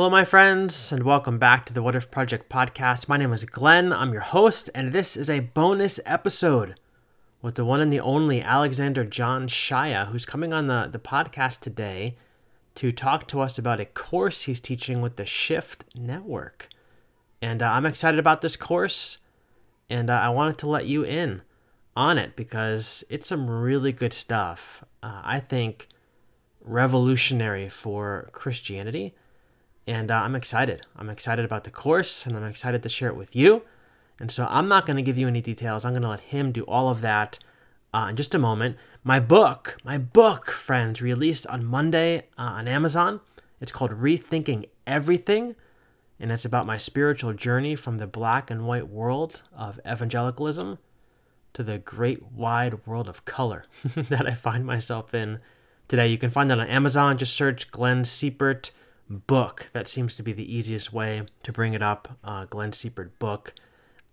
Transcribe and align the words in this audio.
Hello, 0.00 0.08
my 0.08 0.24
friends, 0.24 0.92
and 0.92 1.02
welcome 1.02 1.38
back 1.38 1.66
to 1.66 1.74
the 1.74 1.82
What 1.82 1.94
If 1.94 2.10
Project 2.10 2.48
podcast. 2.48 3.06
My 3.06 3.18
name 3.18 3.34
is 3.34 3.44
Glenn. 3.44 3.92
I'm 3.92 4.14
your 4.14 4.22
host, 4.22 4.70
and 4.74 4.92
this 4.92 5.14
is 5.14 5.28
a 5.28 5.40
bonus 5.40 6.00
episode 6.06 6.80
with 7.42 7.56
the 7.56 7.66
one 7.66 7.82
and 7.82 7.92
the 7.92 8.00
only 8.00 8.40
Alexander 8.40 9.04
John 9.04 9.46
Shaia, 9.46 10.06
who's 10.06 10.24
coming 10.24 10.54
on 10.54 10.68
the, 10.68 10.88
the 10.90 10.98
podcast 10.98 11.60
today 11.60 12.16
to 12.76 12.92
talk 12.92 13.28
to 13.28 13.40
us 13.40 13.58
about 13.58 13.78
a 13.78 13.84
course 13.84 14.44
he's 14.44 14.58
teaching 14.58 15.02
with 15.02 15.16
the 15.16 15.26
Shift 15.26 15.84
Network. 15.94 16.70
And 17.42 17.62
uh, 17.62 17.70
I'm 17.70 17.84
excited 17.84 18.18
about 18.18 18.40
this 18.40 18.56
course, 18.56 19.18
and 19.90 20.08
uh, 20.08 20.14
I 20.14 20.30
wanted 20.30 20.56
to 20.60 20.66
let 20.66 20.86
you 20.86 21.04
in 21.04 21.42
on 21.94 22.16
it 22.16 22.36
because 22.36 23.04
it's 23.10 23.26
some 23.26 23.50
really 23.50 23.92
good 23.92 24.14
stuff. 24.14 24.82
Uh, 25.02 25.20
I 25.22 25.40
think 25.40 25.88
revolutionary 26.62 27.68
for 27.68 28.30
Christianity 28.32 29.14
and 29.86 30.10
uh, 30.10 30.14
I'm 30.22 30.34
excited. 30.34 30.82
I'm 30.96 31.10
excited 31.10 31.44
about 31.44 31.64
the 31.64 31.70
course 31.70 32.26
and 32.26 32.36
I'm 32.36 32.44
excited 32.44 32.82
to 32.82 32.88
share 32.88 33.08
it 33.08 33.16
with 33.16 33.34
you. 33.34 33.62
And 34.18 34.30
so 34.30 34.46
I'm 34.50 34.68
not 34.68 34.86
going 34.86 34.96
to 34.96 35.02
give 35.02 35.18
you 35.18 35.26
any 35.26 35.40
details. 35.40 35.84
I'm 35.84 35.92
going 35.92 36.02
to 36.02 36.08
let 36.08 36.20
him 36.20 36.52
do 36.52 36.62
all 36.64 36.90
of 36.90 37.00
that 37.00 37.38
uh, 37.92 38.08
in 38.10 38.16
just 38.16 38.34
a 38.34 38.38
moment. 38.38 38.76
My 39.02 39.18
book, 39.18 39.78
my 39.82 39.98
book, 39.98 40.50
friends, 40.50 41.00
released 41.00 41.46
on 41.46 41.64
Monday 41.64 42.28
uh, 42.38 42.42
on 42.42 42.68
Amazon. 42.68 43.20
It's 43.60 43.72
called 43.72 43.92
Rethinking 43.92 44.68
Everything. 44.86 45.56
And 46.18 46.30
it's 46.30 46.44
about 46.44 46.66
my 46.66 46.76
spiritual 46.76 47.32
journey 47.32 47.74
from 47.74 47.96
the 47.96 48.06
black 48.06 48.50
and 48.50 48.66
white 48.66 48.88
world 48.88 49.42
of 49.56 49.80
evangelicalism 49.90 50.78
to 51.54 51.62
the 51.62 51.78
great 51.78 52.30
wide 52.30 52.86
world 52.86 53.08
of 53.08 53.24
color 53.24 53.64
that 53.94 54.26
I 54.26 54.34
find 54.34 54.66
myself 54.66 55.14
in 55.14 55.40
today. 55.88 56.08
You 56.08 56.18
can 56.18 56.30
find 56.30 56.50
that 56.50 56.60
on 56.60 56.68
Amazon. 56.68 57.16
Just 57.16 57.34
search 57.34 57.70
Glenn 57.70 58.02
Siepert 58.02 58.70
book. 59.10 59.68
That 59.72 59.88
seems 59.88 60.16
to 60.16 60.22
be 60.22 60.32
the 60.32 60.56
easiest 60.56 60.92
way 60.92 61.22
to 61.42 61.52
bring 61.52 61.74
it 61.74 61.82
up. 61.82 62.16
Uh, 62.24 62.46
Glenn 62.46 62.70
Siepert 62.70 63.10
book. 63.18 63.54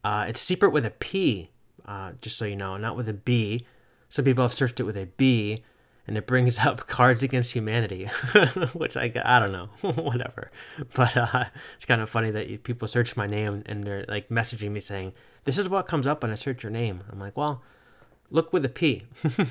Uh, 0.03 0.25
it's 0.27 0.43
Siepert 0.43 0.71
with 0.71 0.85
a 0.85 0.91
P, 0.91 1.51
uh, 1.85 2.13
just 2.21 2.37
so 2.37 2.45
you 2.45 2.55
know, 2.55 2.77
not 2.77 2.97
with 2.97 3.07
a 3.07 3.13
B. 3.13 3.65
Some 4.09 4.25
people 4.25 4.43
have 4.43 4.53
searched 4.53 4.79
it 4.79 4.83
with 4.83 4.97
a 4.97 5.05
B, 5.05 5.63
and 6.07 6.17
it 6.17 6.25
brings 6.25 6.59
up 6.65 6.87
Cards 6.87 7.23
Against 7.23 7.53
Humanity, 7.53 8.05
which 8.73 8.97
I 8.97 9.11
I 9.23 9.39
don't 9.39 9.51
know, 9.51 9.69
whatever. 10.01 10.51
But 10.93 11.15
uh, 11.15 11.45
it's 11.75 11.85
kind 11.85 12.01
of 12.01 12.09
funny 12.09 12.31
that 12.31 12.47
you, 12.47 12.57
people 12.57 12.87
search 12.87 13.15
my 13.15 13.27
name 13.27 13.63
and 13.65 13.83
they're 13.83 14.05
like 14.07 14.29
messaging 14.29 14.71
me 14.71 14.79
saying, 14.79 15.13
"This 15.43 15.57
is 15.57 15.69
what 15.69 15.87
comes 15.87 16.07
up 16.07 16.23
when 16.23 16.31
I 16.31 16.35
search 16.35 16.63
your 16.63 16.71
name." 16.71 17.03
I'm 17.11 17.19
like, 17.19 17.37
well. 17.37 17.61
Look 18.29 18.51
with 18.51 18.65
a 18.65 18.69
P, 18.69 19.03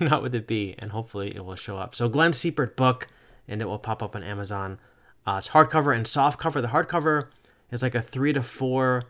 not 0.02 0.20
with 0.22 0.34
a 0.34 0.42
B, 0.42 0.74
and 0.78 0.90
hopefully 0.90 1.34
it 1.34 1.42
will 1.42 1.54
show 1.54 1.78
up. 1.78 1.94
So, 1.94 2.10
Glenn 2.10 2.32
Siepert 2.32 2.76
book, 2.76 3.08
and 3.48 3.62
it 3.62 3.64
will 3.64 3.78
pop 3.78 4.02
up 4.02 4.14
on 4.14 4.22
Amazon. 4.22 4.78
Uh, 5.26 5.36
it's 5.38 5.48
hardcover 5.48 5.94
and 5.94 6.06
soft 6.06 6.38
cover. 6.38 6.60
The 6.60 6.68
hardcover 6.68 7.28
is 7.70 7.82
like 7.82 7.94
a 7.94 8.02
three 8.02 8.32
to 8.32 8.42
four 8.42 9.04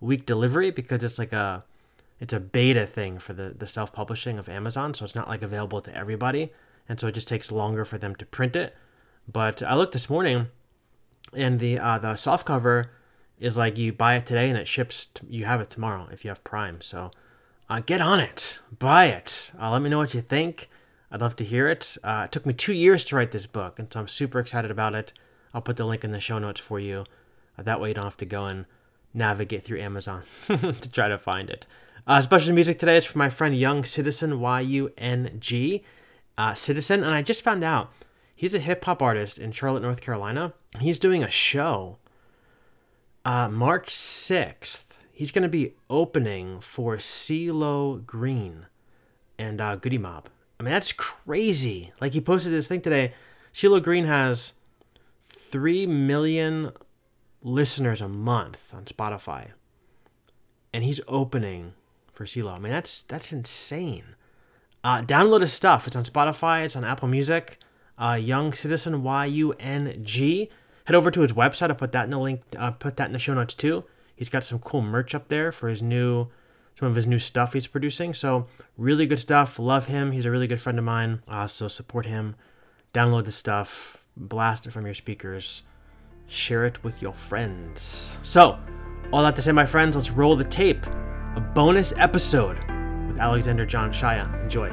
week 0.00 0.26
delivery 0.26 0.70
because 0.70 1.02
it's 1.02 1.18
like 1.18 1.32
a 1.32 1.64
it's 2.20 2.32
a 2.32 2.40
beta 2.40 2.86
thing 2.86 3.18
for 3.18 3.32
the 3.32 3.54
the 3.56 3.66
self 3.66 3.92
publishing 3.92 4.38
of 4.38 4.48
Amazon, 4.48 4.94
so 4.94 5.04
it's 5.04 5.14
not 5.14 5.28
like 5.28 5.42
available 5.42 5.80
to 5.80 5.94
everybody, 5.94 6.52
and 6.88 6.98
so 6.98 7.08
it 7.08 7.12
just 7.12 7.28
takes 7.28 7.50
longer 7.50 7.84
for 7.84 7.98
them 7.98 8.14
to 8.16 8.26
print 8.26 8.56
it. 8.56 8.74
But 9.30 9.62
I 9.62 9.74
looked 9.74 9.92
this 9.92 10.08
morning, 10.08 10.48
and 11.34 11.58
the 11.58 11.78
uh, 11.78 11.98
the 11.98 12.16
soft 12.16 12.46
cover 12.46 12.92
is 13.38 13.56
like 13.56 13.76
you 13.76 13.92
buy 13.92 14.14
it 14.14 14.24
today 14.26 14.48
and 14.48 14.58
it 14.58 14.68
ships. 14.68 15.06
T- 15.06 15.26
you 15.28 15.44
have 15.44 15.60
it 15.60 15.68
tomorrow 15.68 16.08
if 16.10 16.24
you 16.24 16.30
have 16.30 16.42
Prime. 16.44 16.80
So 16.80 17.10
uh, 17.68 17.80
get 17.80 18.00
on 18.00 18.20
it, 18.20 18.58
buy 18.78 19.06
it. 19.06 19.52
Uh, 19.60 19.70
let 19.70 19.82
me 19.82 19.90
know 19.90 19.98
what 19.98 20.14
you 20.14 20.20
think. 20.20 20.68
I'd 21.10 21.20
love 21.20 21.36
to 21.36 21.44
hear 21.44 21.68
it. 21.68 21.96
Uh, 22.02 22.22
it 22.24 22.32
took 22.32 22.46
me 22.46 22.52
two 22.52 22.72
years 22.72 23.04
to 23.04 23.16
write 23.16 23.32
this 23.32 23.46
book, 23.46 23.78
and 23.78 23.92
so 23.92 24.00
I'm 24.00 24.08
super 24.08 24.38
excited 24.38 24.70
about 24.70 24.94
it. 24.94 25.12
I'll 25.56 25.62
put 25.62 25.76
the 25.76 25.86
link 25.86 26.04
in 26.04 26.10
the 26.10 26.20
show 26.20 26.38
notes 26.38 26.60
for 26.60 26.78
you. 26.78 27.06
Uh, 27.58 27.62
that 27.62 27.80
way 27.80 27.88
you 27.88 27.94
don't 27.94 28.04
have 28.04 28.18
to 28.18 28.26
go 28.26 28.44
and 28.44 28.66
navigate 29.14 29.64
through 29.64 29.80
Amazon 29.80 30.22
to 30.48 30.90
try 30.90 31.08
to 31.08 31.16
find 31.16 31.48
it. 31.48 31.66
Uh, 32.06 32.20
special 32.20 32.54
music 32.54 32.78
today 32.78 32.98
is 32.98 33.06
for 33.06 33.16
my 33.16 33.30
friend 33.30 33.56
Yung 33.56 33.82
Citizen, 33.82 34.38
Y 34.38 34.60
U 34.60 34.92
N 34.98 35.38
G 35.40 35.82
uh, 36.36 36.52
Citizen. 36.52 37.02
And 37.02 37.14
I 37.14 37.22
just 37.22 37.40
found 37.40 37.64
out 37.64 37.90
he's 38.34 38.54
a 38.54 38.58
hip 38.58 38.84
hop 38.84 39.00
artist 39.00 39.38
in 39.38 39.50
Charlotte, 39.50 39.82
North 39.82 40.02
Carolina. 40.02 40.52
He's 40.78 40.98
doing 40.98 41.24
a 41.24 41.30
show 41.30 42.00
uh, 43.24 43.48
March 43.48 43.88
6th. 43.88 44.88
He's 45.10 45.32
going 45.32 45.42
to 45.42 45.48
be 45.48 45.72
opening 45.88 46.60
for 46.60 46.98
CeeLo 46.98 48.04
Green 48.04 48.66
and 49.38 49.62
uh, 49.62 49.76
Goodie 49.76 49.96
Mob. 49.96 50.28
I 50.60 50.64
mean, 50.64 50.72
that's 50.72 50.92
crazy. 50.92 51.94
Like, 51.98 52.12
he 52.12 52.20
posted 52.20 52.52
this 52.52 52.68
thing 52.68 52.82
today. 52.82 53.14
CeeLo 53.54 53.82
Green 53.82 54.04
has 54.04 54.52
3 55.26 55.86
million 55.86 56.72
listeners 57.42 58.00
a 58.00 58.08
month 58.08 58.72
on 58.74 58.84
Spotify. 58.84 59.48
And 60.72 60.84
he's 60.84 61.00
opening 61.08 61.74
for 62.12 62.24
CeeLo. 62.24 62.52
I 62.52 62.58
mean, 62.58 62.72
that's 62.72 63.02
that's 63.04 63.32
insane. 63.32 64.16
Uh, 64.82 65.02
download 65.02 65.40
his 65.40 65.52
stuff. 65.52 65.86
It's 65.86 65.96
on 65.96 66.04
Spotify. 66.04 66.64
It's 66.64 66.76
on 66.76 66.84
Apple 66.84 67.08
Music. 67.08 67.58
Uh, 67.98 68.18
Yung 68.20 68.52
Citizen 68.52 69.02
Y 69.02 69.24
U 69.26 69.52
N 69.58 70.00
G. 70.02 70.50
Head 70.84 70.94
over 70.94 71.10
to 71.10 71.20
his 71.20 71.32
website. 71.32 71.70
I'll 71.70 71.76
put 71.76 71.92
that 71.92 72.04
in 72.04 72.10
the 72.10 72.18
link. 72.18 72.42
Uh, 72.56 72.70
put 72.70 72.96
that 72.96 73.06
in 73.06 73.12
the 73.12 73.18
show 73.18 73.34
notes 73.34 73.54
too. 73.54 73.84
He's 74.14 74.28
got 74.28 74.44
some 74.44 74.58
cool 74.58 74.82
merch 74.82 75.14
up 75.14 75.28
there 75.28 75.50
for 75.50 75.68
his 75.68 75.82
new, 75.82 76.28
some 76.78 76.88
of 76.88 76.94
his 76.94 77.06
new 77.06 77.18
stuff 77.18 77.52
he's 77.52 77.66
producing. 77.66 78.14
So 78.14 78.46
really 78.76 79.06
good 79.06 79.18
stuff. 79.18 79.58
Love 79.58 79.86
him. 79.86 80.12
He's 80.12 80.24
a 80.24 80.30
really 80.30 80.46
good 80.46 80.60
friend 80.60 80.78
of 80.78 80.84
mine. 80.84 81.22
Uh, 81.28 81.46
so 81.46 81.68
support 81.68 82.06
him. 82.06 82.36
Download 82.94 83.24
the 83.24 83.32
stuff 83.32 83.98
blast 84.16 84.66
it 84.66 84.72
from 84.72 84.84
your 84.84 84.94
speakers, 84.94 85.62
share 86.26 86.64
it 86.64 86.82
with 86.82 87.02
your 87.02 87.12
friends. 87.12 88.16
So, 88.22 88.58
all 89.12 89.22
that 89.22 89.36
to 89.36 89.42
say, 89.42 89.52
my 89.52 89.66
friends, 89.66 89.96
let's 89.96 90.10
roll 90.10 90.36
the 90.36 90.44
tape. 90.44 90.84
A 91.36 91.40
bonus 91.54 91.92
episode 91.98 92.58
with 93.06 93.18
Alexander 93.18 93.66
John 93.66 93.90
Shaia. 93.90 94.42
Enjoy. 94.42 94.70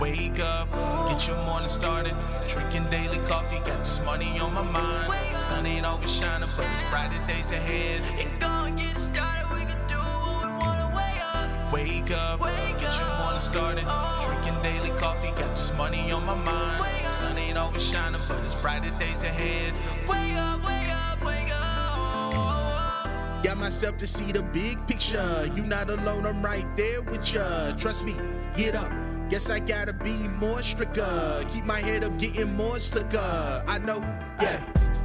Wake 0.00 0.40
up, 0.40 0.70
get 1.08 1.26
your 1.26 1.36
morning 1.44 1.68
started. 1.68 2.14
Drinking 2.46 2.84
daily 2.86 3.18
coffee, 3.26 3.58
got 3.58 3.78
this 3.80 4.00
money 4.00 4.38
on 4.38 4.54
my 4.54 4.62
mind. 4.62 5.12
Sun 5.34 5.66
ain't 5.66 5.86
always 5.86 6.12
shining, 6.12 6.48
but 6.56 6.64
it's 6.64 6.90
brighter 6.90 7.26
days 7.26 7.50
ahead. 7.50 8.02
Ain't 8.18 8.38
gonna 8.40 8.70
get 8.76 8.98
started, 8.98 9.46
we 9.52 9.64
can 9.64 9.88
do 9.88 9.96
what 9.96 10.46
we 10.46 10.52
wanna. 10.52 11.72
Wake 11.72 12.10
up, 12.10 12.10
wake 12.10 12.10
up, 12.12 12.40
wake 12.40 12.78
get 12.78 12.96
your 12.98 13.18
morning 13.18 13.40
started. 13.40 13.84
Oh. 13.86 14.20
Drinking 14.24 14.62
daily 14.62 14.90
coffee, 14.98 15.28
got 15.40 15.56
this 15.56 15.72
money 15.74 16.10
on 16.12 16.24
my 16.24 16.34
mind 16.34 16.98
sun 16.98 17.07
ain't 17.48 17.58
always 17.58 17.82
shining, 17.82 18.20
but 18.28 18.44
it's 18.44 18.54
brighter 18.56 18.90
days 18.98 19.22
ahead. 19.22 19.72
Wake 20.06 20.36
up, 20.36 20.62
wake 20.64 20.90
up, 20.90 21.24
wake 21.24 21.50
up. 21.52 23.08
Got 23.42 23.56
myself 23.56 23.96
to 23.98 24.06
see 24.06 24.32
the 24.32 24.42
big 24.42 24.86
picture. 24.86 25.50
You 25.54 25.64
not 25.64 25.88
alone, 25.88 26.26
I'm 26.26 26.44
right 26.44 26.66
there 26.76 27.00
with 27.02 27.32
ya. 27.32 27.74
Trust 27.76 28.04
me, 28.04 28.14
get 28.56 28.74
up. 28.74 28.92
Guess 29.30 29.50
I 29.50 29.60
gotta 29.60 29.92
be 29.92 30.12
more 30.12 30.62
stricter. 30.62 31.44
Keep 31.50 31.64
my 31.64 31.80
head 31.80 32.04
up, 32.04 32.18
getting 32.18 32.54
more 32.54 32.80
slicker. 32.80 33.64
I 33.66 33.78
know, 33.78 34.00
yeah. 34.40 34.62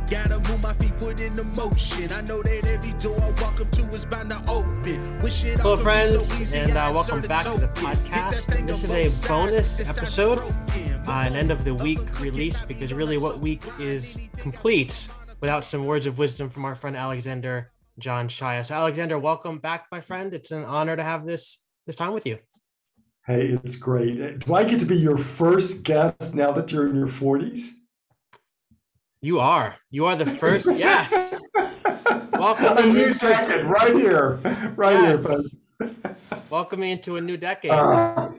Gotta 0.09 0.37
move 0.37 0.61
my 0.61 0.73
feet, 0.73 0.97
put 0.99 1.21
into 1.21 1.43
motion. 1.43 2.11
I 2.11 2.21
know 2.21 2.43
that 2.43 2.65
every 2.65 2.91
door 2.93 3.17
I 3.21 3.29
walk 3.41 3.61
up 3.61 3.71
to 3.71 3.87
is 3.93 4.05
bound 4.05 4.31
to 4.31 4.49
open. 4.49 5.21
Wish 5.21 5.45
it 5.45 5.59
Hello, 5.59 5.77
friends, 5.77 6.27
so 6.27 6.57
and 6.57 6.71
uh, 6.71 6.91
welcome 6.93 7.21
back 7.21 7.43
to 7.43 7.57
the 7.57 7.69
podcast. 7.69 8.67
This 8.67 8.83
is 8.83 8.91
a 8.91 9.27
bonus 9.27 9.79
episode, 9.79 10.39
uh, 10.39 11.11
an 11.25 11.35
end 11.35 11.51
of 11.51 11.63
the 11.63 11.73
week 11.73 12.19
release, 12.19 12.59
because 12.59 12.93
really, 12.93 13.17
what 13.17 13.39
week 13.39 13.63
is 13.79 14.19
complete 14.37 15.07
without 15.39 15.63
some 15.63 15.85
words 15.85 16.05
of 16.05 16.17
wisdom 16.17 16.49
from 16.49 16.65
our 16.65 16.75
friend 16.75 16.97
Alexander 16.97 17.71
John 17.97 18.27
Shaia. 18.27 18.65
So, 18.65 18.75
Alexander, 18.75 19.17
welcome 19.17 19.59
back, 19.59 19.85
my 19.89 20.01
friend. 20.01 20.33
It's 20.33 20.51
an 20.51 20.65
honor 20.65 20.97
to 20.97 21.03
have 21.03 21.25
this 21.25 21.59
this 21.87 21.95
time 21.95 22.11
with 22.11 22.25
you. 22.25 22.39
Hey, 23.25 23.47
it's 23.47 23.77
great. 23.77 24.39
Do 24.39 24.53
I 24.53 24.65
get 24.65 24.81
to 24.81 24.85
be 24.85 24.97
your 24.97 25.17
first 25.17 25.83
guest 25.83 26.35
now 26.35 26.51
that 26.51 26.73
you're 26.73 26.89
in 26.89 26.95
your 26.97 27.07
40s? 27.07 27.69
You 29.23 29.39
are. 29.39 29.77
You 29.89 30.05
are 30.07 30.17
the 30.17 30.25
first. 30.25 30.67
yes. 30.75 31.39
Welcome. 32.33 32.75
To 32.75 32.83
a 32.83 32.85
new 32.87 33.13
decade, 33.13 33.65
right 33.67 33.95
here, 33.95 34.37
right 34.75 34.99
yes. 34.99 35.55
here, 35.79 36.17
Welcome 36.49 36.81
me 36.81 36.91
into 36.91 37.15
a 37.15 37.21
new 37.21 37.37
decade. 37.37 37.71
Uh, 37.71 38.31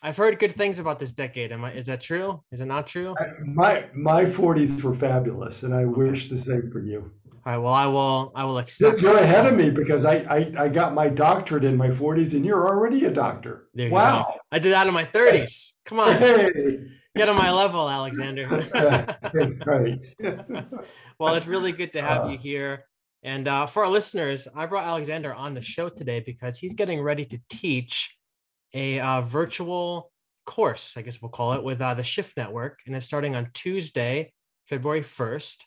I've 0.00 0.16
heard 0.16 0.38
good 0.38 0.56
things 0.56 0.78
about 0.78 0.98
this 0.98 1.12
decade. 1.12 1.52
Am 1.52 1.62
I? 1.62 1.74
Is 1.74 1.84
that 1.86 2.00
true? 2.00 2.42
Is 2.50 2.62
it 2.62 2.64
not 2.64 2.86
true? 2.86 3.14
My 3.44 3.84
my 3.94 4.24
40s 4.24 4.82
were 4.82 4.94
fabulous, 4.94 5.62
and 5.62 5.74
I 5.74 5.84
wish 5.84 6.30
the 6.30 6.38
same 6.38 6.70
for 6.72 6.80
you. 6.80 7.12
All 7.44 7.52
right. 7.52 7.58
Well, 7.58 7.74
I 7.74 7.84
will. 7.84 8.32
I 8.34 8.44
will 8.44 8.56
accept. 8.56 9.02
You're 9.02 9.18
ahead 9.18 9.44
of 9.44 9.54
me 9.54 9.68
because 9.68 10.06
I, 10.06 10.14
I 10.34 10.52
I 10.58 10.68
got 10.70 10.94
my 10.94 11.10
doctorate 11.10 11.66
in 11.66 11.76
my 11.76 11.88
40s, 11.88 12.32
and 12.32 12.46
you're 12.46 12.66
already 12.66 13.04
a 13.04 13.10
doctor. 13.10 13.68
wow. 13.76 14.22
Go. 14.22 14.38
I 14.52 14.58
did 14.58 14.72
that 14.72 14.86
in 14.86 14.94
my 14.94 15.04
30s. 15.04 15.72
Come 15.84 16.00
on. 16.00 16.16
Hey. 16.16 16.78
Get 17.16 17.28
on 17.28 17.36
my 17.36 17.52
level, 17.52 17.88
Alexander. 17.88 18.48
right. 19.66 20.04
well, 21.18 21.34
it's 21.34 21.46
really 21.46 21.70
good 21.70 21.92
to 21.92 22.02
have 22.02 22.24
uh, 22.24 22.28
you 22.28 22.38
here. 22.38 22.86
And 23.22 23.46
uh, 23.46 23.66
for 23.66 23.84
our 23.84 23.90
listeners, 23.90 24.48
I 24.54 24.66
brought 24.66 24.84
Alexander 24.84 25.32
on 25.32 25.54
the 25.54 25.62
show 25.62 25.88
today 25.88 26.20
because 26.20 26.58
he's 26.58 26.72
getting 26.72 27.00
ready 27.00 27.24
to 27.26 27.38
teach 27.48 28.14
a 28.74 28.98
uh, 28.98 29.20
virtual 29.20 30.10
course, 30.44 30.94
I 30.96 31.02
guess 31.02 31.22
we'll 31.22 31.30
call 31.30 31.52
it, 31.52 31.62
with 31.62 31.80
uh, 31.80 31.94
the 31.94 32.02
Shift 32.02 32.36
Network. 32.36 32.80
And 32.86 32.96
it's 32.96 33.06
starting 33.06 33.36
on 33.36 33.48
Tuesday, 33.54 34.32
February 34.66 35.00
1st. 35.00 35.62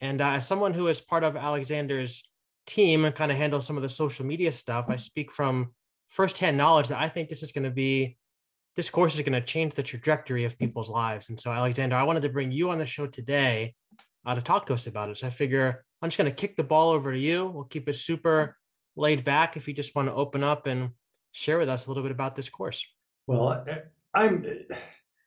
And 0.00 0.20
uh, 0.20 0.30
as 0.30 0.46
someone 0.48 0.74
who 0.74 0.88
is 0.88 1.00
part 1.00 1.22
of 1.22 1.36
Alexander's 1.36 2.28
team 2.66 3.04
and 3.04 3.14
kind 3.14 3.30
of 3.30 3.38
handles 3.38 3.66
some 3.66 3.76
of 3.76 3.82
the 3.82 3.88
social 3.88 4.26
media 4.26 4.50
stuff, 4.50 4.86
I 4.88 4.96
speak 4.96 5.32
from 5.32 5.72
firsthand 6.08 6.56
knowledge 6.56 6.88
that 6.88 7.00
I 7.00 7.08
think 7.08 7.28
this 7.28 7.42
is 7.42 7.52
going 7.52 7.64
to 7.64 7.70
be 7.70 8.16
this 8.76 8.90
course 8.90 9.14
is 9.14 9.20
going 9.20 9.32
to 9.32 9.40
change 9.40 9.74
the 9.74 9.82
trajectory 9.82 10.44
of 10.44 10.58
people's 10.58 10.88
lives. 10.88 11.30
And 11.30 11.40
so, 11.40 11.50
Alexander, 11.50 11.96
I 11.96 12.04
wanted 12.04 12.22
to 12.22 12.28
bring 12.28 12.50
you 12.50 12.70
on 12.70 12.78
the 12.78 12.86
show 12.86 13.06
today 13.06 13.74
uh, 14.24 14.34
to 14.34 14.40
talk 14.40 14.66
to 14.66 14.74
us 14.74 14.86
about 14.86 15.10
it. 15.10 15.18
So 15.18 15.26
I 15.26 15.30
figure 15.30 15.84
I'm 16.00 16.10
just 16.10 16.18
going 16.18 16.30
to 16.30 16.36
kick 16.36 16.56
the 16.56 16.64
ball 16.64 16.90
over 16.90 17.12
to 17.12 17.18
you. 17.18 17.46
We'll 17.46 17.64
keep 17.64 17.88
it 17.88 17.94
super 17.94 18.56
laid 18.96 19.24
back 19.24 19.56
if 19.56 19.66
you 19.66 19.74
just 19.74 19.94
want 19.94 20.08
to 20.08 20.14
open 20.14 20.44
up 20.44 20.66
and 20.66 20.90
share 21.32 21.58
with 21.58 21.68
us 21.68 21.86
a 21.86 21.90
little 21.90 22.02
bit 22.02 22.12
about 22.12 22.36
this 22.36 22.48
course. 22.48 22.84
Well, 23.26 23.64
I'm, 24.14 24.44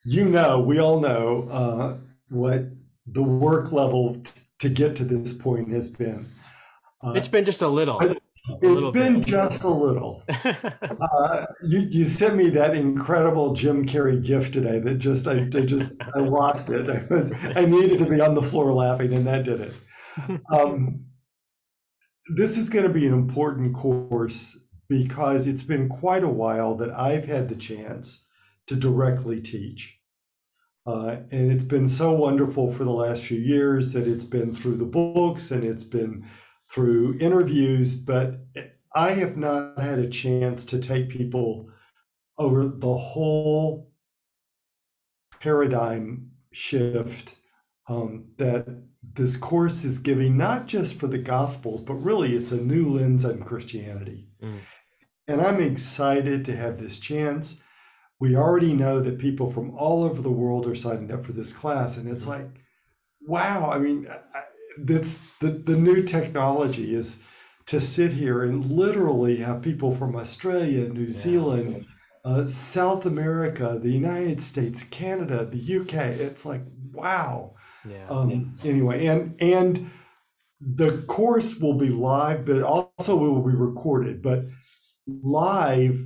you 0.04 0.26
know, 0.26 0.60
we 0.60 0.80
all 0.80 1.00
know 1.00 1.48
uh, 1.50 1.98
what 2.30 2.66
the 3.08 3.24
work 3.24 3.72
level 3.72 4.16
t- 4.16 4.42
to 4.60 4.70
get 4.70 4.96
to 4.98 5.04
this 5.04 5.34
point 5.34 5.72
has 5.72 5.90
been. 5.90 6.26
Uh, 7.04 7.14
it's 7.16 7.28
been 7.28 7.46
just 7.46 7.62
a 7.62 7.68
little. 7.68 8.16
It's 8.62 8.92
been 8.92 9.20
bit. 9.20 9.28
just 9.28 9.64
a 9.64 9.70
little. 9.70 10.24
uh, 10.44 11.46
you, 11.64 11.80
you 11.80 12.06
sent 12.06 12.36
me 12.36 12.50
that 12.50 12.76
incredible 12.76 13.54
Jim 13.54 13.86
Carrey 13.86 14.24
gift 14.24 14.54
today 14.54 14.80
that 14.80 14.96
just 14.96 15.28
I, 15.28 15.42
I 15.54 15.62
just 15.62 16.02
I 16.16 16.20
lost 16.20 16.70
it. 16.70 16.90
I 16.90 17.06
was 17.14 17.32
I 17.56 17.66
needed 17.66 18.00
to 18.00 18.06
be 18.06 18.20
on 18.20 18.34
the 18.34 18.42
floor 18.42 18.74
laughing, 18.74 19.14
and 19.14 19.28
that 19.28 19.46
did 19.46 19.62
it. 19.62 19.74
Um, 20.52 21.06
this 22.36 22.58
is 22.58 22.70
going 22.70 22.86
to 22.86 22.94
be 22.94 23.06
an 23.06 23.14
important 23.14 23.76
course 23.76 24.58
because 24.90 25.48
it's 25.48 25.64
been 25.64 25.88
quite 25.88 26.24
a 26.24 26.30
while 26.30 26.76
that 26.76 26.92
I've 26.92 27.26
had 27.26 27.48
the 27.48 27.56
chance 27.56 28.26
to 28.68 28.76
directly 28.76 29.40
teach. 29.42 29.98
Uh, 30.86 31.18
and 31.32 31.52
it's 31.52 31.64
been 31.64 31.88
so 31.88 32.12
wonderful 32.12 32.74
for 32.74 32.84
the 32.84 32.92
last 32.92 33.24
few 33.24 33.40
years 33.40 33.94
that 33.94 34.08
it's 34.08 34.26
been 34.26 34.54
through 34.54 34.78
the 34.78 34.86
books 34.86 35.52
and 35.52 35.64
it's 35.64 35.84
been 35.84 36.26
through 36.72 37.18
interviews, 37.20 37.96
but 37.96 38.46
I 38.96 39.12
have 39.12 39.38
not 39.38 39.80
had 39.80 40.00
a 40.00 40.10
chance 40.10 40.66
to 40.66 40.80
take 40.80 41.10
people 41.10 41.70
over 42.38 42.66
the 42.66 42.98
whole 42.98 43.92
paradigm 45.40 46.32
shift 46.54 47.36
um, 47.88 48.26
that 48.38 48.68
this 49.14 49.36
course 49.36 49.84
is 49.84 50.00
giving, 50.00 50.38
not 50.38 50.68
just 50.68 51.00
for 51.00 51.08
the 51.08 51.18
Gospels, 51.18 51.82
but 51.82 51.96
really 51.96 52.36
it's 52.36 52.52
a 52.52 52.62
new 52.62 52.98
lens 52.98 53.26
on 53.26 53.44
Christianity. 53.44 54.30
Mm. 54.42 54.60
And 55.28 55.42
I'm 55.42 55.60
excited 55.60 56.46
to 56.46 56.56
have 56.56 56.80
this 56.80 57.00
chance. 57.00 57.62
We 58.20 58.36
already 58.36 58.74
know 58.74 59.00
that 59.00 59.18
people 59.18 59.52
from 59.52 59.72
all 59.72 60.04
over 60.04 60.22
the 60.22 60.32
world 60.32 60.68
are 60.68 60.76
signing 60.76 61.12
up 61.12 61.26
for 61.26 61.34
this 61.34 61.52
class, 61.52 61.98
and 61.98 62.08
it's 62.08 62.26
mm. 62.26 62.30
like, 62.30 62.48
wow. 63.28 63.72
I 63.72 63.80
mean, 63.80 64.08
I, 64.10 64.44
that's 64.78 65.20
the, 65.40 65.50
the 65.50 65.76
new 65.76 66.04
technology 66.04 66.96
is 66.96 67.22
to 67.68 67.80
sit 67.80 68.14
here 68.14 68.44
and 68.44 68.72
literally 68.72 69.38
have 69.38 69.62
people 69.62 69.96
from 69.96 70.16
Australia, 70.16 70.88
New 70.90 71.04
yeah. 71.04 71.12
Zealand, 71.12 71.86
uh, 72.26 72.48
South 72.48 73.06
America, 73.06 73.80
the 73.82 73.92
United 73.92 74.42
States, 74.42 74.84
Canada, 74.84 75.46
the 75.46 75.80
UK. 75.80 75.94
It's 76.20 76.46
like 76.46 76.62
wow. 76.92 77.56
Yeah. 77.88 78.08
Um, 78.10 78.58
yeah. 78.64 78.70
Anyway, 78.70 79.06
and 79.06 79.36
and 79.42 79.92
the 80.60 80.98
course 81.08 81.60
will 81.60 81.74
be 81.74 81.90
live, 81.90 82.46
but 82.46 82.62
also 82.62 83.26
it 83.26 83.30
will 83.30 83.48
be 83.48 83.56
recorded. 83.56 84.22
But 84.22 84.46
live, 85.08 86.00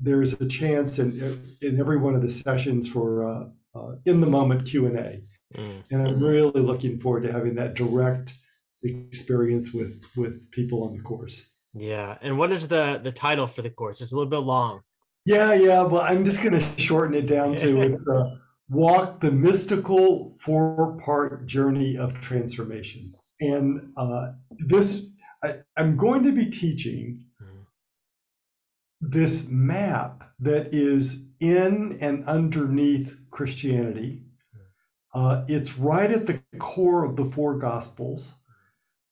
there's 0.00 0.32
a 0.34 0.48
chance 0.48 0.98
in 0.98 1.40
in 1.62 1.78
every 1.78 1.98
one 1.98 2.14
of 2.14 2.22
the 2.22 2.30
sessions 2.30 2.88
for 2.88 3.24
uh, 3.24 3.44
uh, 3.78 3.96
in 4.04 4.20
the 4.20 4.26
moment 4.26 4.66
Q 4.66 4.86
and 4.86 4.98
A. 4.98 5.22
Mm. 5.56 5.82
And 5.90 6.08
I'm 6.08 6.20
really 6.22 6.60
looking 6.60 6.98
forward 6.98 7.22
to 7.24 7.32
having 7.32 7.54
that 7.56 7.74
direct 7.74 8.34
experience 8.82 9.72
with 9.72 10.04
with 10.16 10.50
people 10.50 10.84
on 10.84 10.96
the 10.96 11.02
course. 11.02 11.50
Yeah. 11.74 12.18
And 12.22 12.38
what 12.38 12.52
is 12.52 12.68
the 12.68 13.00
the 13.02 13.12
title 13.12 13.46
for 13.46 13.62
the 13.62 13.70
course? 13.70 14.00
It's 14.00 14.12
a 14.12 14.16
little 14.16 14.30
bit 14.30 14.38
long. 14.38 14.80
Yeah, 15.26 15.54
yeah. 15.54 15.82
Well, 15.82 16.02
I'm 16.02 16.24
just 16.24 16.42
going 16.42 16.58
to 16.58 16.78
shorten 16.78 17.14
it 17.14 17.26
down 17.26 17.56
to 17.56 17.80
it's 17.92 18.06
a 18.08 18.16
uh, 18.16 18.36
walk 18.68 19.20
the 19.20 19.30
mystical 19.30 20.34
four 20.40 20.96
part 20.98 21.46
journey 21.46 21.96
of 21.96 22.20
transformation. 22.20 23.14
And 23.40 23.92
uh, 23.96 24.32
this, 24.50 25.08
I, 25.42 25.56
I'm 25.76 25.96
going 25.96 26.22
to 26.24 26.32
be 26.32 26.46
teaching 26.46 27.24
this 29.00 29.48
map 29.48 30.30
that 30.40 30.72
is 30.72 31.26
in 31.40 31.98
and 32.00 32.24
underneath 32.24 33.16
Christianity 33.30 34.23
uh, 35.14 35.44
it's 35.48 35.78
right 35.78 36.10
at 36.10 36.26
the 36.26 36.40
core 36.58 37.04
of 37.04 37.16
the 37.16 37.24
four 37.24 37.56
Gospels. 37.56 38.34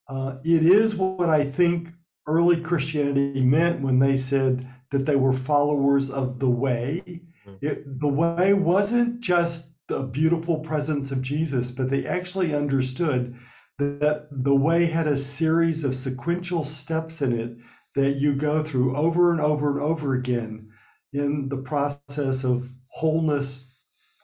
Uh, 0.08 0.36
it 0.44 0.62
is 0.64 0.96
what 0.96 1.28
I 1.28 1.44
think 1.44 1.88
early 2.26 2.60
Christianity 2.60 3.40
meant 3.40 3.80
when 3.80 3.98
they 3.98 4.16
said 4.16 4.68
that 4.90 5.06
they 5.06 5.16
were 5.16 5.32
followers 5.32 6.10
of 6.10 6.38
the 6.38 6.50
way. 6.50 7.22
Hmm. 7.44 7.54
It, 7.60 8.00
the 8.00 8.08
way 8.08 8.52
wasn't 8.52 9.20
just 9.20 9.72
the 9.88 10.02
beautiful 10.02 10.58
presence 10.60 11.12
of 11.12 11.22
Jesus, 11.22 11.70
but 11.70 11.88
they 11.88 12.06
actually 12.06 12.54
understood 12.54 13.36
that 13.78 14.28
the 14.30 14.54
way 14.54 14.86
had 14.86 15.06
a 15.06 15.16
series 15.16 15.84
of 15.84 15.94
sequential 15.94 16.64
steps 16.64 17.22
in 17.22 17.38
it 17.38 17.56
that 17.94 18.16
you 18.16 18.34
go 18.34 18.62
through 18.62 18.96
over 18.96 19.32
and 19.32 19.40
over 19.40 19.70
and 19.70 19.80
over 19.80 20.14
again 20.14 20.68
in 21.12 21.48
the 21.48 21.58
process 21.58 22.44
of 22.44 22.70
wholeness, 22.88 23.71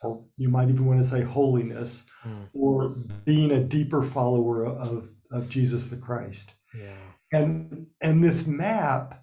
or 0.03 0.25
you 0.37 0.49
might 0.49 0.69
even 0.69 0.87
want 0.87 0.99
to 0.99 1.05
say 1.05 1.23
holiness, 1.23 2.05
mm. 2.25 2.49
or 2.55 2.91
being 3.25 3.53
a 3.53 3.61
deeper 3.61 4.03
follower 4.03 4.67
of, 4.67 5.09
of 5.31 5.49
Jesus 5.49 5.89
the 5.89 5.97
Christ. 5.97 6.55
Yeah. 6.75 6.97
And 7.33 7.87
and 8.01 8.23
this 8.23 8.47
map, 8.47 9.23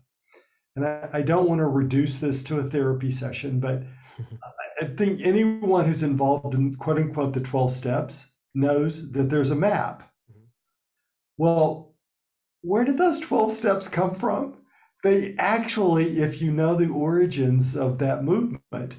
and 0.75 0.86
I, 0.86 1.10
I 1.13 1.22
don't 1.22 1.48
want 1.48 1.60
to 1.60 1.68
reduce 1.68 2.19
this 2.19 2.44
to 2.45 2.60
a 2.60 2.63
therapy 2.63 3.12
session, 3.12 3.60
but 3.60 3.83
I 4.81 4.86
think 4.86 5.22
anyone 5.22 5.86
who's 5.86 6.04
involved 6.04 6.56
in 6.56 6.75
quote 6.75 6.98
unquote 6.98 7.33
the 7.33 7.42
12 7.42 7.72
steps 7.72 8.31
knows 8.54 9.12
that 9.12 9.30
there's 9.30 9.51
a 9.51 9.56
map. 9.56 10.12
Mm-hmm. 10.30 10.45
Well, 11.38 11.95
where 12.62 12.83
did 12.83 12.98
those 12.98 13.19
12 13.19 13.51
steps 13.51 13.88
come 13.88 14.13
from? 14.13 14.57
They 15.04 15.36
actually, 15.38 16.19
if 16.19 16.42
you 16.42 16.51
know 16.51 16.75
the 16.75 16.89
origins 16.89 17.75
of 17.75 18.00
that 18.00 18.24
movement, 18.24 18.98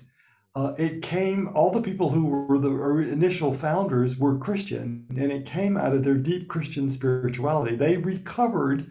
uh, 0.57 0.75
it 0.79 1.03
came, 1.03 1.51
all 1.55 1.71
the 1.71 1.83
people 1.83 2.09
who 2.09 2.25
were 2.25 2.59
the 2.59 2.73
initial 3.13 3.53
founders 3.53 4.17
were 4.17 4.39
Christian, 4.39 5.07
and 5.11 5.31
it 5.31 5.45
came 5.45 5.77
out 5.77 5.93
of 5.93 6.03
their 6.03 6.17
deep 6.17 6.49
Christian 6.49 6.89
spirituality. 6.89 7.77
They 7.77 7.99
recovered 7.99 8.91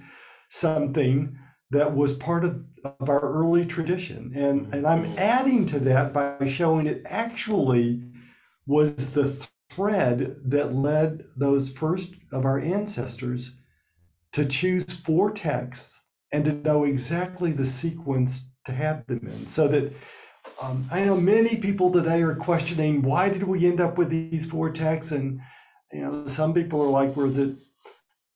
something 0.50 1.36
that 1.72 1.96
was 1.96 2.14
part 2.14 2.44
of, 2.44 2.64
of 3.00 3.10
our 3.10 3.20
early 3.20 3.66
tradition. 3.66 4.32
And, 4.36 4.72
and 4.76 4.86
I'm 4.86 5.06
adding 5.18 5.66
to 5.66 5.80
that 5.80 6.14
by 6.14 6.46
showing 6.46 6.86
it 6.86 7.02
actually 7.06 8.04
was 8.68 9.14
the 9.14 9.36
thread 9.72 10.36
that 10.46 10.76
led 10.76 11.24
those 11.36 11.70
first 11.70 12.14
of 12.32 12.46
our 12.46 12.60
ancestors 12.60 13.56
to 14.34 14.46
choose 14.46 14.94
four 14.94 15.32
texts 15.32 16.00
and 16.32 16.46
to 16.46 16.54
know 16.54 16.84
exactly 16.84 17.52
the 17.52 17.66
sequence 17.66 18.52
to 18.66 18.72
have 18.72 19.06
them 19.08 19.26
in 19.26 19.48
so 19.48 19.68
that 19.68 19.92
um, 20.62 20.86
I 20.92 21.04
know 21.04 21.18
many 21.18 21.58
people 21.58 21.92
today 21.92 22.22
are 22.22 22.36
questioning 22.36 23.02
why 23.02 23.30
did 23.30 23.44
we 23.44 23.66
end 23.66 23.82
up 23.82 23.98
with 23.98 24.10
these 24.10 24.46
four 24.46 24.70
texts, 24.72 25.12
and 25.12 25.40
you 25.92 26.02
know 26.02 26.26
some 26.28 26.54
people 26.54 26.82
are 26.82 26.90
like, 26.90 27.16
was 27.16 27.38
it, 27.38 27.56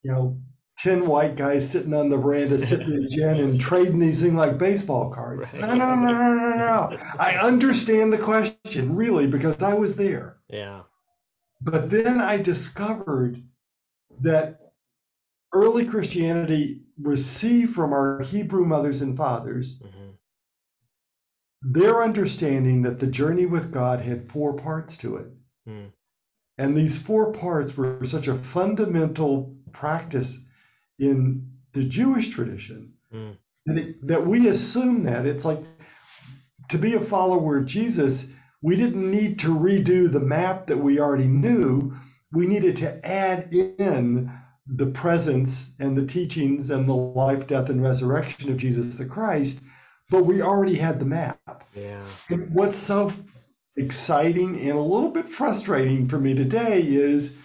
you 0.02 0.12
know, 0.12 0.38
ten 0.76 1.06
white 1.06 1.36
guys 1.36 1.68
sitting 1.68 1.94
on 1.94 2.08
the 2.10 2.18
veranda 2.18 2.58
sipping 2.58 3.04
a 3.04 3.08
gin 3.08 3.38
and 3.38 3.60
trading 3.60 3.98
these 3.98 4.20
things 4.20 4.34
like 4.34 4.58
baseball 4.58 5.10
cards? 5.10 5.52
Right. 5.52 5.62
No, 5.62 5.74
no, 5.74 5.94
no, 5.94 6.12
no, 6.12 6.34
no, 6.34 6.56
no. 6.56 6.98
I 7.18 7.36
understand 7.36 8.12
the 8.12 8.18
question 8.18 8.94
really 8.94 9.26
because 9.26 9.62
I 9.62 9.74
was 9.74 9.96
there. 9.96 10.36
Yeah. 10.48 10.82
But 11.62 11.90
then 11.90 12.20
I 12.20 12.38
discovered 12.38 13.42
that 14.20 14.72
early 15.52 15.84
Christianity 15.84 16.82
received 17.00 17.74
from 17.74 17.92
our 17.92 18.20
Hebrew 18.20 18.64
mothers 18.64 19.02
and 19.02 19.16
fathers. 19.16 19.78
Mm-hmm 19.80 19.99
their 21.62 22.02
understanding 22.02 22.82
that 22.82 22.98
the 22.98 23.06
journey 23.06 23.46
with 23.46 23.72
God 23.72 24.00
had 24.00 24.28
four 24.28 24.54
parts 24.54 24.96
to 24.98 25.16
it. 25.16 25.26
Mm. 25.68 25.92
And 26.58 26.76
these 26.76 26.98
four 26.98 27.32
parts 27.32 27.76
were 27.76 28.04
such 28.04 28.28
a 28.28 28.34
fundamental 28.34 29.56
practice 29.72 30.40
in 30.98 31.48
the 31.72 31.84
Jewish 31.84 32.28
tradition 32.28 32.92
mm. 33.12 33.36
that, 33.66 33.78
it, 33.78 34.06
that 34.06 34.26
we 34.26 34.48
assume 34.48 35.02
that. 35.04 35.26
It's 35.26 35.44
like 35.44 35.62
to 36.70 36.78
be 36.78 36.94
a 36.94 37.00
follower 37.00 37.58
of 37.58 37.66
Jesus, 37.66 38.32
we 38.62 38.76
didn't 38.76 39.10
need 39.10 39.38
to 39.40 39.48
redo 39.48 40.10
the 40.10 40.20
map 40.20 40.66
that 40.66 40.78
we 40.78 40.98
already 40.98 41.28
knew. 41.28 41.94
We 42.32 42.46
needed 42.46 42.76
to 42.76 43.06
add 43.06 43.52
in 43.52 44.32
the 44.66 44.86
presence 44.86 45.72
and 45.78 45.96
the 45.96 46.06
teachings 46.06 46.70
and 46.70 46.88
the 46.88 46.94
life, 46.94 47.46
death, 47.46 47.68
and 47.70 47.82
resurrection 47.82 48.50
of 48.50 48.56
Jesus 48.56 48.96
the 48.96 49.04
Christ 49.04 49.60
but 50.10 50.24
we 50.24 50.42
already 50.42 50.74
had 50.76 50.98
the 50.98 51.06
map. 51.06 51.64
Yeah. 51.74 52.02
And 52.28 52.52
what's 52.52 52.76
so 52.76 53.12
exciting 53.76 54.60
and 54.60 54.78
a 54.78 54.82
little 54.82 55.10
bit 55.10 55.28
frustrating 55.28 56.06
for 56.06 56.18
me 56.18 56.34
today 56.34 56.82
is 56.82 57.36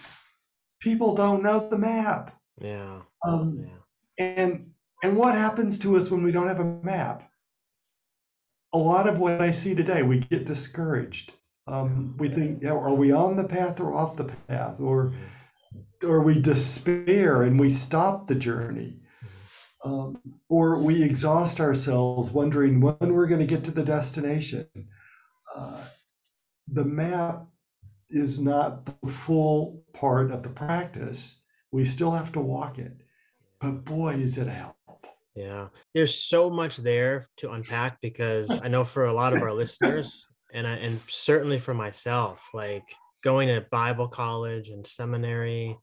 people 0.80 1.14
don't 1.14 1.42
know 1.42 1.68
the 1.68 1.78
map. 1.78 2.36
Yeah. 2.60 3.00
Um, 3.24 3.58
Yeah. 3.60 3.78
and 4.18 4.70
and 5.02 5.16
what 5.16 5.34
happens 5.34 5.78
to 5.80 5.96
us 5.96 6.10
when 6.10 6.22
we 6.22 6.32
don't 6.32 6.48
have 6.48 6.60
a 6.60 6.80
map? 6.82 7.30
A 8.72 8.78
lot 8.78 9.08
of 9.08 9.18
what 9.18 9.40
I 9.40 9.50
see 9.50 9.74
today, 9.74 10.02
we 10.02 10.18
get 10.20 10.46
discouraged. 10.46 11.32
Um, 11.66 12.16
we 12.18 12.28
think, 12.28 12.64
are 12.64 12.94
we 12.94 13.12
on 13.12 13.36
the 13.36 13.46
path 13.46 13.80
or 13.80 13.92
off 13.92 14.16
the 14.16 14.24
path, 14.48 14.80
or 14.80 15.14
or 16.02 16.22
we 16.22 16.40
despair 16.40 17.42
and 17.42 17.58
we 17.58 17.68
stop 17.70 18.26
the 18.26 18.34
journey, 18.34 19.00
um, 19.86 20.18
or 20.48 20.78
we 20.82 21.00
exhaust 21.00 21.60
ourselves 21.60 22.32
wondering 22.32 22.80
when 22.80 23.14
we're 23.14 23.28
going 23.28 23.40
to 23.40 23.46
get 23.46 23.62
to 23.64 23.70
the 23.70 23.84
destination. 23.84 24.66
Uh, 25.54 25.80
the 26.66 26.84
map 26.84 27.46
is 28.10 28.40
not 28.40 28.84
the 28.84 29.08
full 29.08 29.84
part 29.92 30.32
of 30.32 30.42
the 30.42 30.48
practice. 30.48 31.40
We 31.70 31.84
still 31.84 32.10
have 32.10 32.32
to 32.32 32.40
walk 32.40 32.80
it, 32.80 32.96
but 33.60 33.84
boy, 33.84 34.14
is 34.14 34.38
it 34.38 34.48
a 34.48 34.50
help. 34.50 34.74
Yeah. 35.36 35.68
There's 35.94 36.20
so 36.20 36.50
much 36.50 36.78
there 36.78 37.24
to 37.36 37.52
unpack 37.52 38.00
because 38.00 38.58
I 38.60 38.66
know 38.66 38.82
for 38.82 39.04
a 39.04 39.12
lot 39.12 39.34
of 39.34 39.42
our 39.42 39.52
listeners 39.62 40.26
and 40.52 40.66
I, 40.66 40.72
and 40.72 41.00
certainly 41.06 41.60
for 41.60 41.74
myself, 41.74 42.48
like 42.52 42.92
going 43.22 43.48
to 43.48 43.60
Bible 43.70 44.08
college 44.08 44.68
and 44.68 44.84
seminary, 44.84 45.78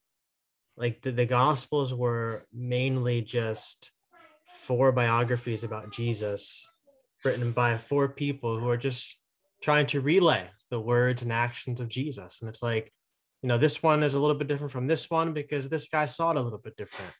like 0.75 1.01
the, 1.01 1.13
the 1.13 1.25
gospels 1.25 1.93
were 1.93 2.45
mainly 2.51 3.21
just 3.21 3.92
four 4.63 4.91
biographies 4.91 5.63
about 5.63 5.91
Jesus 5.91 6.67
written 7.25 7.51
by 7.51 7.77
four 7.77 8.09
people 8.09 8.59
who 8.59 8.69
are 8.69 8.77
just 8.77 9.17
trying 9.61 9.85
to 9.87 10.01
relay 10.01 10.49
the 10.69 10.79
words 10.79 11.21
and 11.21 11.31
actions 11.31 11.79
of 11.79 11.87
Jesus. 11.87 12.41
And 12.41 12.49
it's 12.49 12.63
like, 12.63 12.91
you 13.41 13.49
know, 13.49 13.57
this 13.57 13.83
one 13.83 14.03
is 14.03 14.13
a 14.13 14.19
little 14.19 14.37
bit 14.37 14.47
different 14.47 14.71
from 14.71 14.87
this 14.87 15.09
one 15.09 15.33
because 15.33 15.69
this 15.69 15.87
guy 15.87 16.05
saw 16.05 16.31
it 16.31 16.37
a 16.37 16.41
little 16.41 16.59
bit 16.59 16.77
different 16.77 17.11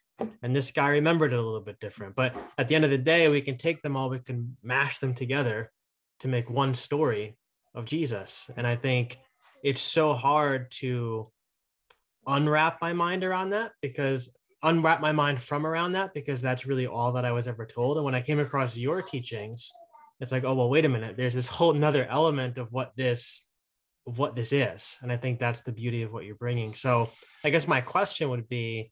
and 0.41 0.55
this 0.55 0.71
guy 0.71 0.88
remembered 0.88 1.33
it 1.33 1.39
a 1.39 1.41
little 1.41 1.62
bit 1.62 1.79
different. 1.79 2.15
But 2.15 2.35
at 2.57 2.67
the 2.67 2.75
end 2.75 2.85
of 2.85 2.91
the 2.91 2.97
day, 2.97 3.27
we 3.27 3.41
can 3.41 3.57
take 3.57 3.81
them 3.81 3.97
all, 3.97 4.09
we 4.09 4.19
can 4.19 4.55
mash 4.63 5.00
them 5.00 5.13
together 5.13 5.71
to 6.19 6.27
make 6.27 6.50
one 6.50 6.73
story 6.73 7.38
of 7.75 7.85
Jesus. 7.85 8.50
And 8.55 8.65
I 8.65 8.75
think 8.75 9.19
it's 9.63 9.81
so 9.81 10.13
hard 10.13 10.71
to 10.79 11.29
unwrap 12.25 12.79
my 12.81 12.93
mind 12.93 13.23
around 13.23 13.50
that 13.50 13.71
because 13.81 14.29
unwrap 14.63 15.01
my 15.01 15.12
mind 15.12 15.41
from 15.41 15.65
around 15.65 15.93
that 15.93 16.13
because 16.13 16.41
that's 16.41 16.65
really 16.65 16.88
all 16.88 17.12
that 17.13 17.25
I 17.25 17.32
was 17.32 17.48
ever 17.48 17.65
told. 17.65 17.98
And 17.98 18.05
when 18.05 18.15
I 18.15 18.22
came 18.22 18.39
across 18.39 18.75
your 18.75 19.01
teachings, 19.01 19.72
it's 20.20 20.32
like, 20.32 20.43
oh 20.43 20.53
well, 20.53 20.70
wait 20.70 20.86
a 20.86 20.89
minute. 20.89 21.17
There's 21.17 21.36
this 21.36 21.48
whole 21.55 21.75
another 21.75 22.05
element 22.05 22.58
of 22.58 22.72
what 22.72 22.93
this 22.96 23.46
of 24.08 24.20
what 24.20 24.36
this 24.36 24.51
is. 24.51 24.98
And 25.01 25.12
I 25.12 25.17
think 25.17 25.39
that's 25.39 25.62
the 25.62 25.72
beauty 25.72 26.03
of 26.03 26.12
what 26.12 26.25
you're 26.25 26.36
bringing. 26.36 26.74
So 26.74 27.10
I 27.43 27.50
guess 27.50 27.67
my 27.67 27.82
question 27.82 28.29
would 28.29 28.50
be 28.50 28.91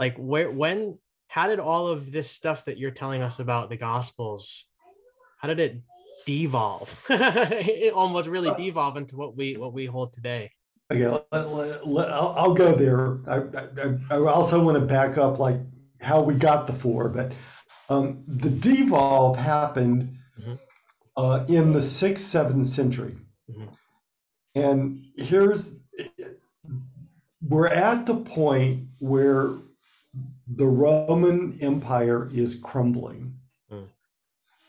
like 0.00 0.16
where 0.16 0.50
when 0.50 0.98
how 1.28 1.46
did 1.46 1.60
all 1.60 1.86
of 1.86 2.10
this 2.10 2.28
stuff 2.28 2.64
that 2.64 2.78
you're 2.78 2.90
telling 2.90 3.22
us 3.22 3.38
about 3.38 3.68
the 3.68 3.76
gospels 3.76 4.64
how 5.36 5.46
did 5.46 5.60
it 5.60 5.80
devolve 6.26 6.98
it 7.10 7.92
almost 7.92 8.28
really 8.28 8.50
devolve 8.56 8.96
into 8.96 9.16
what 9.16 9.36
we 9.36 9.56
what 9.56 9.72
we 9.72 9.86
hold 9.86 10.12
today 10.12 10.50
Okay, 10.90 11.06
let, 11.08 11.24
let, 11.52 11.86
let, 11.86 12.10
I'll, 12.10 12.34
I'll 12.36 12.54
go 12.54 12.74
there. 12.74 13.18
I, 13.28 13.36
I, 14.12 14.16
I 14.16 14.26
also 14.26 14.62
want 14.62 14.78
to 14.78 14.84
back 14.84 15.16
up 15.18 15.38
like 15.38 15.60
how 16.00 16.20
we 16.22 16.34
got 16.34 16.66
the 16.66 16.72
four, 16.72 17.08
but 17.08 17.32
um, 17.88 18.24
the 18.26 18.50
devolve 18.50 19.36
happened 19.36 20.16
Mhm. 20.40 20.58
uh, 21.16 21.44
in 21.48 21.72
the 21.72 21.82
sixth, 21.82 22.24
seventh 22.24 22.66
century. 22.66 23.16
Mhm. 23.50 23.68
And 24.54 25.04
here's, 25.16 25.78
we're 27.46 27.68
at 27.68 28.06
the 28.06 28.16
point 28.16 28.88
where 28.98 29.50
the 30.48 30.66
Roman 30.66 31.56
Empire 31.60 32.28
is 32.32 32.56
crumbling. 32.56 33.36
Mm. 33.70 33.84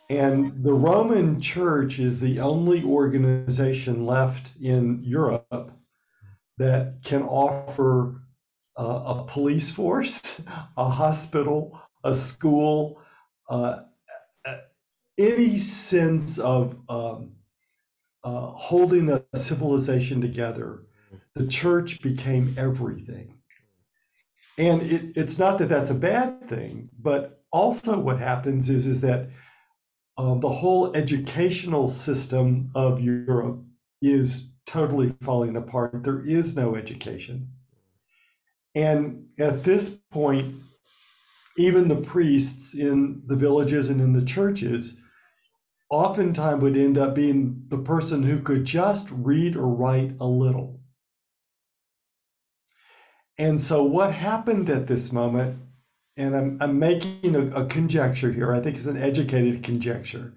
And 0.09 0.63
the 0.63 0.73
Roman 0.73 1.41
Church 1.41 1.97
is 1.97 2.19
the 2.19 2.39
only 2.39 2.83
organization 2.83 4.05
left 4.05 4.51
in 4.61 5.01
Europe 5.03 5.71
that 6.61 7.03
can 7.03 7.23
offer 7.23 8.21
uh, 8.77 9.03
a 9.05 9.25
police 9.27 9.71
force, 9.71 10.41
a 10.77 10.89
hospital, 10.89 11.81
a 12.03 12.13
school, 12.13 13.01
uh, 13.49 13.81
any 15.17 15.57
sense 15.57 16.37
of 16.37 16.77
um, 16.87 17.33
uh, 18.23 18.45
holding 18.47 19.09
a 19.09 19.23
civilization 19.35 20.21
together. 20.21 20.83
The 21.33 21.47
church 21.47 22.01
became 22.01 22.53
everything. 22.57 23.39
And 24.57 24.83
it, 24.83 25.17
it's 25.17 25.39
not 25.39 25.57
that 25.57 25.69
that's 25.69 25.89
a 25.89 25.95
bad 25.95 26.47
thing, 26.47 26.89
but 26.99 27.43
also 27.51 27.99
what 27.99 28.19
happens 28.19 28.69
is, 28.69 28.85
is 28.85 29.01
that 29.01 29.29
uh, 30.17 30.35
the 30.35 30.49
whole 30.49 30.95
educational 30.95 31.87
system 31.87 32.69
of 32.75 33.01
Europe 33.01 33.63
is 34.01 34.50
totally 34.71 35.13
falling 35.21 35.57
apart. 35.57 36.01
There 36.03 36.21
is 36.21 36.55
no 36.55 36.75
education. 36.75 37.49
And 38.73 39.27
at 39.37 39.65
this 39.65 39.89
point, 40.11 40.55
even 41.57 41.89
the 41.89 41.97
priests 41.97 42.73
in 42.73 43.21
the 43.25 43.35
villages 43.35 43.89
and 43.89 43.99
in 43.99 44.13
the 44.13 44.23
churches 44.23 44.97
oftentimes 45.89 46.61
would 46.61 46.77
end 46.77 46.97
up 46.97 47.13
being 47.13 47.63
the 47.67 47.79
person 47.79 48.23
who 48.23 48.41
could 48.41 48.63
just 48.63 49.09
read 49.11 49.57
or 49.57 49.67
write 49.67 50.13
a 50.21 50.25
little. 50.25 50.79
And 53.37 53.59
so, 53.59 53.83
what 53.83 54.13
happened 54.13 54.69
at 54.69 54.87
this 54.87 55.11
moment, 55.11 55.59
and 56.15 56.33
I'm, 56.33 56.57
I'm 56.61 56.79
making 56.79 57.35
a, 57.35 57.63
a 57.63 57.65
conjecture 57.65 58.31
here, 58.31 58.53
I 58.53 58.61
think 58.61 58.77
it's 58.77 58.85
an 58.85 59.01
educated 59.01 59.63
conjecture. 59.63 60.33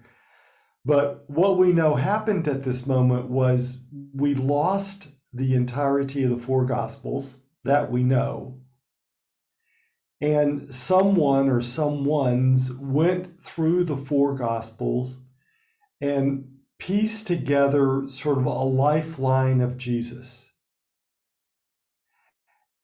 But 0.85 1.27
what 1.27 1.57
we 1.57 1.73
know 1.73 1.95
happened 1.95 2.47
at 2.47 2.63
this 2.63 2.85
moment 2.85 3.27
was 3.27 3.79
we 4.13 4.35
lost 4.35 5.09
the 5.33 5.55
entirety 5.55 6.23
of 6.23 6.29
the 6.29 6.37
four 6.37 6.63
gospels 6.63 7.37
that 7.63 7.91
we 7.91 8.03
know. 8.03 8.61
And 10.21 10.61
someone 10.67 11.49
or 11.49 11.59
someones 11.59 12.77
went 12.79 13.37
through 13.37 13.85
the 13.85 13.97
four 13.97 14.35
gospels 14.35 15.19
and 15.99 16.51
pieced 16.77 17.27
together 17.27 18.07
sort 18.07 18.37
of 18.37 18.45
a 18.45 18.49
lifeline 18.49 19.61
of 19.61 19.77
Jesus. 19.77 20.51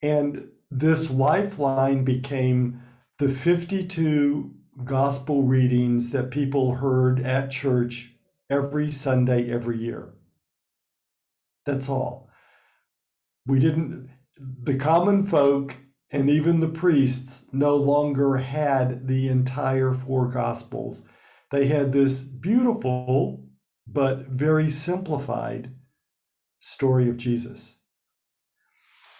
And 0.01 0.49
this 0.71 1.11
lifeline 1.11 2.03
became 2.03 2.81
the 3.19 3.29
52 3.29 4.55
gospel 4.83 5.43
readings 5.43 6.11
that 6.11 6.31
people 6.31 6.75
heard 6.75 7.19
at 7.19 7.51
church 7.51 8.13
every 8.49 8.91
Sunday, 8.91 9.51
every 9.51 9.77
year. 9.77 10.13
That's 11.65 11.89
all. 11.89 12.29
We 13.45 13.59
didn't, 13.59 14.09
the 14.37 14.77
common 14.77 15.23
folk 15.23 15.75
and 16.11 16.29
even 16.29 16.59
the 16.59 16.67
priests 16.67 17.47
no 17.53 17.75
longer 17.75 18.37
had 18.37 19.07
the 19.07 19.27
entire 19.27 19.93
four 19.93 20.27
gospels. 20.29 21.03
They 21.51 21.67
had 21.67 21.91
this 21.91 22.21
beautiful 22.21 23.45
but 23.87 24.27
very 24.27 24.69
simplified 24.69 25.73
story 26.59 27.09
of 27.09 27.17
Jesus. 27.17 27.77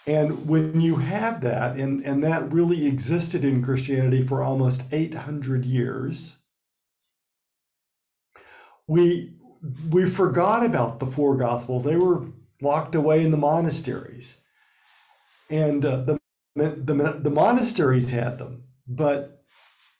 And 0.08 0.48
when 0.48 0.82
you 0.82 0.96
have 0.96 1.42
that, 1.42 1.78
and, 1.78 2.04
and 2.04 2.24
that 2.24 2.52
really 2.52 2.88
existed 2.88 3.46
in 3.46 3.64
Christianity 3.64 4.26
for 4.26 4.42
almost 4.42 4.84
800 4.92 5.66
years, 5.66 6.38
we, 8.88 9.34
we 9.92 10.10
forgot 10.10 10.66
about 10.66 11.00
the 11.00 11.06
four 11.06 11.36
gospels. 11.36 11.84
They 11.84 11.98
were 11.98 12.26
locked 12.62 12.96
away 12.96 13.24
in 13.24 13.32
the 13.32 13.38
monasteries. 13.38 14.42
And 15.50 15.86
uh, 15.86 15.98
the, 16.02 16.20
the, 16.56 17.20
the 17.22 17.30
monasteries 17.30 18.10
had 18.10 18.40
them, 18.40 18.64
but 18.88 19.44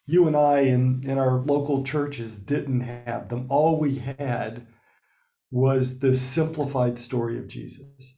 you 0.06 0.26
and 0.26 0.34
I 0.34 0.60
in, 0.60 1.04
in 1.04 1.16
our 1.16 1.38
local 1.38 1.84
churches 1.84 2.38
didn't 2.38 2.80
have 2.80 3.28
them. 3.28 3.46
All 3.48 3.78
we 3.78 3.96
had 4.18 4.66
was 5.52 6.00
the 6.00 6.16
simplified 6.16 6.98
story 6.98 7.38
of 7.38 7.46
Jesus 7.46 8.16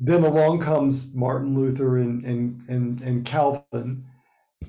then 0.00 0.24
along 0.24 0.60
comes 0.60 1.12
Martin 1.14 1.54
Luther 1.54 1.96
and, 1.98 2.24
and, 2.24 2.68
and, 2.68 3.00
and 3.00 3.24
Calvin, 3.24 4.04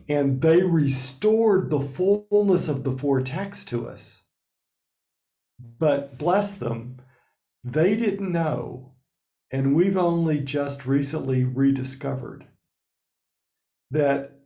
and 0.08 0.42
they 0.42 0.62
restored 0.62 1.70
the 1.70 1.80
fullness 1.80 2.68
of 2.68 2.84
the 2.84 2.92
four 2.92 3.22
texts 3.22 3.66
to 3.66 3.88
us. 3.88 4.22
But 5.80 6.18
bless 6.18 6.54
them, 6.54 6.98
they 7.64 7.96
didn't 7.96 8.32
know, 8.32 8.94
and 9.52 9.76
we've 9.76 9.98
only 9.98 10.42
just 10.42 10.86
recently 10.86 11.44
rediscovered 11.44 12.46
that 13.92 14.40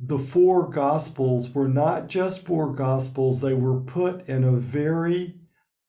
the 0.00 0.18
four 0.18 0.68
gospels 0.68 1.50
were 1.50 1.68
not 1.68 2.08
just 2.08 2.44
four 2.44 2.72
gospels, 2.72 3.40
they 3.40 3.54
were 3.54 3.80
put 3.80 4.28
in 4.28 4.44
a 4.44 4.52
very 4.52 5.34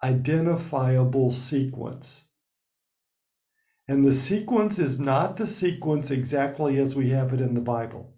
identifiable 0.04 1.32
sequence 1.32 2.26
And 3.90 4.06
the 4.06 4.14
sequence 4.14 4.78
is 4.78 5.00
not 5.00 5.36
the 5.36 5.48
sequence 5.48 6.12
exactly 6.12 6.78
as 6.78 6.94
we 6.94 7.10
have 7.10 7.34
it 7.34 7.42
in 7.42 7.56
the 7.56 7.60
Bible. 7.60 8.14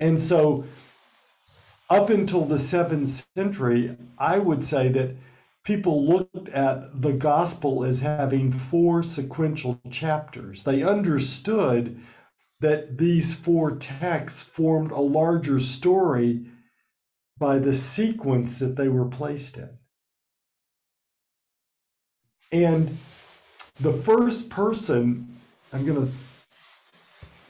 And 0.00 0.20
so, 0.20 0.64
up 1.88 2.10
until 2.10 2.44
the 2.44 2.58
seventh 2.58 3.24
century, 3.36 3.96
I 4.18 4.40
would 4.40 4.64
say 4.64 4.88
that 4.88 5.14
people 5.62 6.08
looked 6.08 6.48
at 6.48 7.00
the 7.00 7.12
gospel 7.12 7.84
as 7.84 8.00
having 8.00 8.50
four 8.50 9.04
sequential 9.04 9.80
chapters. 9.90 10.64
They 10.64 10.82
understood 10.82 11.96
that 12.58 12.98
these 12.98 13.32
four 13.32 13.76
texts 13.76 14.42
formed 14.42 14.90
a 14.90 15.00
larger 15.00 15.60
story 15.60 16.46
by 17.38 17.60
the 17.60 17.74
sequence 17.74 18.58
that 18.58 18.74
they 18.74 18.88
were 18.88 19.06
placed 19.06 19.56
in. 19.56 19.78
And 22.50 22.96
the 23.80 23.92
first 23.92 24.50
person, 24.50 25.38
I'm 25.72 25.84
going 25.84 26.06
to 26.06 26.12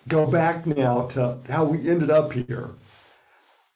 go 0.09 0.27
back 0.27 0.67
now 0.67 1.07
to 1.09 1.39
how 1.49 1.65
we 1.65 1.89
ended 1.89 2.11
up 2.11 2.33
here 2.33 2.71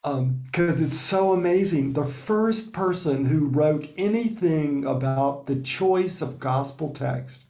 because 0.02 0.78
um, 0.78 0.84
it's 0.84 0.98
so 0.98 1.32
amazing. 1.32 1.92
The 1.92 2.06
first 2.06 2.72
person 2.72 3.24
who 3.26 3.46
wrote 3.46 3.88
anything 3.98 4.86
about 4.86 5.46
the 5.46 5.56
choice 5.56 6.22
of 6.22 6.38
gospel 6.38 6.90
text 6.92 7.44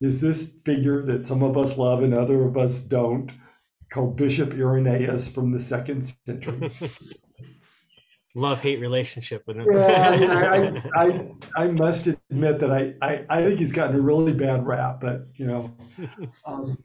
is 0.00 0.20
this 0.20 0.46
figure 0.46 1.02
that 1.02 1.24
some 1.24 1.42
of 1.42 1.56
us 1.56 1.76
love 1.76 2.02
and 2.02 2.14
other 2.14 2.44
of 2.44 2.56
us 2.56 2.80
don't, 2.80 3.30
called 3.90 4.16
Bishop 4.16 4.54
Irenaeus 4.54 5.28
from 5.28 5.52
the 5.52 5.60
second 5.60 6.02
century. 6.26 6.70
love 8.36 8.60
hate 8.60 8.80
relationship 8.80 9.42
with 9.46 9.56
him. 9.56 9.66
yeah, 9.70 10.80
I, 10.94 11.04
I, 11.04 11.30
I, 11.56 11.66
must 11.68 12.06
admit 12.06 12.58
that 12.58 12.70
I, 12.70 12.94
I, 13.02 13.24
I 13.28 13.42
think 13.42 13.58
he's 13.58 13.72
gotten 13.72 13.96
a 13.96 14.00
really 14.00 14.34
bad 14.34 14.66
rap, 14.66 15.00
but 15.00 15.26
you 15.34 15.46
know, 15.46 15.74
um, 16.46 16.82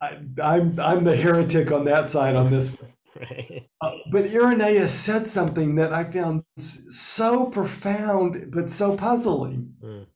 I, 0.00 0.18
I'm 0.42 0.78
I'm 0.78 1.04
the 1.04 1.16
heretic 1.16 1.72
on 1.72 1.84
that 1.86 2.08
side 2.08 2.36
on 2.36 2.50
this. 2.50 2.76
Right. 3.16 3.68
Uh, 3.80 3.92
but 4.10 4.24
Irenaeus 4.24 4.92
said 4.92 5.26
something 5.26 5.76
that 5.76 5.92
I 5.92 6.04
found 6.04 6.42
so 6.56 7.46
profound 7.50 8.50
but 8.50 8.70
so 8.70 8.96
puzzling. 8.96 9.72
Mm. 9.82 10.06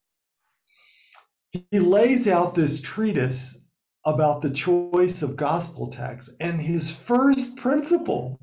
He 1.71 1.79
lays 1.79 2.29
out 2.29 2.55
this 2.55 2.81
treatise 2.81 3.65
about 4.05 4.43
the 4.43 4.51
choice 4.51 5.23
of 5.23 5.37
gospel 5.37 5.89
texts, 5.89 6.35
and 6.41 6.61
his 6.61 6.91
first 6.91 7.57
principle 7.57 8.41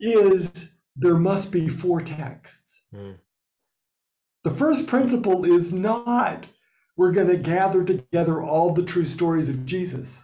is 0.00 0.70
there 0.96 1.16
must 1.16 1.52
be 1.52 1.68
four 1.68 2.00
texts. 2.00 2.82
Mm. 2.94 3.18
The 4.44 4.50
first 4.50 4.86
principle 4.86 5.44
is 5.44 5.72
not 5.72 6.48
we're 6.96 7.12
going 7.12 7.28
to 7.28 7.36
gather 7.36 7.84
together 7.84 8.42
all 8.42 8.72
the 8.72 8.82
true 8.82 9.04
stories 9.04 9.48
of 9.48 9.64
Jesus. 9.64 10.20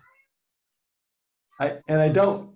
I, 1.61 1.79
and 1.89 2.03
I 2.03 2.09
don't 2.09 2.51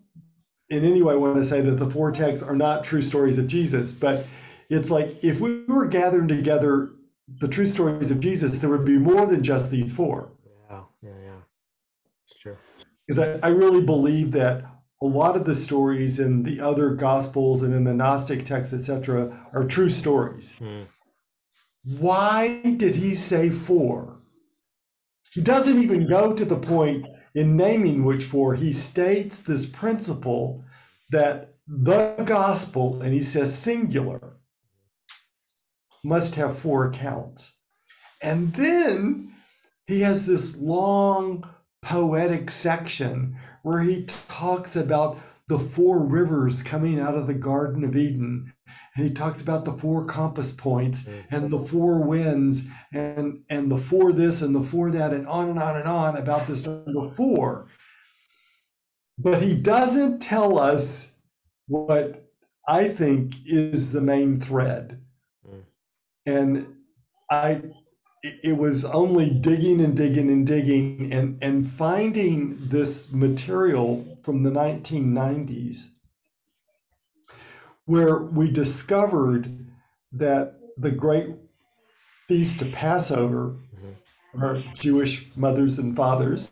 in 0.69 0.85
any 0.85 1.01
way 1.03 1.17
want 1.17 1.37
to 1.37 1.45
say 1.45 1.61
that 1.61 1.77
the 1.77 1.89
four 1.89 2.11
texts 2.11 2.45
are 2.45 2.57
not 2.57 2.85
true 2.85 3.01
stories 3.01 3.39
of 3.39 3.47
Jesus, 3.47 3.93
but 3.93 4.27
it's 4.69 4.91
like 4.91 5.25
if 5.25 5.41
we 5.41 5.65
were 5.65 5.87
gathering 5.87 6.29
together 6.29 6.91
the 7.41 7.49
true 7.49 7.65
stories 7.65 8.11
of 8.11 8.21
Jesus, 8.21 8.59
there 8.59 8.71
would 8.71 8.85
be 8.85 8.99
more 8.99 9.25
than 9.25 9.43
just 9.43 9.71
these 9.71 9.95
four. 9.95 10.31
Yeah, 10.69 10.81
yeah, 11.03 11.11
yeah. 11.25 11.41
It's 12.27 12.41
true. 12.41 12.57
Because 13.07 13.19
I, 13.21 13.47
I 13.47 13.51
really 13.51 13.83
believe 13.83 14.33
that 14.33 14.65
a 15.01 15.07
lot 15.07 15.37
of 15.37 15.45
the 15.45 15.55
stories 15.55 16.19
in 16.19 16.43
the 16.43 16.61
other 16.61 16.91
gospels 16.91 17.63
and 17.63 17.73
in 17.73 17.85
the 17.85 17.95
Gnostic 17.95 18.45
texts, 18.45 18.75
etc., 18.75 19.49
are 19.53 19.65
true 19.65 19.89
stories. 19.89 20.57
Hmm. 20.59 20.83
Why 21.99 22.61
did 22.77 22.97
he 22.97 23.15
say 23.15 23.49
four? 23.51 24.19
He 25.33 25.41
doesn't 25.41 25.81
even 25.81 26.09
go 26.09 26.35
to 26.35 26.45
the 26.45 26.59
point 26.59 27.07
in 27.35 27.57
naming 27.57 28.05
which 28.05 28.25
four. 28.25 28.55
He 28.55 28.73
states 28.73 29.41
this 29.41 29.67
principle 29.67 30.65
that 31.11 31.55
the 31.67 32.15
gospel, 32.25 33.01
and 33.03 33.15
he 33.15 33.23
says 33.23 33.57
singular, 33.57 34.39
must 36.05 36.35
have 36.35 36.59
four 36.59 36.89
accounts. 36.89 37.55
And 38.23 38.53
then 38.55 39.33
he 39.87 40.01
has 40.01 40.27
this 40.27 40.57
long 40.57 41.49
poetic 41.83 42.51
section 42.51 43.37
where 43.63 43.81
he 43.83 44.05
talks 44.05 44.77
about 44.77 45.19
the 45.49 45.59
four 45.59 46.07
rivers 46.07 46.63
coming 46.63 47.01
out 47.01 47.15
of 47.15 47.27
the 47.27 47.35
Garden 47.35 47.85
of 47.85 47.97
Eden. 47.97 48.53
And 48.95 49.07
he 49.07 49.15
talks 49.15 49.41
about 49.41 49.65
the 49.65 49.73
four 49.73 50.05
compass 50.05 50.53
points 50.53 51.05
mm-hmm. 51.05 51.35
and 51.35 51.51
the 51.51 51.59
four 51.59 52.03
winds 52.05 52.69
and, 52.93 53.43
and 53.49 53.71
the 53.71 53.79
four 53.79 54.13
this 54.13 54.43
and 54.43 54.55
the 54.55 54.63
four 54.63 54.91
that, 54.91 55.13
and 55.13 55.27
on 55.27 55.49
and 55.49 55.59
on 55.59 55.77
and 55.77 55.89
on 55.89 56.17
about 56.17 56.47
this 56.47 56.67
number 56.67 57.09
four. 57.09 57.69
But 59.19 59.43
he 59.43 59.55
doesn't 59.55 60.21
tell 60.21 60.59
us 60.59 61.13
what 61.67 62.31
I 62.67 62.89
think 62.89 63.35
is 63.47 63.91
the 63.91 64.01
main 64.03 64.41
thread. 64.41 65.01
Mm. 65.47 65.63
And 66.27 66.77
I 67.31 67.63
it 68.23 68.57
was 68.57 68.85
only 68.85 69.31
digging 69.31 69.81
and 69.81 69.97
digging 69.97 70.31
and 70.31 70.47
digging 70.47 71.13
and, 71.13 71.39
and 71.43 71.67
finding 71.67 72.57
this 72.61 73.13
material 73.13 74.19
from 74.23 74.43
the 74.43 74.51
1990s 74.51 75.89
where 77.85 78.19
we 78.19 78.51
discovered 78.51 79.67
that 80.13 80.55
the 80.77 80.91
great 80.91 81.29
feast 82.27 82.61
of 82.61 82.71
Passover, 82.73 83.57
mm-hmm. 83.75 84.43
our 84.43 84.59
Jewish 84.75 85.27
mothers 85.37 85.79
and 85.79 85.97
fathers, 85.97 86.51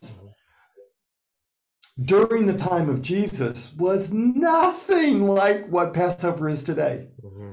during 2.03 2.47
the 2.47 2.57
time 2.57 2.89
of 2.89 3.03
Jesus 3.03 3.73
was 3.75 4.13
nothing 4.13 5.27
like 5.27 5.67
what 5.67 5.93
Passover 5.93 6.49
is 6.49 6.63
today. 6.63 7.09
Mm-hmm. 7.23 7.53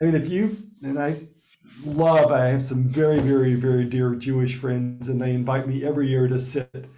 I 0.00 0.04
mean, 0.04 0.14
if 0.14 0.28
you, 0.28 0.56
and 0.82 0.98
I 0.98 1.28
love, 1.84 2.30
I 2.30 2.46
have 2.46 2.62
some 2.62 2.84
very, 2.84 3.20
very, 3.20 3.54
very 3.54 3.84
dear 3.84 4.14
Jewish 4.14 4.56
friends, 4.56 5.08
and 5.08 5.20
they 5.20 5.34
invite 5.34 5.66
me 5.66 5.84
every 5.84 6.08
year 6.08 6.28
to 6.28 6.40
sit 6.40 6.88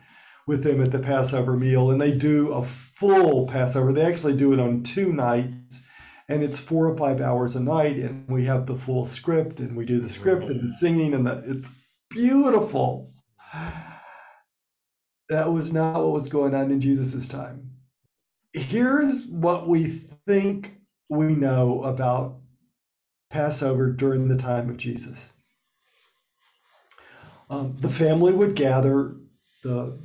with 0.47 0.63
them 0.63 0.83
at 0.83 0.91
the 0.91 0.99
Passover 0.99 1.57
meal. 1.57 1.91
And 1.91 2.01
they 2.01 2.17
do 2.17 2.53
a 2.53 2.63
full 2.63 3.47
Passover. 3.47 3.93
They 3.93 4.05
actually 4.05 4.37
do 4.37 4.53
it 4.53 4.61
on 4.61 4.83
two 4.83 5.13
nights, 5.13 5.83
and 6.29 6.43
it's 6.43 6.61
four 6.61 6.89
or 6.89 6.97
five 6.97 7.21
hours 7.21 7.57
a 7.57 7.61
night. 7.61 7.97
And 7.97 8.29
we 8.29 8.45
have 8.45 8.67
the 8.67 8.77
full 8.77 9.05
script, 9.05 9.61
and 9.61 9.77
we 9.77 9.85
do 9.85 10.01
the 10.01 10.09
script 10.09 10.45
and 10.45 10.63
the 10.63 10.71
singing, 10.71 11.15
and 11.15 11.27
the, 11.27 11.43
it's 11.47 11.71
beautiful. 12.11 13.13
That 15.31 15.51
was 15.51 15.73
not 15.73 16.03
what 16.03 16.13
was 16.13 16.29
going 16.29 16.55
on 16.55 16.71
in 16.71 16.81
Jesus' 16.81 17.27
time. 17.29 17.71
Here's 18.53 19.27
what 19.27 19.67
we 19.67 19.85
think 19.85 20.77
we 21.09 21.29
know 21.29 21.83
about 21.83 22.41
Passover 23.35 23.91
during 23.91 24.29
the 24.29 24.37
time 24.37 24.71
of 24.71 24.77
Jesus. 24.77 25.33
Um, 27.51 27.77
the 27.81 27.89
family 27.89 28.33
would 28.33 28.55
gather, 28.55 29.17
the 29.65 29.99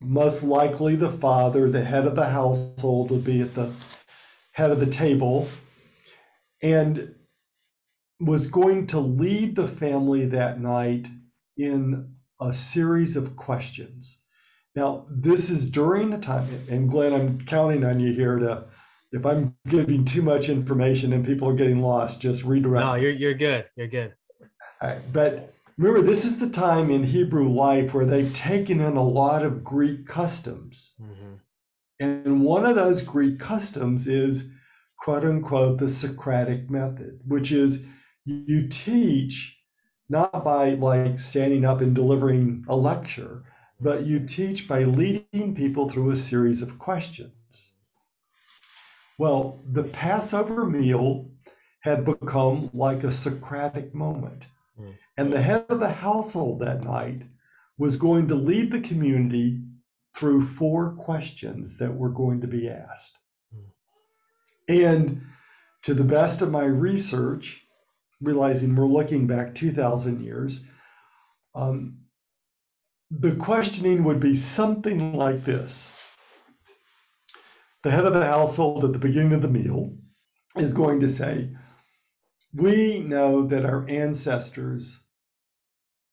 most 0.00 0.42
likely 0.42 0.96
the 0.96 1.08
father, 1.08 1.70
the 1.70 1.84
head 1.84 2.06
of 2.06 2.16
the 2.16 2.28
household, 2.28 3.12
would 3.12 3.22
be 3.22 3.40
at 3.40 3.54
the 3.54 3.72
head 4.50 4.72
of 4.72 4.80
the 4.80 4.86
table 4.86 5.48
and 6.60 7.14
was 8.18 8.48
going 8.48 8.88
to 8.88 8.98
lead 8.98 9.54
the 9.54 9.68
family 9.68 10.26
that 10.26 10.60
night 10.60 11.06
in 11.56 12.16
a 12.40 12.52
series 12.52 13.14
of 13.14 13.36
questions. 13.36 14.18
Now, 14.74 15.06
this 15.08 15.50
is 15.50 15.70
during 15.70 16.10
the 16.10 16.18
time, 16.18 16.48
and 16.68 16.90
Glenn, 16.90 17.12
I'm 17.12 17.46
counting 17.46 17.84
on 17.84 18.00
you 18.00 18.12
here 18.12 18.40
to 18.40 18.64
if 19.12 19.26
I'm 19.26 19.54
giving 19.68 20.04
too 20.04 20.22
much 20.22 20.48
information 20.48 21.12
and 21.12 21.24
people 21.24 21.48
are 21.48 21.54
getting 21.54 21.80
lost, 21.80 22.20
just 22.20 22.44
redirect. 22.44 22.86
No, 22.86 22.94
you're 22.94 23.10
you're 23.10 23.34
good. 23.34 23.66
You're 23.76 23.86
good. 23.86 24.14
But 25.12 25.54
remember, 25.78 26.02
this 26.02 26.24
is 26.24 26.38
the 26.38 26.50
time 26.50 26.90
in 26.90 27.04
Hebrew 27.04 27.48
life 27.48 27.94
where 27.94 28.06
they've 28.06 28.32
taken 28.32 28.80
in 28.80 28.96
a 28.96 29.02
lot 29.02 29.44
of 29.44 29.62
Greek 29.62 30.06
customs. 30.06 30.94
Mm-hmm. 31.00 31.34
And 32.00 32.42
one 32.42 32.64
of 32.64 32.74
those 32.74 33.02
Greek 33.02 33.38
customs 33.38 34.06
is 34.06 34.50
quote 34.98 35.24
unquote 35.24 35.78
the 35.78 35.88
Socratic 35.88 36.70
method, 36.70 37.20
which 37.26 37.52
is 37.52 37.84
you 38.24 38.68
teach 38.68 39.58
not 40.08 40.44
by 40.44 40.70
like 40.70 41.18
standing 41.18 41.64
up 41.64 41.80
and 41.80 41.94
delivering 41.94 42.64
a 42.68 42.76
lecture, 42.76 43.44
but 43.80 44.04
you 44.04 44.20
teach 44.20 44.66
by 44.66 44.84
leading 44.84 45.54
people 45.54 45.88
through 45.88 46.10
a 46.10 46.16
series 46.16 46.62
of 46.62 46.78
questions. 46.78 47.32
Well, 49.18 49.62
the 49.70 49.84
Passover 49.84 50.66
meal 50.66 51.30
had 51.80 52.04
become 52.04 52.70
like 52.72 53.04
a 53.04 53.10
Socratic 53.10 53.94
moment. 53.94 54.46
Mm. 54.80 54.94
And 55.16 55.32
the 55.32 55.42
head 55.42 55.66
of 55.68 55.80
the 55.80 55.90
household 55.90 56.60
that 56.60 56.82
night 56.82 57.22
was 57.78 57.96
going 57.96 58.28
to 58.28 58.34
lead 58.34 58.70
the 58.70 58.80
community 58.80 59.60
through 60.14 60.46
four 60.46 60.94
questions 60.94 61.76
that 61.78 61.94
were 61.94 62.10
going 62.10 62.40
to 62.40 62.46
be 62.46 62.68
asked. 62.68 63.18
Mm. 63.54 63.66
And 64.68 65.22
to 65.82 65.94
the 65.94 66.04
best 66.04 66.42
of 66.42 66.50
my 66.50 66.64
research, 66.64 67.66
realizing 68.20 68.76
we're 68.76 68.86
looking 68.86 69.26
back 69.26 69.54
2,000 69.54 70.22
years, 70.22 70.64
um, 71.54 71.98
the 73.10 73.34
questioning 73.36 74.04
would 74.04 74.20
be 74.20 74.34
something 74.34 75.14
like 75.14 75.44
this 75.44 75.92
The 77.82 77.90
head 77.90 78.04
of 78.04 78.14
the 78.14 78.24
household 78.24 78.84
at 78.84 78.92
the 78.92 78.98
beginning 78.98 79.32
of 79.32 79.42
the 79.42 79.48
meal 79.48 79.96
is 80.56 80.72
going 80.72 81.00
to 81.00 81.08
say, 81.08 81.50
We 82.54 83.00
know 83.00 83.42
that 83.42 83.64
our 83.64 83.84
ancestors 83.88 85.02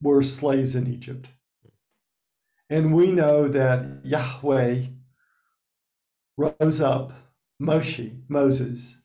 were 0.01 0.23
slaves 0.23 0.75
in 0.75 0.87
Egypt. 0.87 1.27
And 2.69 2.93
we 2.93 3.11
know 3.11 3.47
that 3.47 4.03
Yahweh 4.03 4.85
rose 6.37 6.81
up 6.81 7.13
Moshe, 7.61 8.21
Moses, 8.27 8.97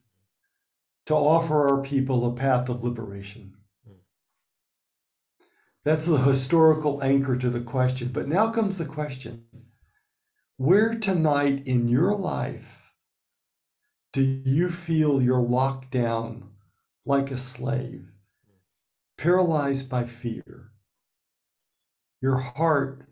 to 1.06 1.14
offer 1.14 1.68
our 1.68 1.82
people 1.82 2.26
a 2.26 2.34
path 2.34 2.68
of 2.68 2.84
liberation. 2.84 3.54
That's 5.84 6.06
the 6.06 6.16
historical 6.16 7.02
anchor 7.02 7.36
to 7.36 7.50
the 7.50 7.60
question. 7.60 8.08
But 8.08 8.28
now 8.28 8.50
comes 8.50 8.78
the 8.78 8.86
question 8.86 9.44
where 10.56 10.94
tonight 10.94 11.66
in 11.66 11.88
your 11.88 12.14
life 12.14 12.92
do 14.12 14.22
you 14.22 14.70
feel 14.70 15.20
you're 15.20 15.40
locked 15.40 15.90
down 15.90 16.50
like 17.04 17.30
a 17.30 17.36
slave, 17.36 18.12
paralyzed 19.18 19.90
by 19.90 20.04
fear, 20.04 20.70
your 22.22 22.36
heart 22.36 23.02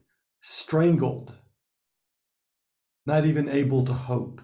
strangled, 0.41 1.35
not 3.05 3.25
even 3.25 3.49
able 3.49 3.85
to 3.85 3.93
hope, 3.93 4.41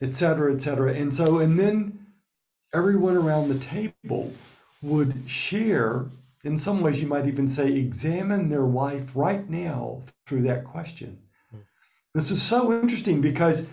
etc., 0.00 0.50
uh, 0.50 0.54
etc. 0.54 0.94
Et 0.94 1.00
and 1.00 1.12
so, 1.12 1.38
and 1.38 1.58
then 1.58 2.06
everyone 2.74 3.16
around 3.16 3.48
the 3.48 3.58
table 3.58 4.32
would 4.80 5.28
share, 5.28 6.06
in 6.46 6.56
some 6.56 6.80
ways, 6.80 7.02
you 7.02 7.08
might 7.08 7.26
even 7.26 7.48
say, 7.48 7.72
examine 7.72 8.48
their 8.48 8.66
life 8.66 9.10
right 9.14 9.50
now 9.50 10.00
through 10.26 10.42
that 10.42 10.64
question. 10.64 11.18
Hmm. 11.50 11.58
This 12.14 12.30
is 12.30 12.40
so 12.40 12.72
interesting 12.72 13.20
because 13.20 13.66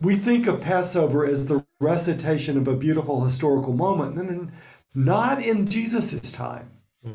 we 0.00 0.16
think 0.16 0.46
of 0.46 0.60
Passover 0.60 1.24
as 1.24 1.46
the 1.46 1.64
recitation 1.80 2.58
of 2.58 2.66
a 2.66 2.76
beautiful 2.76 3.24
historical 3.24 3.72
moment, 3.72 4.18
and 4.18 4.52
not 4.94 5.42
in 5.42 5.66
Jesus' 5.66 6.32
time. 6.32 6.70
Hmm. 7.04 7.12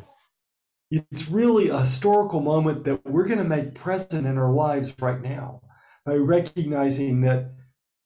It's 0.90 1.28
really 1.30 1.68
a 1.68 1.80
historical 1.80 2.40
moment 2.40 2.86
that 2.86 3.06
we're 3.06 3.28
going 3.28 3.40
to 3.40 3.44
make 3.44 3.76
present 3.76 4.26
in 4.26 4.38
our 4.38 4.54
lives 4.54 4.96
right 5.00 5.22
now 5.22 5.62
by 6.06 6.16
recognizing 6.16 7.22
that 7.22 7.52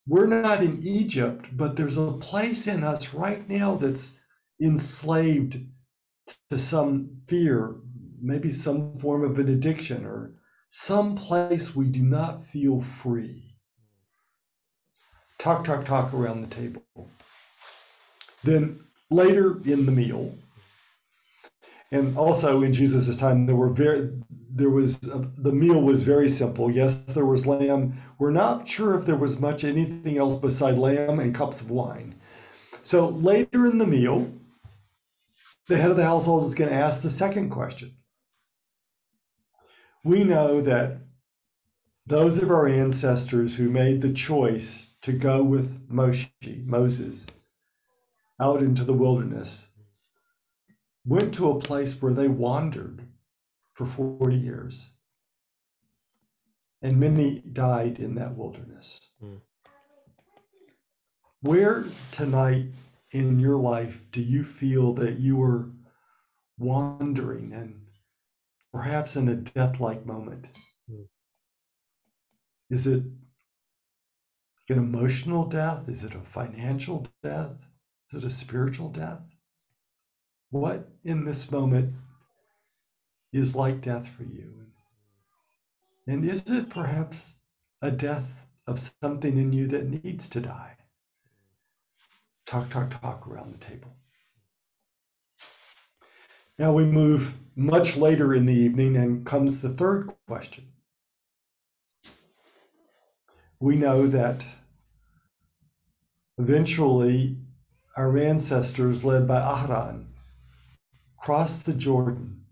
we're 0.07 0.27
not 0.27 0.63
in 0.63 0.79
Egypt, 0.81 1.45
but 1.53 1.75
there's 1.75 1.97
a 1.97 2.13
place 2.13 2.65
in 2.65 2.83
us 2.83 3.13
right 3.13 3.47
now 3.47 3.75
that's 3.75 4.13
enslaved 4.59 5.59
to 6.49 6.57
some 6.57 7.21
fear, 7.27 7.75
maybe 8.21 8.51
some 8.51 8.93
form 8.95 9.23
of 9.23 9.37
an 9.39 9.49
addiction, 9.49 10.05
or 10.05 10.33
some 10.69 11.15
place 11.15 11.75
we 11.75 11.87
do 11.87 12.01
not 12.01 12.43
feel 12.45 12.81
free. 12.81 13.55
Talk, 15.37 15.63
talk, 15.63 15.85
talk 15.85 16.13
around 16.13 16.41
the 16.41 16.47
table. 16.47 16.83
Then 18.43 18.79
later 19.09 19.61
in 19.65 19.85
the 19.85 19.91
meal, 19.91 20.35
and 21.91 22.17
also 22.17 22.63
in 22.63 22.73
Jesus' 22.73 23.15
time, 23.15 23.45
there 23.45 23.55
were 23.55 23.69
very 23.69 24.11
there 24.49 24.69
was 24.69 24.97
uh, 25.09 25.23
the 25.37 25.51
meal 25.51 25.81
was 25.81 26.01
very 26.01 26.27
simple. 26.27 26.69
Yes, 26.69 27.05
there 27.05 27.25
was 27.25 27.45
lamb. 27.45 28.01
We're 28.17 28.31
not 28.31 28.67
sure 28.67 28.97
if 28.97 29.05
there 29.05 29.15
was 29.15 29.39
much 29.39 29.63
anything 29.63 30.17
else 30.17 30.35
beside 30.35 30.77
lamb 30.77 31.19
and 31.19 31.33
cups 31.33 31.61
of 31.61 31.69
wine. 31.69 32.15
So 32.81 33.09
later 33.09 33.67
in 33.67 33.77
the 33.77 33.85
meal, 33.85 34.31
the 35.67 35.77
head 35.77 35.91
of 35.91 35.97
the 35.97 36.05
household 36.05 36.45
is 36.45 36.55
going 36.55 36.69
to 36.69 36.75
ask 36.75 37.01
the 37.01 37.09
second 37.09 37.49
question. 37.49 37.95
We 40.03 40.23
know 40.23 40.61
that 40.61 40.99
those 42.05 42.37
of 42.37 42.49
our 42.49 42.67
ancestors 42.67 43.55
who 43.55 43.69
made 43.69 44.01
the 44.01 44.13
choice 44.13 44.91
to 45.01 45.11
go 45.11 45.43
with 45.43 45.89
Moshe, 45.89 46.65
Moses, 46.65 47.27
out 48.39 48.61
into 48.61 48.85
the 48.85 48.93
wilderness, 48.93 49.67
went 51.05 51.33
to 51.33 51.49
a 51.49 51.59
place 51.59 52.01
where 52.01 52.13
they 52.13 52.29
wandered 52.29 53.05
for 53.73 53.85
40 53.85 54.35
years. 54.35 54.91
And 56.81 56.99
many 56.99 57.39
died 57.39 57.99
in 57.99 58.15
that 58.15 58.37
wilderness. 58.37 58.99
Mm. 59.21 59.41
Where 61.41 61.85
tonight 62.11 62.67
in 63.25 63.39
your 63.39 63.57
life 63.57 64.05
do 64.11 64.21
you 64.21 64.43
feel 64.43 64.93
that 64.93 65.19
you 65.19 65.41
are 65.41 65.71
wandering 66.57 67.53
and 67.53 67.81
perhaps 68.71 69.15
in 69.15 69.27
a 69.27 69.35
death 69.35 69.79
like 69.79 70.05
moment? 70.05 70.49
Mm. 70.89 71.07
Is 72.69 72.87
it 72.87 73.03
an 74.69 74.77
emotional 74.77 75.45
death? 75.45 75.87
Is 75.87 76.03
it 76.03 76.13
a 76.13 76.19
financial 76.19 77.07
death? 77.23 77.55
Is 78.11 78.23
it 78.23 78.27
a 78.27 78.29
spiritual 78.29 78.89
death? 78.89 79.21
What 80.49 80.89
in 81.03 81.25
this 81.25 81.51
moment 81.51 81.93
is 83.33 83.55
like 83.55 83.81
death 83.81 84.07
for 84.07 84.23
you? 84.23 84.53
And 86.07 86.23
is 86.23 86.49
it 86.49 86.69
perhaps 86.69 87.33
a 87.81 87.91
death 87.91 88.47
of 88.65 88.79
something 89.01 89.37
in 89.37 89.51
you 89.51 89.67
that 89.67 90.03
needs 90.03 90.29
to 90.29 90.39
die? 90.39 90.76
Talk, 92.47 92.69
talk, 92.69 93.01
talk 93.01 93.27
around 93.27 93.53
the 93.53 93.59
table. 93.59 93.93
Now 96.57 96.73
we 96.73 96.85
move 96.85 97.37
much 97.55 97.97
later 97.97 98.33
in 98.33 98.47
the 98.47 98.53
evening 98.53 98.95
and 98.97 99.25
comes 99.25 99.61
the 99.61 99.69
third 99.69 100.11
question. 100.27 100.65
We 103.59 103.75
know 103.75 104.07
that 104.07 104.45
eventually 106.37 107.37
our 107.95 108.17
ancestors, 108.17 109.03
led 109.03 109.27
by 109.27 109.39
Ahran, 109.39 110.05
crossed 111.19 111.65
the 111.65 111.73
Jordan 111.73 112.45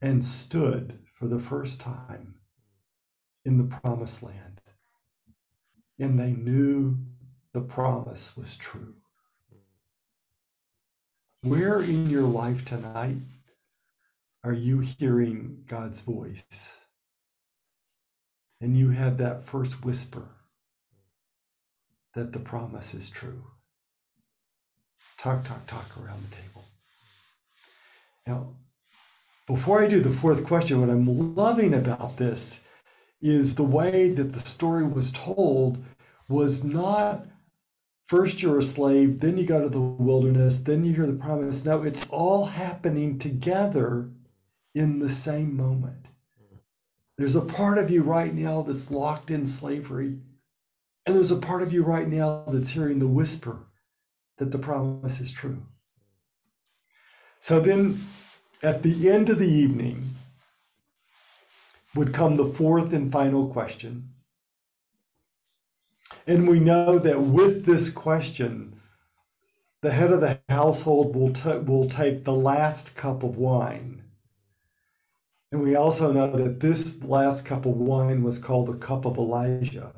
and 0.00 0.24
stood 0.24 0.98
for 1.14 1.28
the 1.28 1.38
first 1.38 1.80
time 1.80 2.34
in 3.44 3.56
the 3.56 3.64
promised 3.64 4.22
land. 4.22 4.60
And 5.98 6.18
they 6.18 6.32
knew 6.32 6.98
the 7.52 7.60
promise 7.60 8.36
was 8.36 8.56
true. 8.56 8.94
Where 11.42 11.82
in 11.82 12.08
your 12.08 12.22
life 12.22 12.64
tonight 12.64 13.18
are 14.44 14.52
you 14.52 14.80
hearing 14.80 15.64
God's 15.66 16.00
voice? 16.00 16.78
And 18.60 18.76
you 18.76 18.90
had 18.90 19.18
that 19.18 19.42
first 19.42 19.84
whisper 19.84 20.28
that 22.14 22.32
the 22.32 22.38
promise 22.38 22.94
is 22.94 23.10
true. 23.10 23.42
Talk, 25.18 25.44
talk, 25.44 25.66
talk 25.66 25.96
around 25.98 26.22
the 26.24 26.36
table. 26.36 26.64
Now, 28.26 28.54
before 29.46 29.82
I 29.82 29.88
do 29.88 30.00
the 30.00 30.10
fourth 30.10 30.46
question, 30.46 30.80
what 30.80 30.90
I'm 30.90 31.34
loving 31.34 31.74
about 31.74 32.16
this 32.16 32.62
is 33.20 33.54
the 33.54 33.64
way 33.64 34.10
that 34.10 34.32
the 34.32 34.40
story 34.40 34.84
was 34.84 35.10
told 35.10 35.84
was 36.28 36.62
not 36.62 37.26
first 38.12 38.42
you're 38.42 38.58
a 38.58 38.62
slave, 38.62 39.20
then 39.20 39.38
you 39.38 39.46
go 39.46 39.62
to 39.62 39.70
the 39.70 39.80
wilderness, 39.80 40.58
then 40.58 40.84
you 40.84 40.92
hear 40.92 41.06
the 41.06 41.14
promise. 41.14 41.64
No, 41.64 41.82
it's 41.82 42.06
all 42.10 42.44
happening 42.44 43.18
together 43.18 44.10
in 44.74 44.98
the 44.98 45.08
same 45.08 45.56
moment. 45.56 46.08
There's 47.16 47.36
a 47.36 47.40
part 47.40 47.78
of 47.78 47.88
you 47.88 48.02
right 48.02 48.34
now 48.34 48.60
that's 48.60 48.90
locked 48.90 49.30
in 49.30 49.46
slavery, 49.46 50.18
and 51.06 51.16
there's 51.16 51.30
a 51.30 51.36
part 51.36 51.62
of 51.62 51.72
you 51.72 51.82
right 51.82 52.06
now 52.06 52.44
that's 52.48 52.68
hearing 52.68 52.98
the 52.98 53.08
whisper 53.08 53.60
that 54.36 54.50
the 54.50 54.58
promise 54.58 55.18
is 55.18 55.32
true. 55.32 55.62
So 57.38 57.60
then 57.60 57.98
at 58.62 58.82
the 58.82 59.08
end 59.08 59.30
of 59.30 59.38
the 59.38 59.50
evening 59.50 60.16
would 61.94 62.12
come 62.12 62.36
the 62.36 62.44
fourth 62.44 62.92
and 62.92 63.10
final 63.10 63.48
question 63.48 64.11
and 66.26 66.46
we 66.46 66.60
know 66.60 66.98
that 66.98 67.20
with 67.20 67.64
this 67.64 67.90
question, 67.90 68.80
the 69.80 69.90
head 69.90 70.12
of 70.12 70.20
the 70.20 70.40
household 70.48 71.14
will, 71.14 71.32
t- 71.32 71.58
will 71.58 71.88
take 71.88 72.24
the 72.24 72.34
last 72.34 72.94
cup 72.94 73.22
of 73.22 73.36
wine. 73.36 74.02
And 75.50 75.60
we 75.60 75.74
also 75.74 76.12
know 76.12 76.34
that 76.36 76.60
this 76.60 77.02
last 77.02 77.44
cup 77.44 77.66
of 77.66 77.76
wine 77.76 78.22
was 78.22 78.38
called 78.38 78.68
the 78.68 78.78
cup 78.78 79.04
of 79.04 79.18
Elijah. 79.18 79.92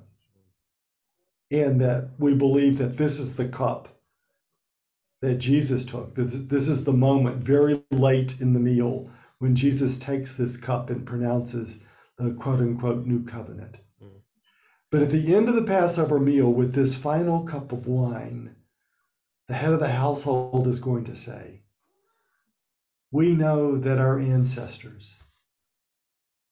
And 1.51 1.81
that 1.81 2.11
we 2.19 2.35
believe 2.35 2.79
that 2.79 2.97
this 2.97 3.19
is 3.19 3.37
the 3.37 3.49
cup 3.49 3.89
that 5.21 5.37
Jesus 5.37 5.85
took. 5.85 6.15
This, 6.15 6.35
this 6.43 6.67
is 6.67 6.85
the 6.85 6.93
moment 6.93 7.37
very 7.37 7.83
late 7.91 8.41
in 8.41 8.53
the 8.53 8.61
meal 8.61 9.09
when 9.39 9.55
Jesus 9.55 9.97
takes 9.99 10.35
this 10.37 10.57
cup 10.57 10.91
and 10.91 11.07
pronounces 11.07 11.79
the 12.19 12.33
quote 12.35 12.61
unquote 12.61 13.07
new 13.07 13.23
covenant. 13.23 13.77
But 14.95 15.03
at 15.03 15.11
the 15.11 15.35
end 15.35 15.49
of 15.49 15.57
the 15.57 15.65
Passover 15.65 16.21
meal, 16.21 16.53
with 16.53 16.73
this 16.73 16.95
final 16.95 17.43
cup 17.43 17.73
of 17.73 17.89
wine, 17.89 18.55
the 19.49 19.55
head 19.55 19.73
of 19.73 19.81
the 19.81 19.89
household 19.89 20.69
is 20.69 20.79
going 20.79 21.03
to 21.07 21.17
say, 21.17 21.65
we 23.11 23.35
know 23.35 23.77
that 23.77 23.99
our 23.99 24.21
ancestors, 24.21 25.19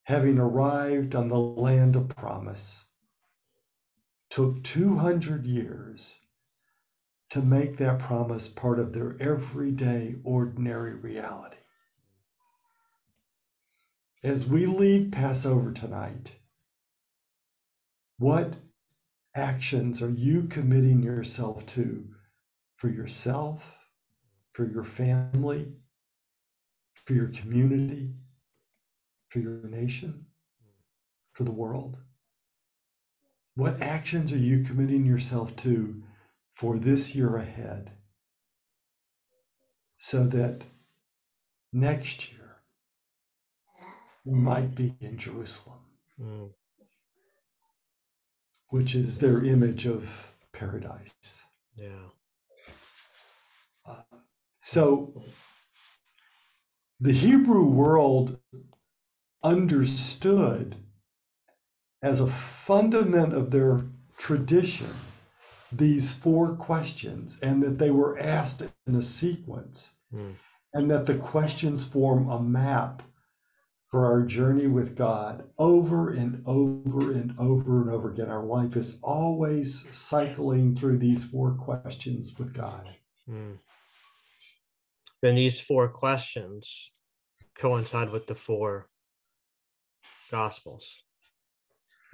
having 0.06 0.40
arrived 0.40 1.14
on 1.14 1.28
the 1.28 1.38
land 1.38 1.94
of 1.94 2.08
promise, 2.08 2.84
took 4.28 4.60
200 4.64 5.46
years 5.46 6.18
to 7.30 7.42
make 7.42 7.76
that 7.76 8.00
promise 8.00 8.48
part 8.48 8.80
of 8.80 8.92
their 8.92 9.16
everyday, 9.20 10.16
ordinary 10.24 10.94
reality. 10.94 11.58
As 14.24 14.48
we 14.48 14.66
leave 14.66 15.12
Passover 15.12 15.70
tonight, 15.70 16.32
what 18.22 18.54
actions 19.34 20.00
are 20.00 20.08
you 20.08 20.44
committing 20.44 21.02
yourself 21.02 21.66
to 21.66 22.06
for 22.76 22.88
yourself, 22.88 23.76
for 24.52 24.64
your 24.64 24.84
family, 24.84 25.72
for 26.94 27.14
your 27.14 27.26
community, 27.26 28.14
for 29.28 29.40
your 29.40 29.64
nation, 29.64 30.26
for 31.32 31.42
the 31.42 31.50
world? 31.50 31.96
What 33.56 33.82
actions 33.82 34.30
are 34.30 34.38
you 34.38 34.62
committing 34.62 35.04
yourself 35.04 35.56
to 35.56 36.04
for 36.54 36.78
this 36.78 37.16
year 37.16 37.34
ahead 37.34 37.90
so 39.98 40.28
that 40.28 40.64
next 41.72 42.30
year 42.30 42.58
we 44.24 44.38
might 44.38 44.76
be 44.76 44.94
in 45.00 45.18
Jerusalem, 45.18 45.80
mm. 46.20 46.50
Which 48.72 48.94
is 48.94 49.18
their 49.18 49.44
image 49.44 49.84
of 49.84 50.32
paradise? 50.54 51.44
Yeah. 51.76 52.08
Uh, 53.84 54.16
so 54.60 55.22
the 56.98 57.12
Hebrew 57.12 57.66
world 57.66 58.38
understood 59.42 60.76
as 62.02 62.18
a 62.18 62.26
fundament 62.26 63.34
of 63.34 63.50
their 63.50 63.82
tradition 64.16 64.94
these 65.70 66.14
four 66.14 66.54
questions 66.54 67.38
and 67.42 67.62
that 67.62 67.78
they 67.78 67.90
were 67.90 68.18
asked 68.18 68.62
in 68.86 68.94
a 68.94 69.02
sequence 69.02 69.92
mm. 70.14 70.32
and 70.72 70.90
that 70.90 71.04
the 71.04 71.16
questions 71.16 71.84
form 71.84 72.26
a 72.30 72.40
map 72.40 73.02
for 73.92 74.06
our 74.06 74.22
journey 74.22 74.66
with 74.68 74.96
God 74.96 75.44
over 75.58 76.10
and 76.10 76.42
over 76.46 77.12
and 77.12 77.34
over 77.38 77.82
and 77.82 77.90
over 77.90 78.10
again. 78.10 78.30
Our 78.30 78.42
life 78.42 78.74
is 78.74 78.98
always 79.02 79.86
cycling 79.94 80.74
through 80.74 80.96
these 80.96 81.26
four 81.26 81.52
questions 81.52 82.38
with 82.38 82.54
God. 82.54 82.88
Mm. 83.30 83.58
And 85.22 85.38
these 85.38 85.60
four 85.60 85.88
questions 85.88 86.90
coincide 87.54 88.10
with 88.10 88.26
the 88.26 88.34
four 88.34 88.88
gospels. 90.30 91.02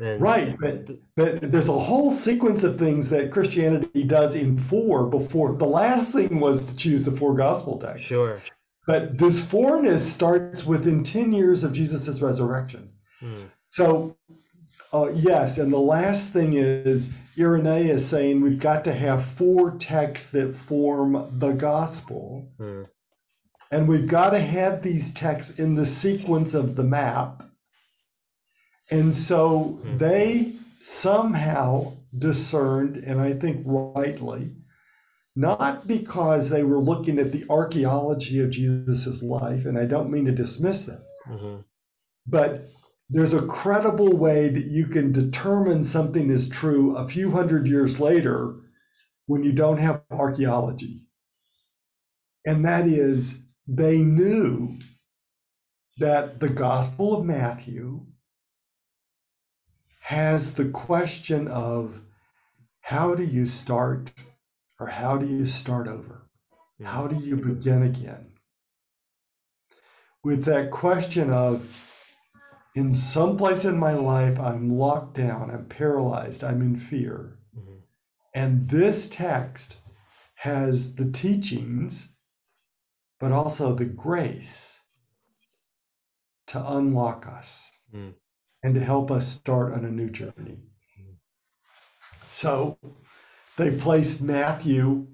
And 0.00 0.20
right, 0.20 0.56
but, 0.60 0.90
but 1.16 1.52
there's 1.52 1.68
a 1.68 1.78
whole 1.78 2.10
sequence 2.10 2.64
of 2.64 2.76
things 2.76 3.08
that 3.10 3.30
Christianity 3.30 4.02
does 4.02 4.34
in 4.34 4.58
four 4.58 5.06
before 5.06 5.54
the 5.54 5.66
last 5.66 6.10
thing 6.10 6.40
was 6.40 6.66
to 6.66 6.76
choose 6.76 7.04
the 7.04 7.12
four 7.12 7.34
gospel 7.34 7.78
texts. 7.78 8.08
Sure. 8.08 8.40
But 8.88 9.18
this 9.18 9.44
fourness 9.44 10.10
starts 10.10 10.64
within 10.64 11.04
10 11.04 11.34
years 11.34 11.62
of 11.62 11.74
Jesus' 11.74 12.22
resurrection. 12.22 12.88
Mm. 13.22 13.50
So, 13.68 14.16
uh, 14.94 15.10
yes, 15.14 15.58
and 15.58 15.70
the 15.70 15.78
last 15.78 16.30
thing 16.30 16.54
is 16.54 17.10
Irenaeus 17.38 18.06
saying 18.06 18.40
we've 18.40 18.58
got 18.58 18.84
to 18.84 18.94
have 18.94 19.22
four 19.22 19.72
texts 19.72 20.30
that 20.30 20.56
form 20.56 21.28
the 21.38 21.52
gospel. 21.52 22.50
Mm. 22.58 22.88
And 23.70 23.88
we've 23.88 24.08
got 24.08 24.30
to 24.30 24.40
have 24.40 24.80
these 24.80 25.12
texts 25.12 25.58
in 25.58 25.74
the 25.74 25.84
sequence 25.84 26.54
of 26.54 26.74
the 26.74 26.84
map. 26.84 27.42
And 28.90 29.14
so 29.14 29.78
mm. 29.82 29.98
they 29.98 30.54
somehow 30.80 31.92
discerned, 32.16 32.96
and 32.96 33.20
I 33.20 33.34
think 33.34 33.60
rightly, 33.66 34.52
not 35.38 35.86
because 35.86 36.50
they 36.50 36.64
were 36.64 36.80
looking 36.80 37.16
at 37.20 37.30
the 37.30 37.44
archaeology 37.48 38.40
of 38.40 38.50
Jesus' 38.50 39.22
life, 39.22 39.66
and 39.66 39.78
I 39.78 39.84
don't 39.84 40.10
mean 40.10 40.24
to 40.24 40.32
dismiss 40.32 40.86
them, 40.86 41.00
mm-hmm. 41.28 41.56
but 42.26 42.68
there's 43.08 43.34
a 43.34 43.46
credible 43.46 44.16
way 44.16 44.48
that 44.48 44.64
you 44.64 44.86
can 44.86 45.12
determine 45.12 45.84
something 45.84 46.28
is 46.28 46.48
true 46.48 46.96
a 46.96 47.06
few 47.08 47.30
hundred 47.30 47.68
years 47.68 48.00
later 48.00 48.56
when 49.26 49.44
you 49.44 49.52
don't 49.52 49.78
have 49.78 50.02
archaeology. 50.10 51.06
And 52.44 52.64
that 52.64 52.88
is 52.88 53.38
they 53.68 53.98
knew 53.98 54.76
that 55.98 56.40
the 56.40 56.48
Gospel 56.48 57.16
of 57.16 57.24
Matthew 57.24 58.06
has 60.00 60.54
the 60.54 60.68
question 60.68 61.46
of 61.46 62.02
how 62.80 63.14
do 63.14 63.22
you 63.22 63.46
start 63.46 64.12
or 64.78 64.86
how 64.86 65.16
do 65.18 65.26
you 65.26 65.46
start 65.46 65.88
over? 65.88 66.28
How 66.82 67.08
do 67.08 67.16
you 67.16 67.36
begin 67.36 67.82
again? 67.82 68.34
With 70.22 70.44
that 70.44 70.70
question 70.70 71.30
of, 71.30 71.84
in 72.74 72.92
some 72.92 73.36
place 73.36 73.64
in 73.64 73.78
my 73.78 73.94
life, 73.94 74.38
I'm 74.38 74.70
locked 74.70 75.14
down, 75.14 75.50
I'm 75.50 75.66
paralyzed, 75.66 76.44
I'm 76.44 76.60
in 76.60 76.76
fear. 76.76 77.38
Mm-hmm. 77.58 77.78
And 78.34 78.68
this 78.68 79.08
text 79.08 79.76
has 80.36 80.94
the 80.94 81.10
teachings 81.10 82.16
but 83.18 83.32
also 83.32 83.74
the 83.74 83.84
grace 83.84 84.80
to 86.46 86.72
unlock 86.72 87.26
us 87.26 87.70
mm. 87.94 88.12
and 88.62 88.74
to 88.74 88.80
help 88.80 89.10
us 89.10 89.28
start 89.28 89.72
on 89.72 89.84
a 89.84 89.90
new 89.90 90.08
journey. 90.08 90.58
Mm. 91.00 91.16
So 92.26 92.78
they 93.58 93.76
placed 93.76 94.22
Matthew 94.22 95.06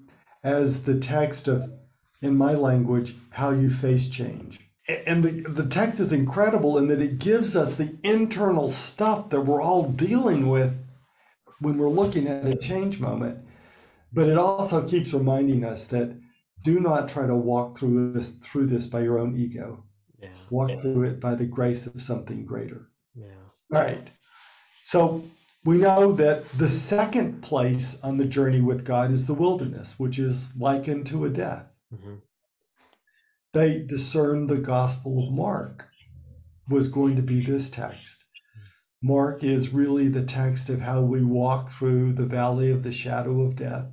as 0.44 0.84
the 0.84 1.00
text 1.00 1.48
of, 1.48 1.72
in 2.20 2.36
my 2.36 2.54
language, 2.54 3.16
how 3.30 3.50
you 3.50 3.70
face 3.70 4.08
change. 4.08 4.60
And 5.06 5.24
the, 5.24 5.30
the 5.48 5.66
text 5.66 5.98
is 5.98 6.12
incredible 6.12 6.76
in 6.76 6.86
that 6.88 7.00
it 7.00 7.18
gives 7.18 7.56
us 7.56 7.76
the 7.76 7.96
internal 8.04 8.68
stuff 8.68 9.30
that 9.30 9.40
we're 9.40 9.62
all 9.62 9.90
dealing 9.90 10.50
with 10.50 10.78
when 11.60 11.78
we're 11.78 11.88
looking 11.88 12.28
at 12.28 12.44
a 12.46 12.54
change 12.54 13.00
moment. 13.00 13.38
But 14.12 14.28
it 14.28 14.36
also 14.36 14.86
keeps 14.86 15.14
reminding 15.14 15.64
us 15.64 15.86
that 15.88 16.14
do 16.62 16.80
not 16.80 17.08
try 17.08 17.26
to 17.26 17.34
walk 17.34 17.78
through 17.78 18.12
this 18.12 18.30
through 18.42 18.66
this 18.66 18.86
by 18.86 19.00
your 19.00 19.18
own 19.18 19.34
ego. 19.36 19.84
Yeah. 20.20 20.28
Walk 20.50 20.70
yeah. 20.70 20.76
through 20.76 21.04
it 21.04 21.20
by 21.20 21.34
the 21.34 21.46
grace 21.46 21.86
of 21.86 22.00
something 22.00 22.44
greater. 22.44 22.90
Yeah. 23.14 23.26
All 23.72 23.80
right. 23.80 24.08
So 24.82 25.24
we 25.64 25.78
know 25.78 26.12
that 26.12 26.48
the 26.50 26.68
second 26.68 27.42
place 27.42 28.00
on 28.02 28.18
the 28.18 28.26
journey 28.26 28.60
with 28.60 28.84
God 28.84 29.10
is 29.10 29.26
the 29.26 29.34
wilderness, 29.34 29.94
which 29.98 30.18
is 30.18 30.50
likened 30.56 31.06
to 31.06 31.24
a 31.24 31.30
death. 31.30 31.66
Mm-hmm. 31.92 32.16
They 33.54 33.80
discerned 33.80 34.50
the 34.50 34.58
Gospel 34.58 35.26
of 35.26 35.32
Mark 35.32 35.88
was 36.68 36.88
going 36.88 37.16
to 37.16 37.22
be 37.22 37.40
this 37.40 37.70
text. 37.70 38.24
Mark 39.02 39.44
is 39.44 39.68
really 39.68 40.08
the 40.08 40.24
text 40.24 40.70
of 40.70 40.80
how 40.80 41.02
we 41.02 41.22
walk 41.22 41.70
through 41.70 42.12
the 42.12 42.26
valley 42.26 42.70
of 42.70 42.82
the 42.82 42.92
shadow 42.92 43.42
of 43.42 43.56
death 43.56 43.86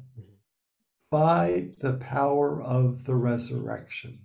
by 1.10 1.70
the 1.80 1.94
power 1.94 2.62
of 2.62 3.04
the 3.04 3.16
resurrection. 3.16 4.20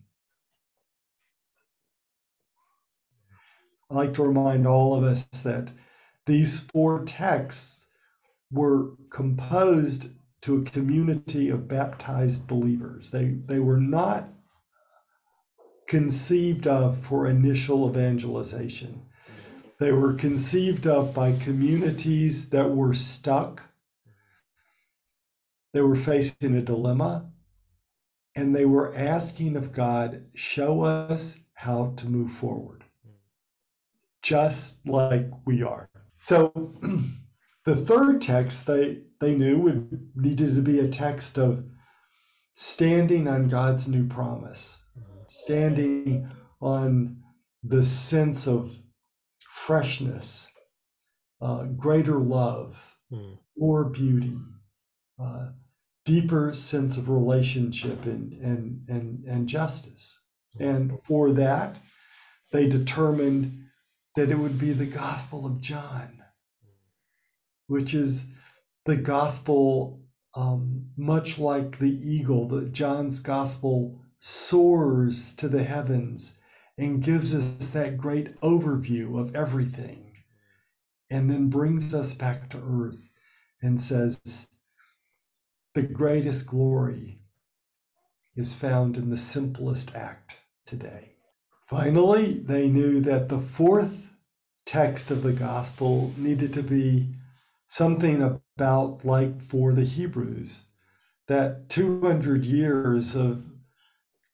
I'd 3.90 3.96
like 3.96 4.14
to 4.14 4.22
remind 4.22 4.66
all 4.66 4.94
of 4.94 5.02
us 5.02 5.24
that 5.42 5.70
these 6.26 6.60
four 6.60 7.04
texts 7.04 7.86
were 8.50 8.92
composed 9.10 10.10
to 10.42 10.58
a 10.58 10.64
community 10.64 11.48
of 11.48 11.68
baptized 11.68 12.46
believers. 12.46 13.10
They, 13.10 13.36
they 13.46 13.58
were 13.58 13.80
not 13.80 14.28
conceived 15.88 16.66
of 16.66 16.98
for 16.98 17.28
initial 17.28 17.88
evangelization. 17.88 19.02
They 19.78 19.92
were 19.92 20.14
conceived 20.14 20.86
of 20.86 21.14
by 21.14 21.32
communities 21.32 22.50
that 22.50 22.70
were 22.70 22.94
stuck 22.94 23.62
they 25.76 25.82
were 25.82 25.94
facing 25.94 26.56
a 26.56 26.62
dilemma 26.62 27.30
and 28.34 28.56
they 28.56 28.64
were 28.64 28.96
asking 28.96 29.58
of 29.58 29.72
God, 29.72 30.24
show 30.34 30.80
us 30.80 31.38
how 31.52 31.92
to 31.98 32.06
move 32.06 32.32
forward, 32.32 32.82
just 34.22 34.78
like 34.86 35.28
we 35.44 35.62
are. 35.62 35.90
So 36.18 36.52
the 37.64 37.76
third 37.76 38.20
text 38.20 38.66
they, 38.66 39.02
they 39.20 39.34
knew 39.34 39.58
would 39.58 40.10
needed 40.14 40.54
to 40.54 40.62
be 40.62 40.80
a 40.80 40.88
text 40.88 41.38
of 41.38 41.64
standing 42.54 43.28
on 43.28 43.48
God's 43.48 43.86
new 43.86 44.06
promise, 44.06 44.78
standing 45.28 46.30
on 46.60 47.22
the 47.62 47.82
sense 47.82 48.46
of 48.46 48.76
freshness, 49.50 50.48
uh, 51.40 51.64
greater 51.64 52.18
love, 52.18 52.96
mm. 53.12 53.38
more 53.56 53.84
beauty, 53.84 54.36
uh, 55.20 55.48
deeper 56.04 56.54
sense 56.54 56.96
of 56.96 57.08
relationship 57.08 58.06
and 58.06 58.32
and 58.34 58.88
and, 58.88 59.24
and 59.24 59.48
justice. 59.48 60.18
And 60.58 60.98
for 61.04 61.32
that, 61.32 61.76
they 62.52 62.68
determined 62.68 63.65
that 64.16 64.30
it 64.30 64.38
would 64.38 64.58
be 64.58 64.72
the 64.72 64.86
Gospel 64.86 65.46
of 65.46 65.60
John, 65.60 66.22
which 67.66 67.92
is 67.92 68.26
the 68.86 68.96
gospel, 68.96 70.00
um, 70.34 70.86
much 70.96 71.38
like 71.38 71.78
the 71.78 71.90
eagle, 71.90 72.48
that 72.48 72.72
John's 72.72 73.20
gospel 73.20 74.00
soars 74.18 75.34
to 75.34 75.48
the 75.48 75.64
heavens 75.64 76.38
and 76.78 77.02
gives 77.02 77.34
us 77.34 77.68
that 77.68 77.98
great 77.98 78.40
overview 78.40 79.20
of 79.20 79.36
everything, 79.36 80.12
and 81.10 81.30
then 81.30 81.50
brings 81.50 81.92
us 81.92 82.14
back 82.14 82.48
to 82.50 82.62
earth 82.66 83.10
and 83.60 83.78
says, 83.78 84.48
The 85.74 85.82
greatest 85.82 86.46
glory 86.46 87.20
is 88.34 88.54
found 88.54 88.96
in 88.96 89.10
the 89.10 89.18
simplest 89.18 89.94
act 89.94 90.36
today. 90.64 91.12
Finally, 91.66 92.40
they 92.40 92.68
knew 92.68 93.00
that 93.00 93.28
the 93.28 93.40
fourth 93.40 94.05
text 94.66 95.10
of 95.10 95.22
the 95.22 95.32
gospel 95.32 96.12
needed 96.16 96.52
to 96.52 96.62
be 96.62 97.14
something 97.66 98.22
about 98.22 99.04
like 99.04 99.40
for 99.40 99.72
the 99.72 99.84
Hebrews, 99.84 100.64
that 101.28 101.70
200 101.70 102.44
years 102.44 103.14
of 103.14 103.44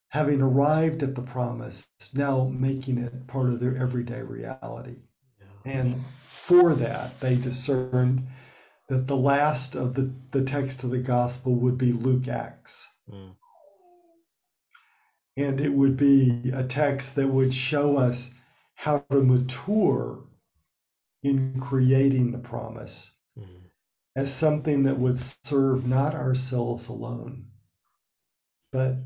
having 0.08 0.42
arrived 0.42 1.02
at 1.02 1.14
the 1.14 1.22
promise, 1.22 1.88
now 2.12 2.44
making 2.52 2.98
it 2.98 3.26
part 3.26 3.48
of 3.48 3.60
their 3.60 3.76
everyday 3.76 4.22
reality. 4.22 4.96
Yeah. 5.40 5.72
And 5.72 6.04
for 6.06 6.74
that, 6.74 7.20
they 7.20 7.36
discerned 7.36 8.26
that 8.88 9.06
the 9.06 9.16
last 9.16 9.74
of 9.74 9.94
the, 9.94 10.12
the 10.32 10.42
text 10.44 10.84
of 10.84 10.90
the 10.90 10.98
gospel 10.98 11.54
would 11.54 11.78
be 11.78 11.92
Luke 11.92 12.28
Acts. 12.28 12.88
Mm. 13.10 13.36
And 15.36 15.60
it 15.60 15.72
would 15.72 15.96
be 15.96 16.50
a 16.54 16.64
text 16.64 17.16
that 17.16 17.28
would 17.28 17.54
show 17.54 17.96
us 17.96 18.34
how 18.82 18.98
to 19.12 19.22
mature 19.22 20.18
in 21.22 21.60
creating 21.60 22.32
the 22.32 22.38
promise 22.38 23.12
mm. 23.38 23.46
as 24.16 24.34
something 24.34 24.82
that 24.82 24.98
would 24.98 25.16
serve 25.16 25.86
not 25.86 26.16
ourselves 26.16 26.88
alone, 26.88 27.46
but 28.72 28.96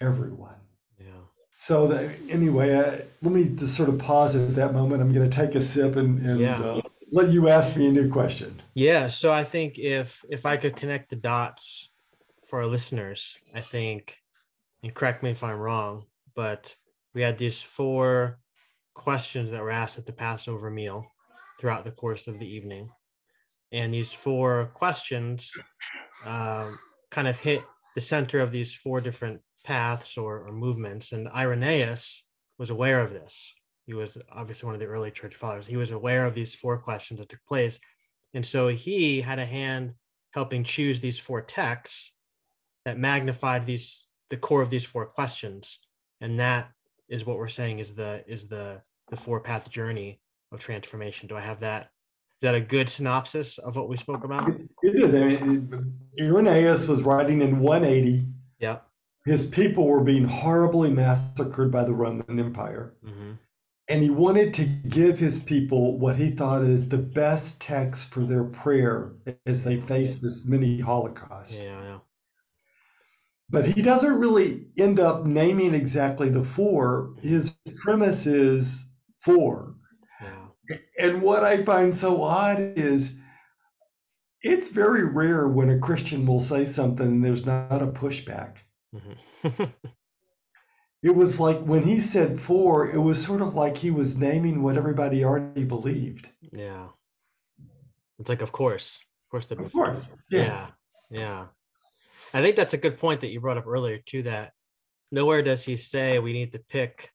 everyone. 0.00 0.54
Yeah. 1.00 1.06
So 1.56 1.88
that, 1.88 2.08
anyway, 2.30 2.72
uh, 2.72 2.98
let 3.20 3.32
me 3.32 3.48
just 3.48 3.74
sort 3.74 3.88
of 3.88 3.98
pause 3.98 4.36
at 4.36 4.54
that 4.54 4.72
moment. 4.72 5.02
I'm 5.02 5.12
going 5.12 5.28
to 5.28 5.36
take 5.36 5.56
a 5.56 5.60
sip 5.60 5.96
and, 5.96 6.24
and 6.24 6.38
yeah. 6.38 6.60
uh, 6.60 6.80
let 7.10 7.30
you 7.30 7.48
ask 7.48 7.76
me 7.76 7.88
a 7.88 7.92
new 7.92 8.08
question. 8.08 8.62
Yeah. 8.74 9.08
So 9.08 9.32
I 9.32 9.42
think 9.42 9.76
if 9.76 10.24
if 10.30 10.46
I 10.46 10.56
could 10.56 10.76
connect 10.76 11.10
the 11.10 11.16
dots 11.16 11.90
for 12.46 12.60
our 12.60 12.66
listeners, 12.66 13.36
I 13.52 13.60
think, 13.60 14.18
and 14.84 14.94
correct 14.94 15.24
me 15.24 15.30
if 15.30 15.42
I'm 15.42 15.58
wrong, 15.58 16.06
but 16.36 16.76
we 17.12 17.22
had 17.22 17.38
these 17.38 17.60
four 17.60 18.38
questions 18.96 19.50
that 19.50 19.62
were 19.62 19.70
asked 19.70 19.98
at 19.98 20.06
the 20.06 20.12
Passover 20.12 20.70
meal 20.70 21.06
throughout 21.60 21.84
the 21.84 21.92
course 21.92 22.26
of 22.26 22.38
the 22.38 22.46
evening. 22.48 22.90
And 23.72 23.92
these 23.92 24.12
four 24.12 24.72
questions 24.74 25.52
um, 26.24 26.78
kind 27.10 27.28
of 27.28 27.38
hit 27.38 27.62
the 27.94 28.00
center 28.00 28.40
of 28.40 28.50
these 28.50 28.74
four 28.74 29.00
different 29.00 29.40
paths 29.64 30.16
or, 30.16 30.46
or 30.46 30.52
movements. 30.52 31.12
And 31.12 31.28
Irenaeus 31.28 32.22
was 32.58 32.70
aware 32.70 33.00
of 33.00 33.10
this. 33.10 33.54
He 33.84 33.94
was 33.94 34.18
obviously 34.32 34.66
one 34.66 34.74
of 34.74 34.80
the 34.80 34.86
early 34.86 35.10
church 35.10 35.36
fathers. 35.36 35.66
He 35.66 35.76
was 35.76 35.90
aware 35.90 36.26
of 36.26 36.34
these 36.34 36.54
four 36.54 36.78
questions 36.78 37.20
that 37.20 37.28
took 37.28 37.44
place. 37.46 37.78
And 38.34 38.44
so 38.44 38.68
he 38.68 39.20
had 39.20 39.38
a 39.38 39.46
hand 39.46 39.92
helping 40.32 40.64
choose 40.64 41.00
these 41.00 41.18
four 41.18 41.42
texts 41.42 42.12
that 42.84 42.98
magnified 42.98 43.66
these 43.66 44.06
the 44.28 44.36
core 44.36 44.62
of 44.62 44.70
these 44.70 44.84
four 44.84 45.06
questions. 45.06 45.78
And 46.20 46.40
that 46.40 46.70
is 47.08 47.24
what 47.24 47.38
we're 47.38 47.48
saying 47.48 47.78
is 47.78 47.92
the 47.92 48.24
is 48.26 48.48
the 48.48 48.82
the 49.08 49.16
four 49.16 49.40
path 49.40 49.70
journey 49.70 50.20
of 50.52 50.60
transformation. 50.60 51.28
Do 51.28 51.36
I 51.36 51.40
have 51.40 51.60
that? 51.60 51.90
Is 52.40 52.42
that 52.42 52.54
a 52.54 52.60
good 52.60 52.88
synopsis 52.88 53.58
of 53.58 53.76
what 53.76 53.88
we 53.88 53.96
spoke 53.96 54.24
about? 54.24 54.50
It 54.82 54.94
is. 54.94 55.14
I 55.14 55.20
mean, 55.20 55.94
Irenaeus 56.20 56.86
was 56.86 57.02
writing 57.02 57.40
in 57.40 57.60
180. 57.60 58.26
Yeah 58.58 58.78
his 59.26 59.44
people 59.44 59.86
were 59.86 60.02
being 60.02 60.24
horribly 60.24 60.88
massacred 60.88 61.70
by 61.70 61.82
the 61.82 61.92
Roman 61.92 62.38
Empire. 62.38 62.94
Mm-hmm. 63.04 63.32
And 63.88 64.02
he 64.02 64.08
wanted 64.08 64.54
to 64.54 64.64
give 64.64 65.18
his 65.18 65.40
people 65.40 65.98
what 65.98 66.16
he 66.16 66.30
thought 66.30 66.62
is 66.62 66.88
the 66.88 66.98
best 66.98 67.60
text 67.60 68.08
for 68.10 68.20
their 68.20 68.44
prayer 68.44 69.12
as 69.44 69.64
they 69.64 69.80
face 69.80 70.16
this 70.16 70.44
mini 70.44 70.80
Holocaust. 70.80 71.58
Yeah, 71.58 71.82
yeah. 71.82 71.98
But 73.48 73.66
he 73.66 73.80
doesn't 73.80 74.18
really 74.18 74.66
end 74.76 74.98
up 74.98 75.24
naming 75.24 75.72
exactly 75.72 76.30
the 76.30 76.44
four. 76.44 77.14
His 77.22 77.56
premise 77.76 78.26
is 78.26 78.88
four. 79.18 79.76
And 80.98 81.22
what 81.22 81.44
I 81.44 81.62
find 81.62 81.94
so 81.94 82.22
odd 82.22 82.58
is 82.58 83.16
it's 84.42 84.68
very 84.68 85.04
rare 85.04 85.48
when 85.48 85.70
a 85.70 85.78
Christian 85.78 86.26
will 86.26 86.40
say 86.40 86.64
something 86.64 87.06
and 87.06 87.24
there's 87.24 87.46
not 87.46 87.82
a 87.82 87.86
pushback. 87.86 88.58
Mm-hmm. 88.94 89.64
it 91.02 91.14
was 91.14 91.40
like 91.40 91.60
when 91.60 91.82
he 91.82 92.00
said 92.00 92.38
four, 92.38 92.90
it 92.90 93.00
was 93.00 93.22
sort 93.22 93.40
of 93.40 93.54
like 93.54 93.76
he 93.76 93.90
was 93.90 94.16
naming 94.16 94.62
what 94.62 94.76
everybody 94.76 95.24
already 95.24 95.64
believed. 95.64 96.30
Yeah. 96.52 96.88
It's 98.18 98.28
like, 98.28 98.42
of 98.42 98.52
course. 98.52 99.00
Of 99.26 99.30
course, 99.30 99.50
of 99.50 99.72
course. 99.72 100.08
Yeah. 100.30 100.40
yeah. 100.40 100.66
Yeah. 101.10 101.46
I 102.36 102.42
think 102.42 102.56
that's 102.56 102.74
a 102.74 102.78
good 102.78 102.98
point 102.98 103.22
that 103.22 103.28
you 103.28 103.40
brought 103.40 103.56
up 103.56 103.66
earlier, 103.66 103.98
too, 103.98 104.22
that 104.24 104.52
nowhere 105.10 105.40
does 105.40 105.64
he 105.64 105.76
say 105.76 106.18
we 106.18 106.34
need 106.34 106.52
to 106.52 106.58
pick, 106.58 107.10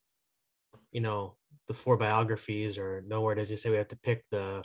you 0.91 1.01
know, 1.01 1.35
the 1.67 1.75
four 1.75 1.95
biographies, 1.95 2.77
or 2.77 3.03
nowhere 3.05 3.35
does 3.35 3.49
he 3.49 3.55
say 3.55 3.69
we 3.69 3.77
have 3.77 3.87
to 3.89 3.97
pick 3.97 4.25
the, 4.31 4.63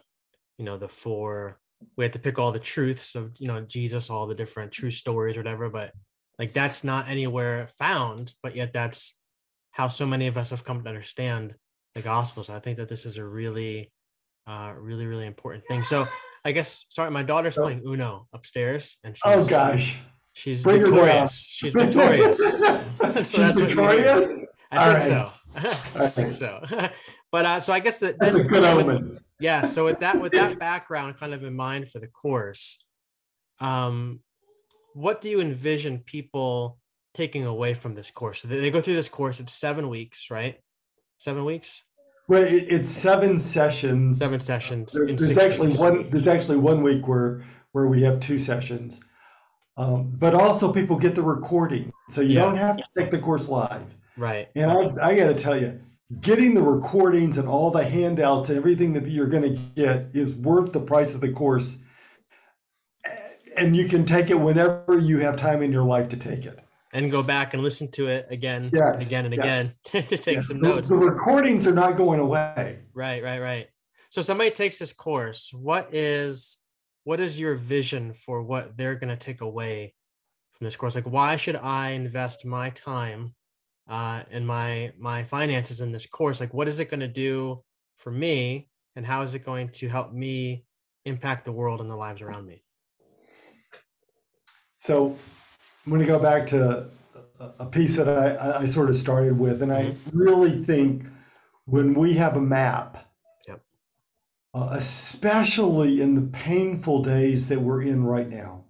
you 0.57 0.65
know, 0.65 0.79
the 0.79 0.89
four, 0.89 1.59
we 1.97 2.05
have 2.05 2.13
to 2.13 2.19
pick 2.19 2.39
all 2.39 2.53
the 2.53 2.59
truths 2.59 3.15
of, 3.15 3.33
you 3.39 3.49
know, 3.49 3.61
Jesus, 3.61 4.09
all 4.09 4.27
the 4.27 4.35
different 4.35 4.73
true 4.73 4.91
stories 4.91 5.37
or 5.37 5.41
whatever. 5.41 5.69
But 5.69 5.93
like 6.39 6.55
that's 6.55 6.83
not 6.83 7.09
anywhere 7.09 7.69
found, 7.79 8.35
but 8.43 8.57
yet 8.57 8.73
that's 8.73 9.19
how 9.73 9.89
so 9.89 10.07
many 10.07 10.27
of 10.27 10.39
us 10.39 10.51
have 10.51 10.65
come 10.65 10.83
to 10.83 10.89
understand 10.89 11.55
the 11.95 12.01
gospel. 12.01 12.43
So 12.43 12.55
I 12.55 12.61
think 12.61 12.79
that 12.79 12.89
this 12.89 13.05
is 13.05 13.19
a 13.19 13.25
really, 13.25 13.93
uh, 14.47 14.73
really, 14.79 15.07
really 15.07 15.27
important 15.27 15.67
thing. 15.67 15.85
So 15.85 16.07
I 16.47 16.53
guess, 16.53 16.87
sorry, 16.89 17.11
my 17.11 17.23
daughter's 17.23 17.59
oh. 17.59 17.63
playing 17.63 17.83
Uno 17.87 18.27
upstairs, 18.33 18.97
and 19.05 19.17
oh, 19.25 19.39
she's, 19.39 19.47
oh 19.47 19.51
gosh, 19.51 19.85
she's 20.37 20.63
Bring 20.63 20.83
victorious. 20.83 21.41
She's 21.41 21.73
victorious. 21.73 22.39
so 22.59 23.13
she's 23.15 23.33
that's 23.33 23.59
victorious. 23.59 24.39
I 24.71 25.01
think, 25.01 25.03
so. 25.03 25.31
I 25.95 26.09
think 26.09 26.33
so. 26.33 26.61
but 27.33 27.47
uh, 27.47 27.61
so 27.61 27.73
I 27.73 27.81
guess 27.81 27.99
that 27.99 28.19
that's 28.19 28.35
a 28.35 28.45
good 28.45 28.63
omen. 28.63 29.19
Yeah. 29.41 29.63
So 29.63 29.85
with 29.85 30.01
that, 30.01 30.21
with 30.21 30.33
that 30.33 30.59
background 30.59 31.17
kind 31.17 31.35
of 31.35 31.43
in 31.43 31.55
mind 31.55 31.89
for 31.89 31.99
the 31.99 32.07
course, 32.07 32.85
um, 33.61 34.21
what 34.95 35.21
do 35.21 35.29
you 35.29 35.41
envision 35.41 36.01
people 36.01 36.79
taking 37.15 37.47
away 37.47 37.75
from 37.75 37.95
this 37.95 38.11
course? 38.11 38.43
So 38.43 38.49
they 38.49 38.71
go 38.71 38.81
through 38.81 38.97
this 38.97 39.09
course. 39.09 39.41
It's 39.41 39.53
seven 39.53 39.89
weeks, 39.89 40.31
right? 40.31 40.61
Seven 41.19 41.45
weeks. 41.45 41.83
Well, 42.29 42.45
it's 42.47 42.89
seven 42.89 43.39
sessions. 43.39 44.19
Seven 44.19 44.41
sessions. 44.41 44.93
There, 44.93 45.07
there's 45.07 45.39
actually 45.39 45.69
weeks. 45.69 45.79
one. 45.79 46.11
There's 46.11 46.29
actually 46.29 46.59
one 46.59 46.83
week 46.83 47.07
where 47.07 47.43
where 47.73 47.87
we 47.87 48.03
have 48.03 48.21
two 48.21 48.39
sessions, 48.39 49.01
um, 49.77 50.13
but 50.17 50.35
also 50.35 50.73
people 50.73 50.97
get 50.99 51.15
the 51.15 51.23
recording, 51.23 51.93
so 52.09 52.21
you 52.21 52.35
yeah. 52.35 52.43
don't 52.43 52.57
have 52.57 52.77
to 52.77 52.85
take 52.97 53.11
the 53.11 53.19
course 53.19 53.49
live. 53.49 53.97
Right. 54.17 54.49
And 54.55 54.71
I, 54.71 55.09
I 55.09 55.17
got 55.17 55.27
to 55.27 55.35
tell 55.35 55.61
you, 55.61 55.81
getting 56.21 56.55
the 56.55 56.63
recordings 56.63 57.37
and 57.37 57.49
all 57.49 57.71
the 57.71 57.85
handouts 57.85 58.49
and 58.49 58.59
everything 58.59 58.93
that 58.95 59.07
you're 59.07 59.27
going 59.27 59.55
to 59.55 59.63
get 59.75 60.07
is 60.15 60.35
worth 60.35 60.73
the 60.73 60.81
price 60.81 61.15
of 61.15 61.21
the 61.21 61.33
course 61.33 61.79
and 63.57 63.77
you 63.77 63.89
can 63.89 64.05
take 64.05 64.31
it 64.31 64.35
whenever 64.35 64.99
you 64.99 65.19
have 65.19 65.37
time 65.37 65.63
in 65.63 65.73
your 65.73 65.85
life 65.85 66.09
to 66.11 66.17
take 66.17 66.47
it 66.47 66.61
and 66.93 67.11
go 67.11 67.23
back 67.23 67.55
and 67.55 67.63
listen 67.63 67.91
to 67.91 68.09
it 68.09 68.27
again 68.31 68.71
yes, 68.73 69.07
again 69.07 69.25
and 69.25 69.35
yes. 69.35 69.69
again 69.89 70.05
to 70.07 70.17
take 70.17 70.37
yes. 70.37 70.49
some 70.49 70.61
notes 70.61 70.89
the, 70.89 70.95
the 70.95 71.01
recordings 71.01 71.67
are 71.67 71.75
not 71.75 71.97
going 71.97 72.21
away 72.21 72.81
right 72.95 73.23
right 73.23 73.41
right 73.41 73.69
so 74.11 74.23
somebody 74.23 74.51
takes 74.51 74.79
this 74.79 74.93
course 74.93 75.51
what 75.53 75.93
is 75.93 76.59
what 77.07 77.21
is 77.21 77.39
your 77.39 77.55
vision 77.55 78.13
for 78.13 78.43
what 78.43 78.77
they're 78.77 78.97
going 78.97 79.17
to 79.17 79.17
take 79.17 79.41
away 79.41 79.95
from 80.53 80.65
this 80.65 80.77
course 80.77 80.95
like 80.95 81.05
why 81.05 81.37
should 81.37 81.57
i 81.57 81.91
invest 81.91 82.45
my 82.45 82.71
time 82.71 83.35
uh, 83.89 84.23
and 84.33 84.45
my 84.45 84.93
my 84.99 85.23
finances 85.23 85.81
in 85.81 85.93
this 85.93 86.07
course 86.07 86.41
like 86.41 86.53
what 86.53 86.69
is 86.69 86.81
it 86.81 86.91
going 86.91 87.01
to 87.01 87.09
do 87.09 87.63
for 87.99 88.11
me 88.11 88.69
and 88.97 89.07
how 89.07 89.23
is 89.23 89.35
it 89.35 89.45
going 89.45 89.69
to 89.69 89.89
help 89.89 90.13
me 90.13 90.65
impact 91.05 91.45
the 91.45 91.53
world 91.53 91.81
and 91.81 91.89
the 91.89 91.97
lives 91.97 92.21
around 92.21 92.47
me 92.47 92.63
so 94.79 95.17
I'm 95.87 95.93
going 95.93 96.01
to 96.01 96.07
go 96.07 96.19
back 96.19 96.47
to 96.49 96.89
a 97.61 97.67
piece 97.67 97.97
that 97.97 98.09
I, 98.09 98.59
I 98.59 98.67
sort 98.67 98.91
of 98.91 98.97
started 98.97 99.39
with, 99.39 99.63
and 99.63 99.73
I 99.73 99.87
mm-hmm. 99.87 100.19
really 100.19 100.59
think 100.59 101.07
when 101.65 101.95
we 101.95 102.15
have 102.15 102.37
a 102.37 102.41
map. 102.41 103.06
Uh, 104.57 104.71
especially 104.73 106.01
in 106.01 106.15
the 106.15 106.23
painful 106.23 107.03
days 107.03 107.49
that 107.49 107.61
we're 107.61 107.83
in 107.83 108.03
right 108.03 108.31
now, 108.31 108.65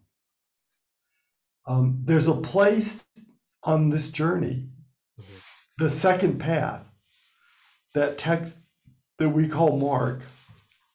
um, 1.64 2.01
there's 2.05 2.26
a 2.26 2.34
place 2.34 3.05
on 3.62 3.91
this 3.91 4.11
journey 4.11 4.66
mm-hmm. 5.20 5.37
the 5.78 5.89
second 5.89 6.41
path, 6.41 6.91
that 7.95 8.18
text 8.18 8.59
that 9.18 9.28
we 9.28 9.47
call 9.47 9.78
Mark, 9.78 10.24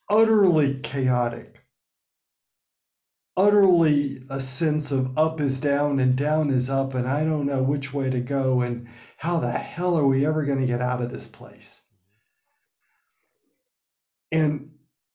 utterly 0.09 0.77
chaotic, 0.83 1.63
utterly 3.37 4.21
a 4.29 4.41
sense 4.41 4.91
of 4.91 5.17
up 5.17 5.39
is 5.39 5.61
down 5.61 6.01
and 6.01 6.17
down 6.17 6.49
is 6.49 6.69
up, 6.69 6.93
and 6.93 7.07
I 7.07 7.23
don't 7.23 7.45
know 7.45 7.63
which 7.63 7.93
way 7.93 8.09
to 8.09 8.19
go, 8.19 8.59
and 8.59 8.89
how 9.15 9.39
the 9.39 9.51
hell 9.51 9.97
are 9.97 10.05
we 10.05 10.25
ever 10.25 10.43
going 10.43 10.59
to 10.59 10.67
get 10.67 10.81
out 10.81 11.01
of 11.01 11.09
this 11.09 11.27
place? 11.27 11.81
And 14.33 14.71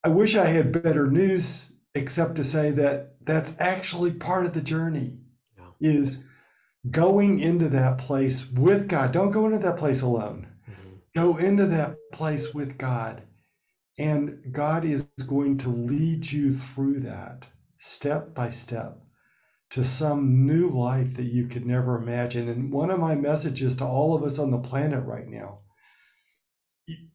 I 0.07 0.09
wish 0.09 0.37
I 0.37 0.47
had 0.47 0.85
better 0.85 1.11
news 1.11 1.73
except 1.97 2.37
to 2.37 2.45
say 2.45 2.71
that 2.71 3.17
that's 3.27 3.59
actually 3.59 4.13
part 4.13 4.47
of 4.47 4.55
the 4.55 4.61
journey 4.61 5.19
yeah. 5.59 5.65
is 5.81 6.23
going 6.89 7.41
into 7.41 7.69
that 7.71 7.99
place 7.99 8.49
with 8.49 8.87
God. 8.87 9.11
Don't 9.11 9.33
go 9.33 9.47
into 9.47 9.59
that 9.59 9.79
place 9.79 10.03
alone. 10.03 10.47
Mm-hmm. 10.71 10.91
Go 11.17 11.37
into 11.39 11.67
that 11.67 11.97
place 12.13 12.55
with 12.55 12.79
God. 12.79 13.25
And 13.99 14.39
God 14.53 14.85
is 14.85 15.03
going 15.27 15.59
to 15.59 15.71
lead 15.71 16.31
you 16.31 16.53
through 16.53 17.01
that 17.01 17.49
step 17.79 18.33
by 18.33 18.51
step 18.51 19.01
to 19.71 19.83
some 19.83 20.47
new 20.47 20.69
life 20.69 21.17
that 21.17 21.25
you 21.25 21.49
could 21.49 21.67
never 21.67 22.01
imagine. 22.01 22.49
And 22.49 22.73
one 22.73 22.93
of 22.93 23.01
my 23.01 23.17
messages 23.17 23.75
to 23.77 23.85
all 23.85 24.15
of 24.15 24.23
us 24.23 24.39
on 24.39 24.53
the 24.53 24.59
planet 24.59 25.05
right 25.05 25.27
now 25.27 25.63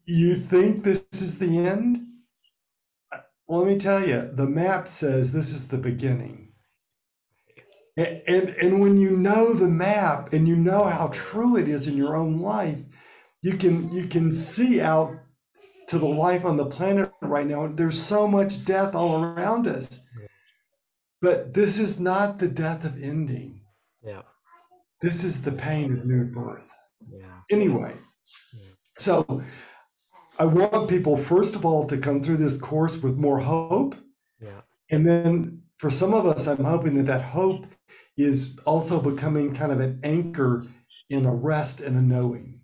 you 0.04 0.34
think 0.34 0.84
this 0.84 1.06
is 1.12 1.38
the 1.38 1.58
end? 1.58 2.06
Well, 3.48 3.60
let 3.60 3.68
me 3.68 3.78
tell 3.78 4.06
you, 4.06 4.30
the 4.32 4.46
map 4.46 4.88
says 4.88 5.32
this 5.32 5.52
is 5.52 5.68
the 5.68 5.78
beginning. 5.78 6.52
And, 7.96 8.22
and, 8.26 8.48
and 8.50 8.80
when 8.80 8.96
you 8.96 9.10
know 9.10 9.52
the 9.52 9.68
map 9.68 10.32
and 10.32 10.48
you 10.48 10.56
know 10.56 10.84
how 10.84 11.08
true 11.12 11.56
it 11.56 11.68
is 11.68 11.86
in 11.86 11.96
your 11.96 12.16
own 12.16 12.40
life, 12.40 12.82
you 13.42 13.54
can 13.54 13.92
you 13.92 14.06
can 14.06 14.30
see 14.30 14.80
out 14.80 15.14
to 15.88 15.98
the 15.98 16.06
life 16.06 16.44
on 16.44 16.56
the 16.56 16.64
planet 16.64 17.12
right 17.20 17.46
now. 17.46 17.66
There's 17.66 18.00
so 18.00 18.26
much 18.26 18.64
death 18.64 18.94
all 18.94 19.22
around 19.22 19.66
us. 19.66 20.00
But 21.20 21.54
this 21.54 21.78
is 21.78 22.00
not 22.00 22.38
the 22.38 22.48
death 22.48 22.84
of 22.84 23.02
ending. 23.02 23.60
Yeah. 24.02 24.22
This 25.00 25.22
is 25.22 25.42
the 25.42 25.52
pain 25.52 25.92
of 25.92 26.04
new 26.04 26.24
birth. 26.24 26.70
Yeah. 27.08 27.40
Anyway, 27.50 27.94
yeah. 28.52 28.70
so 28.98 29.42
I 30.42 30.46
want 30.46 30.90
people, 30.90 31.16
first 31.16 31.54
of 31.54 31.64
all, 31.64 31.86
to 31.86 31.96
come 31.96 32.20
through 32.20 32.38
this 32.38 32.60
course 32.60 33.00
with 33.00 33.16
more 33.16 33.38
hope. 33.38 33.94
Yeah. 34.40 34.62
And 34.90 35.06
then 35.06 35.62
for 35.76 35.88
some 35.88 36.12
of 36.12 36.26
us, 36.26 36.48
I'm 36.48 36.64
hoping 36.64 36.94
that 36.96 37.06
that 37.06 37.22
hope 37.22 37.66
is 38.16 38.58
also 38.66 39.00
becoming 39.00 39.54
kind 39.54 39.70
of 39.70 39.78
an 39.78 40.00
anchor 40.02 40.64
in 41.08 41.26
a 41.26 41.32
rest 41.32 41.80
and 41.80 41.96
a 41.96 42.02
knowing. 42.02 42.60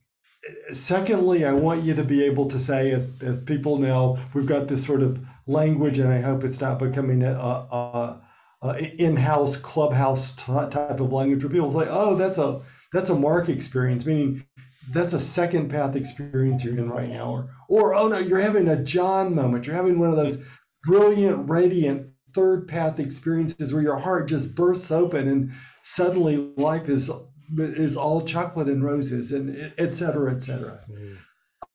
Secondly, 0.73 1.45
I 1.45 1.53
want 1.53 1.85
you 1.85 1.95
to 1.95 2.03
be 2.03 2.25
able 2.25 2.47
to 2.47 2.59
say, 2.59 2.91
as, 2.91 3.17
as 3.23 3.41
people 3.45 3.79
now, 3.79 4.19
we've 4.35 4.45
got 4.45 4.67
this 4.67 4.85
sort 4.85 5.01
of 5.01 5.25
language, 5.47 6.01
and 6.01 6.13
I 6.13 6.21
hope 6.21 6.43
it's 6.43 6.61
not 6.61 6.81
becoming 6.81 7.23
a, 7.23 7.33
a, 7.33 8.21
a 8.63 9.01
in-house 9.01 9.57
clubhouse 9.57 10.33
type 10.35 10.99
of 10.99 11.13
language 11.13 11.45
where 11.45 11.53
people 11.53 11.71
say, 11.71 11.87
"Oh, 11.89 12.17
that's 12.17 12.39
a 12.39 12.61
that's 12.93 13.11
a 13.11 13.15
mark 13.15 13.49
experience," 13.49 14.05
meaning 14.05 14.45
that's 14.91 15.13
a 15.13 15.21
second 15.21 15.69
path 15.69 15.95
experience 15.95 16.65
you're 16.65 16.77
in 16.77 16.91
right 16.91 17.11
now 17.11 17.31
or 17.31 17.51
or 17.69 17.95
oh 17.95 18.09
no 18.09 18.19
you're 18.19 18.41
having 18.41 18.69
a 18.69 18.83
john 18.83 19.35
moment 19.35 19.67
you're 19.67 19.77
having 19.77 19.99
one 19.99 20.11
of 20.11 20.17
those 20.17 20.43
brilliant 20.83 21.49
radiant 21.49 22.11
third 22.35 22.69
path 22.69 22.99
experiences 22.99 23.73
where 23.73 23.83
your 23.83 23.99
heart 23.99 24.29
just 24.29 24.55
bursts 24.55 24.91
open 24.91 25.29
and 25.29 25.53
suddenly 25.83 26.53
life 26.57 26.89
is 26.89 27.11
is 27.57 27.97
all 27.97 28.21
chocolate 28.21 28.69
and 28.69 28.85
roses 28.85 29.33
and 29.33 29.55
et 29.79 29.93
cetera 29.93 30.35
et 30.35 30.41
cetera 30.41 30.81
mm. 30.91 31.17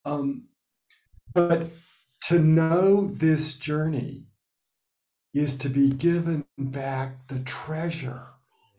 um, 0.05 0.47
but 1.33 1.69
to 2.21 2.39
know 2.39 3.07
this 3.07 3.55
journey 3.55 4.27
is 5.33 5.57
to 5.57 5.67
be 5.67 5.89
given 5.89 6.45
back 6.59 7.27
the 7.27 7.39
treasure 7.39 8.27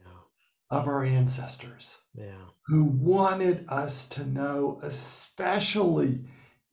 yeah. 0.01 0.79
of 0.79 0.87
our 0.87 1.05
ancestors 1.05 1.99
yeah 2.15 2.45
who 2.67 2.85
wanted 2.85 3.65
us 3.69 4.09
to 4.09 4.25
know, 4.27 4.79
especially 4.83 6.25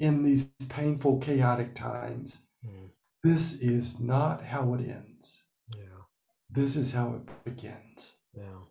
in 0.02 0.24
these 0.24 0.52
painful, 0.68 1.20
chaotic 1.20 1.76
times, 1.76 2.40
mm. 2.66 2.90
this 3.24 3.62
is 3.62 4.00
not 4.00 4.44
how 4.44 4.74
it 4.74 4.82
ends. 4.82 5.44
Yeah. 5.78 6.02
This 6.50 6.76
is 6.76 6.92
how 6.92 7.14
it 7.16 7.46
begins. 7.46 8.14
Yeah. 8.34 8.64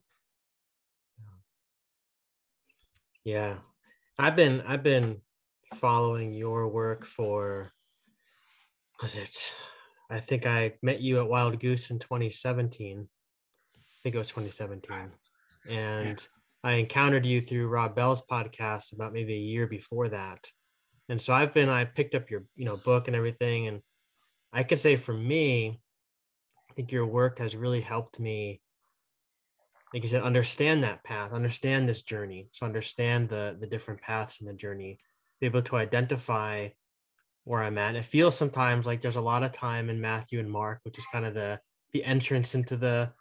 yeah. 3.25 3.35
Yeah. 3.35 3.55
I've 4.19 4.35
been 4.35 4.61
I've 4.67 4.83
been 4.83 5.19
following 5.75 6.35
your 6.35 6.67
work 6.69 7.07
for 7.07 7.71
was 9.01 9.15
it 9.15 9.55
I 10.11 10.19
think 10.19 10.47
I 10.47 10.73
met 10.83 11.01
you 11.01 11.21
at 11.21 11.29
Wild 11.29 11.61
Goose 11.61 11.91
in 11.91 12.01
2017. 12.01 13.09
I 13.09 13.81
think 14.03 14.17
it 14.17 14.19
was 14.19 14.31
2017. 14.31 15.13
And 15.71 16.27
I 16.65 16.73
encountered 16.73 17.25
you 17.25 17.41
through 17.41 17.69
Rob 17.69 17.95
Bell's 17.95 18.23
podcast 18.29 18.93
about 18.93 19.13
maybe 19.13 19.35
a 19.35 19.39
year 19.39 19.69
before 19.69 20.09
that. 20.09 20.51
And 21.11 21.21
so 21.21 21.33
I've 21.33 21.53
been, 21.53 21.69
I 21.69 21.85
picked 21.85 22.15
up 22.15 22.31
your, 22.31 22.45
you 22.55 22.65
know, 22.65 22.77
book 22.77 23.09
and 23.09 23.17
everything. 23.17 23.67
And 23.67 23.83
I 24.53 24.63
could 24.63 24.79
say 24.79 24.95
for 24.95 25.13
me, 25.13 25.81
I 26.71 26.73
think 26.75 26.93
your 26.93 27.05
work 27.05 27.41
has 27.41 27.57
really 27.57 27.81
helped 27.81 28.21
me, 28.21 28.63
like 29.93 30.05
you 30.05 30.09
said, 30.09 30.23
understand 30.23 30.85
that 30.85 31.03
path, 31.03 31.33
understand 31.33 31.89
this 31.89 32.03
journey. 32.03 32.49
So 32.53 32.65
understand 32.65 33.29
the 33.29 33.57
the 33.61 33.67
different 33.67 34.01
paths 34.01 34.41
in 34.41 34.47
the 34.47 34.55
journey, 34.55 35.01
be 35.41 35.47
able 35.47 35.63
to 35.63 35.77
identify 35.77 36.69
where 37.43 37.61
I'm 37.61 37.77
at. 37.77 37.97
It 37.97 38.05
feels 38.05 38.37
sometimes 38.37 38.87
like 38.87 39.03
there's 39.03 39.17
a 39.17 39.21
lot 39.21 39.43
of 39.43 39.51
time 39.51 39.91
in 39.91 40.01
Matthew 40.01 40.39
and 40.39 40.51
Mark, 40.51 40.79
which 40.85 40.97
is 40.97 41.07
kind 41.11 41.27
of 41.27 41.35
the 41.35 41.59
the 41.93 42.05
entrance 42.05 42.55
into 42.55 42.77
the 42.77 43.13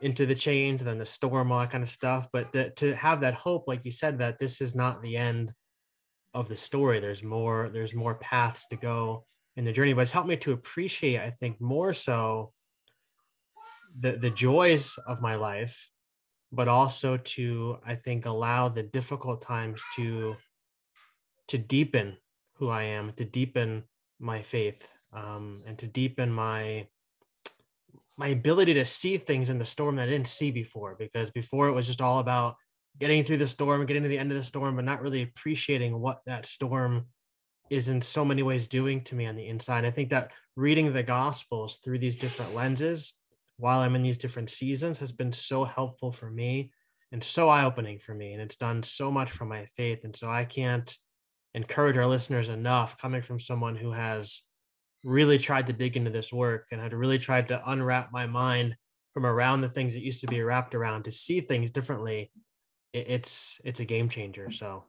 into 0.00 0.26
the 0.26 0.34
change, 0.34 0.80
then 0.80 0.98
the 0.98 1.06
storm, 1.06 1.50
all 1.50 1.58
that 1.58 1.70
kind 1.70 1.82
of 1.82 1.88
stuff. 1.88 2.28
But 2.32 2.52
the, 2.52 2.70
to 2.76 2.94
have 2.94 3.20
that 3.22 3.34
hope, 3.34 3.64
like 3.66 3.84
you 3.84 3.90
said, 3.90 4.18
that 4.18 4.38
this 4.38 4.60
is 4.60 4.76
not 4.76 5.02
the 5.02 5.16
end 5.16 5.52
of 6.34 6.48
the 6.48 6.56
story. 6.56 7.00
There's 7.00 7.22
more. 7.22 7.70
There's 7.72 7.94
more 7.94 8.14
paths 8.16 8.66
to 8.68 8.76
go 8.76 9.26
in 9.56 9.64
the 9.64 9.72
journey. 9.72 9.92
But 9.92 10.02
it's 10.02 10.12
helped 10.12 10.28
me 10.28 10.36
to 10.38 10.52
appreciate, 10.52 11.20
I 11.20 11.30
think, 11.30 11.60
more 11.60 11.92
so 11.92 12.52
the 13.98 14.12
the 14.12 14.30
joys 14.30 14.98
of 15.06 15.20
my 15.20 15.34
life, 15.34 15.90
but 16.50 16.68
also 16.68 17.16
to, 17.16 17.78
I 17.86 17.94
think, 17.94 18.26
allow 18.26 18.68
the 18.68 18.82
difficult 18.82 19.42
times 19.42 19.82
to 19.96 20.36
to 21.48 21.58
deepen 21.58 22.16
who 22.54 22.68
I 22.68 22.84
am, 22.84 23.12
to 23.14 23.24
deepen 23.24 23.84
my 24.18 24.40
faith, 24.40 24.88
um, 25.12 25.62
and 25.66 25.76
to 25.78 25.86
deepen 25.86 26.32
my 26.32 26.86
my 28.16 28.28
ability 28.28 28.74
to 28.74 28.84
see 28.84 29.16
things 29.16 29.50
in 29.50 29.58
the 29.58 29.64
storm 29.64 29.96
that 29.96 30.08
I 30.08 30.12
didn't 30.12 30.26
see 30.26 30.50
before 30.50 30.96
because 30.98 31.30
before 31.30 31.68
it 31.68 31.72
was 31.72 31.86
just 31.86 32.00
all 32.00 32.18
about 32.18 32.56
getting 32.98 33.24
through 33.24 33.38
the 33.38 33.48
storm 33.48 33.84
getting 33.86 34.02
to 34.02 34.08
the 34.08 34.18
end 34.18 34.30
of 34.30 34.38
the 34.38 34.44
storm, 34.44 34.76
but 34.76 34.84
not 34.84 35.02
really 35.02 35.22
appreciating 35.22 35.98
what 35.98 36.20
that 36.26 36.46
storm 36.46 37.06
is 37.70 37.88
in 37.88 38.02
so 38.02 38.24
many 38.24 38.42
ways 38.42 38.66
doing 38.66 39.02
to 39.04 39.14
me 39.14 39.26
on 39.26 39.36
the 39.36 39.46
inside. 39.46 39.84
I 39.84 39.90
think 39.90 40.10
that 40.10 40.32
reading 40.56 40.92
the 40.92 41.02
gospels 41.02 41.78
through 41.82 41.98
these 41.98 42.16
different 42.16 42.54
lenses 42.54 43.14
while 43.56 43.80
I'm 43.80 43.94
in 43.96 44.02
these 44.02 44.18
different 44.18 44.50
seasons 44.50 44.98
has 44.98 45.12
been 45.12 45.32
so 45.32 45.64
helpful 45.64 46.12
for 46.12 46.30
me 46.30 46.72
and 47.12 47.22
so 47.22 47.48
eye-opening 47.48 47.98
for 47.98 48.14
me. 48.14 48.32
And 48.32 48.42
it's 48.42 48.56
done 48.56 48.82
so 48.82 49.10
much 49.10 49.30
for 49.30 49.44
my 49.44 49.64
faith. 49.76 50.04
And 50.04 50.14
so 50.14 50.30
I 50.30 50.44
can't 50.44 50.94
encourage 51.54 51.96
our 51.96 52.06
listeners 52.06 52.48
enough 52.48 52.98
coming 52.98 53.22
from 53.22 53.40
someone 53.40 53.76
who 53.76 53.92
has 53.92 54.42
really 55.04 55.38
tried 55.38 55.66
to 55.66 55.72
dig 55.72 55.96
into 55.96 56.10
this 56.10 56.32
work 56.32 56.66
and 56.72 56.80
had 56.80 56.92
really 56.92 57.18
tried 57.18 57.48
to 57.48 57.70
unwrap 57.70 58.12
my 58.12 58.26
mind 58.26 58.76
from 59.14 59.26
around 59.26 59.60
the 59.60 59.68
things 59.68 59.94
that 59.94 60.02
used 60.02 60.20
to 60.20 60.26
be 60.26 60.42
wrapped 60.42 60.74
around 60.74 61.04
to 61.04 61.10
see 61.10 61.40
things 61.40 61.70
differently 61.70 62.30
it's 62.92 63.60
it's 63.64 63.80
a 63.80 63.84
game 63.84 64.08
changer 64.08 64.50
so. 64.50 64.84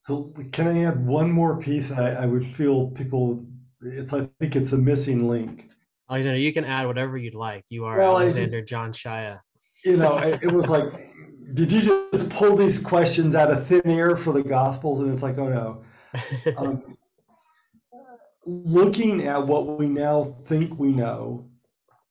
So 0.00 0.32
can 0.52 0.68
i 0.68 0.84
add 0.84 1.04
one 1.04 1.30
more 1.32 1.58
piece? 1.58 1.90
I, 1.90 2.12
I 2.12 2.26
would 2.26 2.54
feel 2.54 2.90
people 2.90 3.44
it's 3.80 4.12
i 4.12 4.28
think 4.40 4.56
it's 4.56 4.72
a 4.72 4.78
missing 4.78 5.28
link. 5.28 5.68
Alexander 6.08 6.38
you 6.38 6.52
can 6.52 6.64
add 6.64 6.86
whatever 6.86 7.16
you'd 7.16 7.34
like. 7.34 7.64
You 7.68 7.84
are 7.86 7.98
well, 7.98 8.18
alexander 8.18 8.60
just, 8.60 8.68
john 8.68 8.92
Shaia. 8.92 9.40
You 9.84 9.96
know 9.96 10.18
it, 10.18 10.42
it 10.42 10.52
was 10.52 10.68
like 10.68 10.92
did 11.54 11.72
you 11.72 11.80
just 12.12 12.30
pull 12.30 12.56
these 12.56 12.78
questions 12.78 13.34
out 13.34 13.50
of 13.50 13.66
thin 13.66 13.82
air 13.84 14.16
for 14.16 14.32
the 14.32 14.42
gospels? 14.42 15.00
And 15.00 15.10
it's 15.12 15.22
like 15.22 15.38
oh 15.38 15.48
no. 15.48 15.82
Um, 16.56 16.96
looking 18.46 19.26
at 19.26 19.46
what 19.46 19.78
we 19.78 19.86
now 19.86 20.36
think 20.44 20.78
we 20.78 20.92
know, 20.92 21.48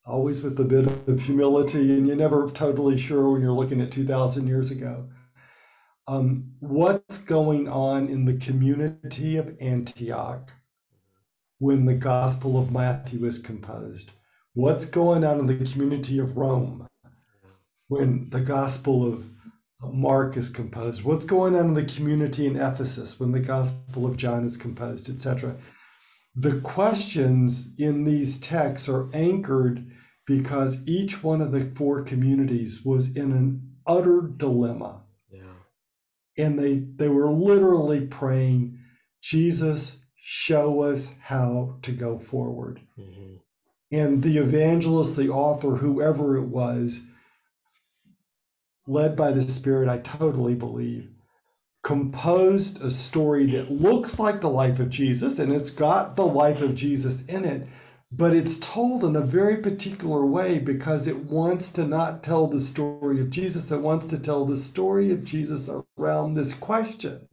always 0.06 0.41
with 0.41 0.60
a 0.60 0.66
bit 0.66 0.86
of 1.08 1.22
humility, 1.22 1.93
and 1.93 2.06
you're 2.06 2.16
never 2.16 2.50
totally 2.52 2.98
sure 2.98 3.32
when 3.32 3.41
you're 3.41 3.52
looking 3.52 3.82
at 3.82 3.91
2,000 3.91 4.46
years 4.48 4.72
ago. 4.72 5.08
Um, 6.08 6.51
what's 6.60 7.18
going 7.18 7.68
on 7.68 8.08
in 8.08 8.26
the 8.26 8.38
community 8.38 9.38
of 9.38 9.58
Antioch 9.60 10.51
when 11.58 11.86
the 11.86 11.95
Gospel 11.95 12.60
of 12.60 12.72
Matthew 12.72 13.26
is 13.26 13.39
composed? 13.39 14.12
What's 14.53 14.86
going 14.86 15.24
on 15.24 15.39
in 15.39 15.47
the 15.47 15.66
community 15.66 16.20
of 16.20 16.38
Rome 16.38 16.88
when 17.88 18.30
the 18.30 18.41
Gospel 18.41 19.12
of 19.12 19.26
Mark 19.93 20.38
is 20.38 20.49
composed, 20.49 21.03
what's 21.03 21.26
going 21.26 21.56
on 21.56 21.68
in 21.68 21.74
the 21.74 21.86
community 21.86 22.47
in 22.47 22.56
Ephesus 22.56 23.20
when 23.20 23.32
the 23.32 23.39
Gospel 23.39 24.06
of 24.06 24.18
John 24.18 24.43
is 24.43 24.58
composed, 24.58 25.10
etc. 25.10 25.56
The 26.36 26.60
questions 26.62 27.74
in 27.80 28.03
these 28.03 28.39
texts 28.39 28.89
are 28.89 29.10
anchored 29.14 29.86
because 30.26 30.78
each 30.88 31.24
one 31.24 31.41
of 31.41 31.51
the 31.51 31.62
four 31.62 32.03
communities 32.03 32.84
was 32.84 33.16
in 33.16 33.32
an 33.32 33.76
utter 33.86 34.22
dilemma. 34.36 35.03
And 36.38 36.60
they 36.60 36.84
they 36.96 37.10
were 37.10 37.30
literally 37.32 38.06
praying, 38.06 38.78
Jesus, 39.22 39.98
show 40.16 40.82
us 40.82 41.14
how 41.22 41.78
to 41.84 41.92
go 41.92 42.20
forward. 42.20 42.82
Mm-hmm. 43.00 43.36
And 43.92 44.24
the 44.24 44.38
evangelist, 44.40 45.16
the 45.16 45.30
author, 45.30 45.78
whoever 45.78 46.38
it 46.38 46.48
was, 46.48 47.02
led 48.88 49.16
by 49.16 49.32
the 49.32 49.42
Spirit, 49.42 49.88
I 49.88 50.00
totally 50.00 50.56
believe, 50.56 51.10
composed 51.84 52.82
a 52.82 52.90
story 52.90 53.46
that 53.48 53.72
looks 53.72 54.20
like 54.20 54.42
the 54.42 54.50
life 54.50 54.80
of 54.80 54.90
Jesus 54.90 55.38
and 55.38 55.54
it's 55.54 55.70
got 55.70 56.16
the 56.16 56.26
life 56.26 56.62
of 56.62 56.76
Jesus 56.76 57.30
in 57.30 57.46
it, 57.46 57.68
but 58.18 58.34
it's 58.34 58.57
told 58.59 59.03
in 59.03 59.18
a 59.18 59.22
very 59.22 59.57
particular 59.57 60.26
way 60.26 60.57
because 60.57 61.05
it 61.05 61.26
wants 61.26 61.70
to 61.72 61.86
not 61.86 62.24
tell 62.24 62.47
the 62.47 62.61
story 62.61 63.20
of 63.20 63.30
Jesus, 63.30 63.72
it 63.72 63.82
wants 63.82 64.07
to 64.07 64.18
tell 64.18 64.45
the 64.45 64.55
story 64.55 65.11
of 65.11 65.26
Jesus 65.26 65.70
around 65.97 66.34
this 66.34 66.53
question. 66.53 67.28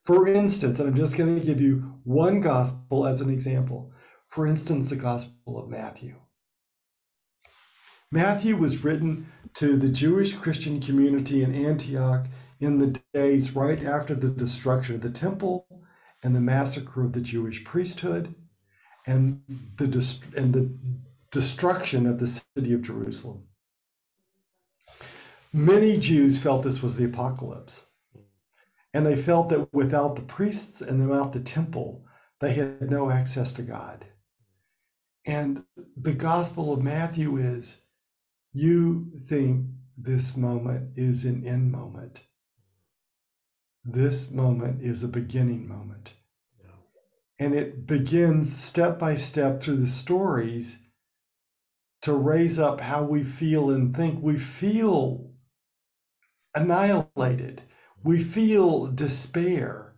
For 0.00 0.28
instance, 0.28 0.78
and 0.78 0.88
I'm 0.88 0.96
just 0.96 1.16
going 1.16 1.34
to 1.34 1.44
give 1.44 1.62
you 1.62 1.94
one 2.04 2.40
gospel 2.40 3.06
as 3.06 3.22
an 3.22 3.30
example. 3.30 3.90
For 4.28 4.46
instance, 4.46 4.90
the 4.90 4.96
Gospel 4.96 5.58
of 5.58 5.70
Matthew. 5.70 6.16
Matthew 8.12 8.56
was 8.56 8.84
written 8.84 9.32
to 9.54 9.78
the 9.78 9.88
Jewish 9.88 10.34
Christian 10.34 10.78
community 10.78 11.42
in 11.42 11.54
Antioch 11.54 12.26
in 12.60 12.78
the 12.78 13.00
days 13.14 13.56
right 13.56 13.82
after 13.82 14.14
the 14.14 14.28
destruction 14.28 14.96
of 14.96 15.00
the 15.00 15.10
temple 15.10 15.66
and 16.22 16.36
the 16.36 16.40
massacre 16.40 17.02
of 17.02 17.14
the 17.14 17.20
Jewish 17.20 17.64
priesthood 17.64 18.34
and 19.06 19.40
the, 19.76 19.84
and 20.36 20.52
the 20.52 20.70
destruction 21.30 22.06
of 22.06 22.18
the 22.18 22.26
city 22.26 22.72
of 22.72 22.82
Jerusalem. 22.82 23.44
Many 25.52 25.96
Jews 25.96 26.38
felt 26.38 26.64
this 26.64 26.82
was 26.82 26.96
the 26.96 27.04
apocalypse. 27.04 27.86
And 28.92 29.06
they 29.06 29.16
felt 29.16 29.50
that 29.50 29.72
without 29.72 30.16
the 30.16 30.22
priests 30.22 30.80
and 30.80 31.08
without 31.08 31.32
the 31.32 31.40
temple, 31.40 32.04
they 32.40 32.54
had 32.54 32.90
no 32.90 33.10
access 33.10 33.52
to 33.52 33.62
God. 33.62 34.06
And 35.26 35.64
the 35.96 36.14
Gospel 36.14 36.72
of 36.72 36.82
Matthew 36.82 37.36
is 37.36 37.82
you 38.52 39.10
think 39.26 39.66
this 39.98 40.36
moment 40.36 40.96
is 40.96 41.24
an 41.24 41.46
end 41.46 41.72
moment. 41.72 42.22
This 43.84 44.30
moment 44.30 44.82
is 44.82 45.02
a 45.02 45.08
beginning 45.08 45.68
moment. 45.68 46.12
And 47.38 47.54
it 47.54 47.86
begins 47.86 48.56
step 48.56 48.98
by 48.98 49.16
step 49.16 49.60
through 49.60 49.76
the 49.76 49.86
stories 49.88 50.78
to 52.02 52.14
raise 52.14 52.58
up 52.58 52.80
how 52.80 53.04
we 53.04 53.24
feel 53.24 53.70
and 53.70 53.96
think. 53.96 54.22
We 54.22 54.38
feel 54.38 55.32
annihilated, 56.54 57.62
we 58.04 58.22
feel 58.22 58.88
despair. 58.88 59.94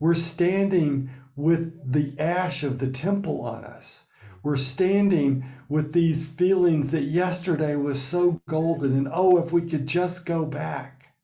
We're 0.00 0.14
standing 0.14 1.10
with 1.36 1.92
the 1.92 2.14
ash 2.20 2.62
of 2.64 2.78
the 2.80 2.88
temple 2.90 3.42
on 3.42 3.64
us. 3.64 4.04
We're 4.42 4.56
standing 4.56 5.44
with 5.68 5.92
these 5.92 6.26
feelings 6.26 6.90
that 6.92 7.04
yesterday 7.04 7.76
was 7.76 8.02
so 8.02 8.42
golden 8.48 8.96
and 8.96 9.08
oh, 9.12 9.38
if 9.38 9.52
we 9.52 9.62
could 9.62 9.86
just 9.86 10.26
go 10.26 10.46
back. 10.46 11.14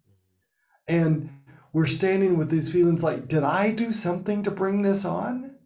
And 0.88 1.30
we're 1.72 1.86
standing 1.86 2.38
with 2.38 2.50
these 2.50 2.72
feelings 2.72 3.02
like, 3.02 3.28
did 3.28 3.44
I 3.44 3.72
do 3.72 3.92
something 3.92 4.42
to 4.44 4.52
bring 4.52 4.82
this 4.82 5.04
on? 5.04 5.57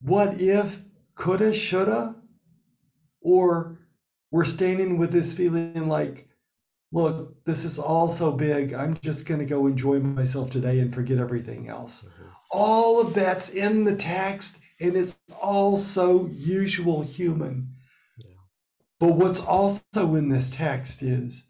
What 0.00 0.40
if, 0.40 0.80
coulda, 1.14 1.52
shoulda? 1.52 2.16
Or 3.22 3.78
we're 4.30 4.44
standing 4.44 4.96
with 4.96 5.12
this 5.12 5.34
feeling 5.34 5.88
like, 5.88 6.28
look, 6.92 7.44
this 7.44 7.64
is 7.64 7.78
all 7.78 8.08
so 8.08 8.32
big. 8.32 8.72
I'm 8.72 8.94
just 8.94 9.26
going 9.26 9.40
to 9.40 9.46
go 9.46 9.66
enjoy 9.66 10.00
myself 10.00 10.50
today 10.50 10.80
and 10.80 10.94
forget 10.94 11.18
everything 11.18 11.68
else. 11.68 12.02
Mm-hmm. 12.02 12.28
All 12.52 13.00
of 13.00 13.14
that's 13.14 13.50
in 13.50 13.84
the 13.84 13.94
text, 13.94 14.58
and 14.80 14.96
it's 14.96 15.20
all 15.40 15.76
so 15.76 16.28
usual 16.32 17.02
human. 17.02 17.74
Yeah. 18.18 18.34
But 18.98 19.12
what's 19.12 19.40
also 19.40 20.16
in 20.16 20.28
this 20.28 20.50
text 20.50 21.02
is 21.02 21.48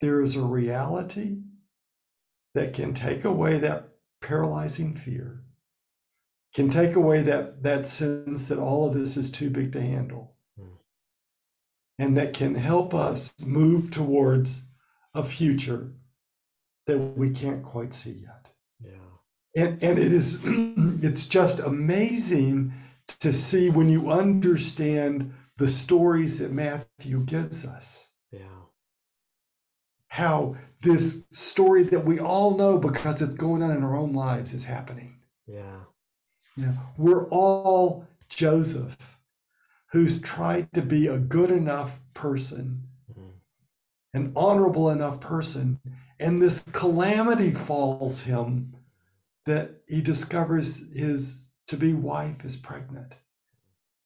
there 0.00 0.20
is 0.20 0.36
a 0.36 0.42
reality 0.42 1.38
that 2.54 2.74
can 2.74 2.92
take 2.92 3.24
away 3.24 3.58
that 3.58 3.88
paralyzing 4.20 4.94
fear 4.94 5.42
can 6.54 6.68
take 6.68 6.96
away 6.96 7.22
that 7.22 7.62
that 7.62 7.86
sense 7.86 8.48
that 8.48 8.58
all 8.58 8.88
of 8.88 8.94
this 8.94 9.16
is 9.16 9.30
too 9.30 9.50
big 9.50 9.72
to 9.72 9.80
handle. 9.80 10.34
Mm. 10.58 10.76
and 11.98 12.16
that 12.16 12.34
can 12.34 12.54
help 12.54 12.94
us 12.94 13.32
move 13.40 13.90
towards 13.90 14.64
a 15.14 15.22
future 15.22 15.92
that 16.86 16.98
we 16.98 17.30
can't 17.30 17.62
quite 17.62 17.92
see 17.94 18.12
yet. 18.12 18.48
Yeah. 18.80 19.62
And 19.62 19.82
and 19.82 19.98
it 19.98 20.12
is 20.12 20.38
it's 20.44 21.26
just 21.26 21.58
amazing 21.60 22.72
to 23.20 23.32
see 23.32 23.70
when 23.70 23.90
you 23.90 24.10
understand 24.10 25.32
the 25.56 25.68
stories 25.68 26.38
that 26.38 26.52
matthew 26.52 27.20
gives 27.24 27.66
us. 27.66 28.08
Yeah. 28.30 28.40
How 30.08 30.56
this 30.80 31.24
story 31.30 31.84
that 31.84 32.04
we 32.04 32.18
all 32.18 32.56
know 32.56 32.76
because 32.76 33.22
it's 33.22 33.34
going 33.34 33.62
on 33.62 33.70
in 33.70 33.84
our 33.84 33.96
own 33.96 34.12
lives 34.12 34.52
is 34.52 34.64
happening. 34.64 35.18
Yeah 35.46 35.84
you 36.56 36.66
know, 36.66 36.78
we're 36.96 37.28
all 37.28 38.06
Joseph, 38.28 38.96
who's 39.92 40.20
tried 40.20 40.72
to 40.72 40.82
be 40.82 41.06
a 41.06 41.18
good 41.18 41.50
enough 41.50 42.00
person, 42.14 42.82
mm-hmm. 43.10 43.30
an 44.14 44.32
honorable 44.34 44.90
enough 44.90 45.20
person, 45.20 45.78
and 46.18 46.40
this 46.40 46.62
calamity 46.72 47.50
falls 47.50 48.22
him 48.22 48.74
that 49.46 49.82
he 49.88 50.00
discovers 50.00 50.94
his 50.96 51.48
to 51.68 51.76
be 51.76 51.92
wife 51.94 52.44
is 52.44 52.56
pregnant, 52.56 53.16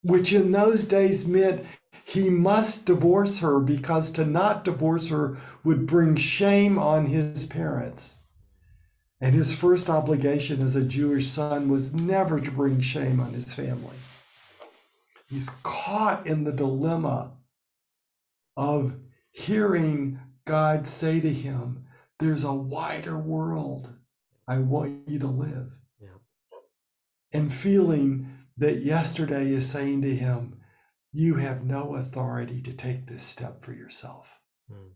which 0.03 0.33
in 0.33 0.53
those 0.53 0.85
days 0.85 1.27
meant 1.27 1.65
he 2.05 2.31
must 2.31 2.87
divorce 2.87 3.41
her 3.41 3.59
because 3.59 4.11
to 4.13 4.25
not 4.25 4.65
divorce 4.65 5.09
her 5.09 5.37
would 5.65 5.87
bring 5.87 6.15
shame 6.15 6.79
on 6.79 7.07
his 7.07 7.45
parents. 7.45 8.16
And 9.21 9.35
his 9.35 9.55
first 9.55 9.89
obligation 9.89 10.61
as 10.61 10.77
a 10.77 10.85
Jewish 10.85 11.29
son 11.29 11.71
was 11.71 11.95
never 11.95 12.41
to 12.41 12.51
bring 12.51 12.81
shame 12.81 13.19
on 13.19 13.33
his 13.33 13.55
family. 13.55 13.97
He's 15.29 15.49
caught 15.63 16.27
in 16.27 16.45
the 16.45 16.53
dilemma 16.53 17.33
of 18.57 18.97
hearing 19.31 20.21
God 20.45 20.87
say 20.87 21.21
to 21.21 21.33
him, 21.33 21.87
There's 22.21 22.45
a 22.45 22.55
wider 22.55 23.19
world 23.19 23.95
I 24.47 24.59
want 24.59 25.09
you 25.09 25.19
to 25.19 25.27
live. 25.27 25.73
Yeah. 26.01 26.09
And 27.33 27.53
feeling 27.53 28.29
that 28.59 28.79
yesterday 28.79 29.49
is 29.49 29.69
saying 29.69 30.03
to 30.03 30.15
him, 30.15 30.61
You 31.13 31.35
have 31.37 31.65
no 31.65 31.97
authority 31.97 32.63
to 32.63 32.73
take 32.73 33.07
this 33.07 33.23
step 33.23 33.65
for 33.65 33.73
yourself. 33.73 34.29
Mm. 34.71 34.91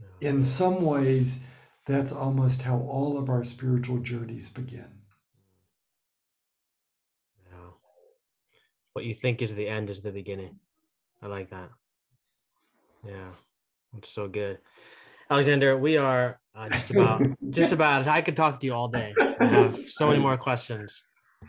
Yeah. 0.00 0.30
In 0.30 0.42
some 0.42 0.82
ways, 0.82 1.40
that's 1.86 2.12
almost 2.12 2.62
how 2.62 2.78
all 2.80 3.18
of 3.18 3.28
our 3.28 3.44
spiritual 3.44 3.98
journeys 3.98 4.48
begin. 4.48 4.88
Yeah. 7.50 7.70
What 8.94 9.04
you 9.04 9.14
think 9.14 9.42
is 9.42 9.54
the 9.54 9.68
end 9.68 9.90
is 9.90 10.00
the 10.00 10.12
beginning. 10.12 10.58
I 11.22 11.26
like 11.26 11.50
that. 11.50 11.70
Yeah, 13.06 13.30
it's 13.96 14.10
so 14.10 14.28
good. 14.28 14.58
Alexander, 15.30 15.76
we 15.76 15.96
are 15.96 16.38
uh, 16.54 16.68
just 16.68 16.90
about 16.90 17.22
just 17.50 17.72
about. 17.72 18.06
I 18.06 18.22
could 18.22 18.36
talk 18.36 18.60
to 18.60 18.66
you 18.66 18.74
all 18.74 18.88
day. 18.88 19.12
I 19.40 19.44
have 19.44 19.78
so 19.88 20.08
many 20.08 20.20
more 20.20 20.36
questions. 20.36 21.02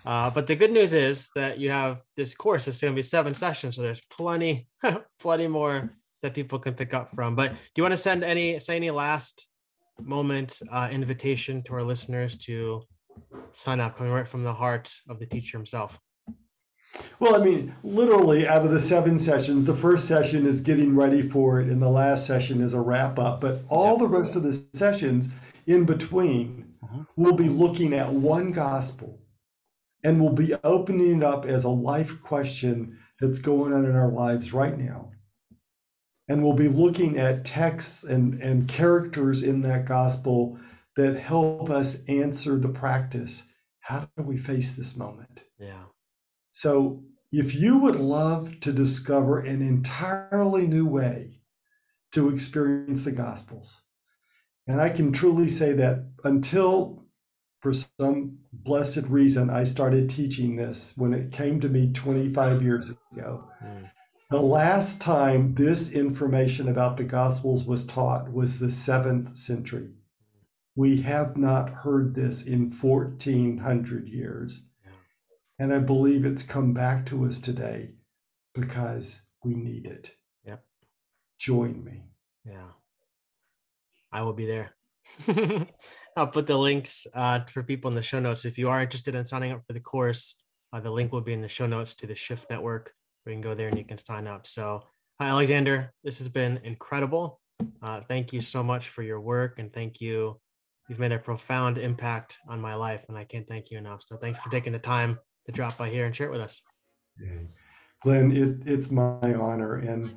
Uh, 0.05 0.29
but 0.29 0.47
the 0.47 0.55
good 0.55 0.71
news 0.71 0.93
is 0.93 1.29
that 1.35 1.57
you 1.57 1.71
have 1.71 2.01
this 2.17 2.33
course. 2.33 2.67
It's 2.67 2.81
going 2.81 2.93
to 2.93 2.95
be 2.95 3.01
seven 3.01 3.33
sessions, 3.33 3.77
so 3.77 3.81
there's 3.81 4.01
plenty, 4.09 4.67
plenty 5.19 5.47
more 5.47 5.89
that 6.21 6.33
people 6.33 6.59
can 6.59 6.73
pick 6.73 6.93
up 6.93 7.09
from. 7.09 7.35
But 7.35 7.51
do 7.51 7.57
you 7.77 7.83
want 7.83 7.93
to 7.93 7.97
send 7.97 8.23
any 8.23 8.59
say 8.59 8.75
any 8.75 8.91
last 8.91 9.47
moment 10.01 10.61
uh, 10.71 10.89
invitation 10.91 11.63
to 11.63 11.73
our 11.73 11.83
listeners 11.83 12.37
to 12.37 12.81
sign 13.51 13.79
up 13.79 13.97
coming 13.97 14.11
right 14.11 14.27
from 14.27 14.43
the 14.43 14.53
heart 14.53 14.93
of 15.09 15.19
the 15.19 15.25
teacher 15.25 15.57
himself? 15.57 15.99
Well, 17.19 17.39
I 17.39 17.43
mean, 17.43 17.75
literally 17.83 18.47
out 18.47 18.65
of 18.65 18.71
the 18.71 18.79
seven 18.79 19.19
sessions, 19.19 19.65
the 19.65 19.75
first 19.75 20.07
session 20.07 20.45
is 20.45 20.61
getting 20.61 20.95
ready 20.95 21.21
for 21.21 21.59
it, 21.59 21.69
and 21.69 21.81
the 21.81 21.89
last 21.89 22.25
session 22.25 22.61
is 22.61 22.73
a 22.73 22.79
wrap 22.79 23.19
up. 23.19 23.41
But 23.41 23.63
all 23.69 23.91
yep. 23.91 23.99
the 23.99 24.07
rest 24.07 24.35
of 24.35 24.43
the 24.43 24.53
sessions 24.73 25.29
in 25.67 25.85
between, 25.85 26.73
uh-huh. 26.83 27.03
we'll 27.15 27.35
be 27.35 27.49
looking 27.49 27.93
at 27.93 28.11
one 28.11 28.51
gospel 28.51 29.19
and 30.03 30.21
we'll 30.21 30.33
be 30.33 30.53
opening 30.63 31.17
it 31.17 31.23
up 31.23 31.45
as 31.45 31.63
a 31.63 31.69
life 31.69 32.21
question 32.21 32.97
that's 33.19 33.39
going 33.39 33.73
on 33.73 33.85
in 33.85 33.95
our 33.95 34.11
lives 34.11 34.53
right 34.53 34.77
now. 34.77 35.09
And 36.27 36.43
we'll 36.43 36.53
be 36.53 36.67
looking 36.67 37.17
at 37.17 37.45
texts 37.45 38.03
and, 38.03 38.35
and 38.41 38.67
characters 38.67 39.43
in 39.43 39.61
that 39.61 39.85
gospel 39.85 40.57
that 40.95 41.19
help 41.19 41.69
us 41.69 42.03
answer 42.05 42.57
the 42.57 42.69
practice. 42.69 43.43
How 43.81 44.09
do 44.17 44.23
we 44.23 44.37
face 44.37 44.73
this 44.73 44.95
moment? 44.95 45.43
Yeah. 45.59 45.83
So, 46.51 47.03
if 47.31 47.53
you 47.53 47.77
would 47.79 47.97
love 47.97 48.59
to 48.61 48.71
discover 48.71 49.39
an 49.39 49.61
entirely 49.61 50.65
new 50.65 50.87
way 50.87 51.41
to 52.13 52.29
experience 52.29 53.03
the 53.03 53.11
Gospels, 53.11 53.81
and 54.67 54.79
I 54.79 54.89
can 54.89 55.11
truly 55.11 55.49
say 55.49 55.73
that 55.73 56.05
until 56.23 57.03
for 57.59 57.73
some 57.73 58.37
blessed 58.53 59.03
reason 59.07 59.49
I 59.49 59.63
started 59.63 60.09
teaching 60.09 60.55
this 60.55 60.93
when 60.95 61.13
it 61.13 61.31
came 61.31 61.59
to 61.61 61.67
me 61.67 61.91
25 61.91 62.61
years 62.61 62.89
ago. 62.89 63.49
Mm. 63.63 63.91
The 64.31 64.41
last 64.41 64.99
time 64.99 65.53
this 65.53 65.91
information 65.91 66.67
about 66.67 66.97
the 66.97 67.03
Gospels 67.03 67.63
was 67.63 67.85
taught 67.85 68.33
was 68.33 68.57
the 68.57 68.71
seventh 68.71 69.37
century. 69.37 69.89
We 70.75 71.01
have 71.03 71.37
not 71.37 71.69
heard 71.69 72.15
this 72.15 72.45
in 72.45 72.71
1400 72.71 74.09
years. 74.09 74.63
And 75.59 75.71
I 75.71 75.79
believe 75.79 76.25
it's 76.25 76.41
come 76.41 76.73
back 76.73 77.05
to 77.05 77.23
us 77.23 77.39
today 77.39 77.93
because 78.55 79.21
we 79.43 79.53
need 79.53 79.85
it. 79.85 80.11
Yep. 80.43 80.65
Join 81.37 81.83
me. 81.83 82.03
Yeah. 82.43 82.71
I 84.11 84.23
will 84.23 84.33
be 84.33 84.47
there. 84.47 84.75
I'll 86.17 86.27
put 86.27 86.47
the 86.47 86.57
links 86.57 87.05
uh, 87.13 87.41
for 87.45 87.61
people 87.61 87.89
in 87.89 87.95
the 87.95 88.01
show 88.01 88.19
notes. 88.19 88.43
If 88.43 88.57
you 88.57 88.69
are 88.69 88.81
interested 88.81 89.13
in 89.13 89.23
signing 89.23 89.51
up 89.51 89.61
for 89.67 89.73
the 89.73 89.79
course, 89.79 90.35
uh, 90.73 90.79
the 90.79 90.91
link 90.91 91.11
will 91.11 91.21
be 91.21 91.33
in 91.33 91.41
the 91.41 91.47
show 91.47 91.67
notes 91.67 91.93
to 91.95 92.07
the 92.07 92.15
Shift 92.15 92.49
Network. 92.49 92.91
We 93.25 93.31
can 93.33 93.41
go 93.41 93.53
there 93.53 93.67
and 93.67 93.77
you 93.77 93.85
can 93.85 93.97
sign 93.97 94.27
up. 94.27 94.45
So, 94.45 94.83
hi, 95.19 95.27
Alexander. 95.27 95.91
This 96.03 96.19
has 96.19 96.29
been 96.29 96.59
incredible. 96.63 97.39
Uh, 97.81 98.01
thank 98.07 98.33
you 98.33 98.41
so 98.41 98.61
much 98.61 98.89
for 98.89 99.01
your 99.01 99.19
work 99.19 99.59
and 99.59 99.71
thank 99.73 99.99
you. 99.99 100.39
You've 100.87 100.99
made 100.99 101.11
a 101.11 101.17
profound 101.17 101.79
impact 101.79 102.37
on 102.47 102.61
my 102.61 102.75
life, 102.75 103.05
and 103.09 103.17
I 103.17 103.23
can't 103.23 103.47
thank 103.47 103.71
you 103.71 103.77
enough. 103.77 104.03
So, 104.05 104.17
thanks 104.17 104.39
for 104.39 104.49
taking 104.49 104.73
the 104.73 104.79
time 104.79 105.17
to 105.45 105.51
drop 105.51 105.77
by 105.77 105.89
here 105.89 106.05
and 106.05 106.15
share 106.15 106.27
it 106.27 106.31
with 106.31 106.41
us. 106.41 106.61
Glenn, 108.01 108.31
it, 108.31 108.67
it's 108.67 108.91
my 108.91 109.33
honor. 109.33 109.77
And 109.77 110.15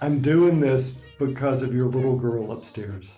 I'm 0.00 0.20
doing 0.20 0.58
this 0.58 0.98
because 1.18 1.62
of 1.62 1.72
your 1.74 1.86
little 1.86 2.16
girl 2.16 2.52
upstairs 2.52 3.14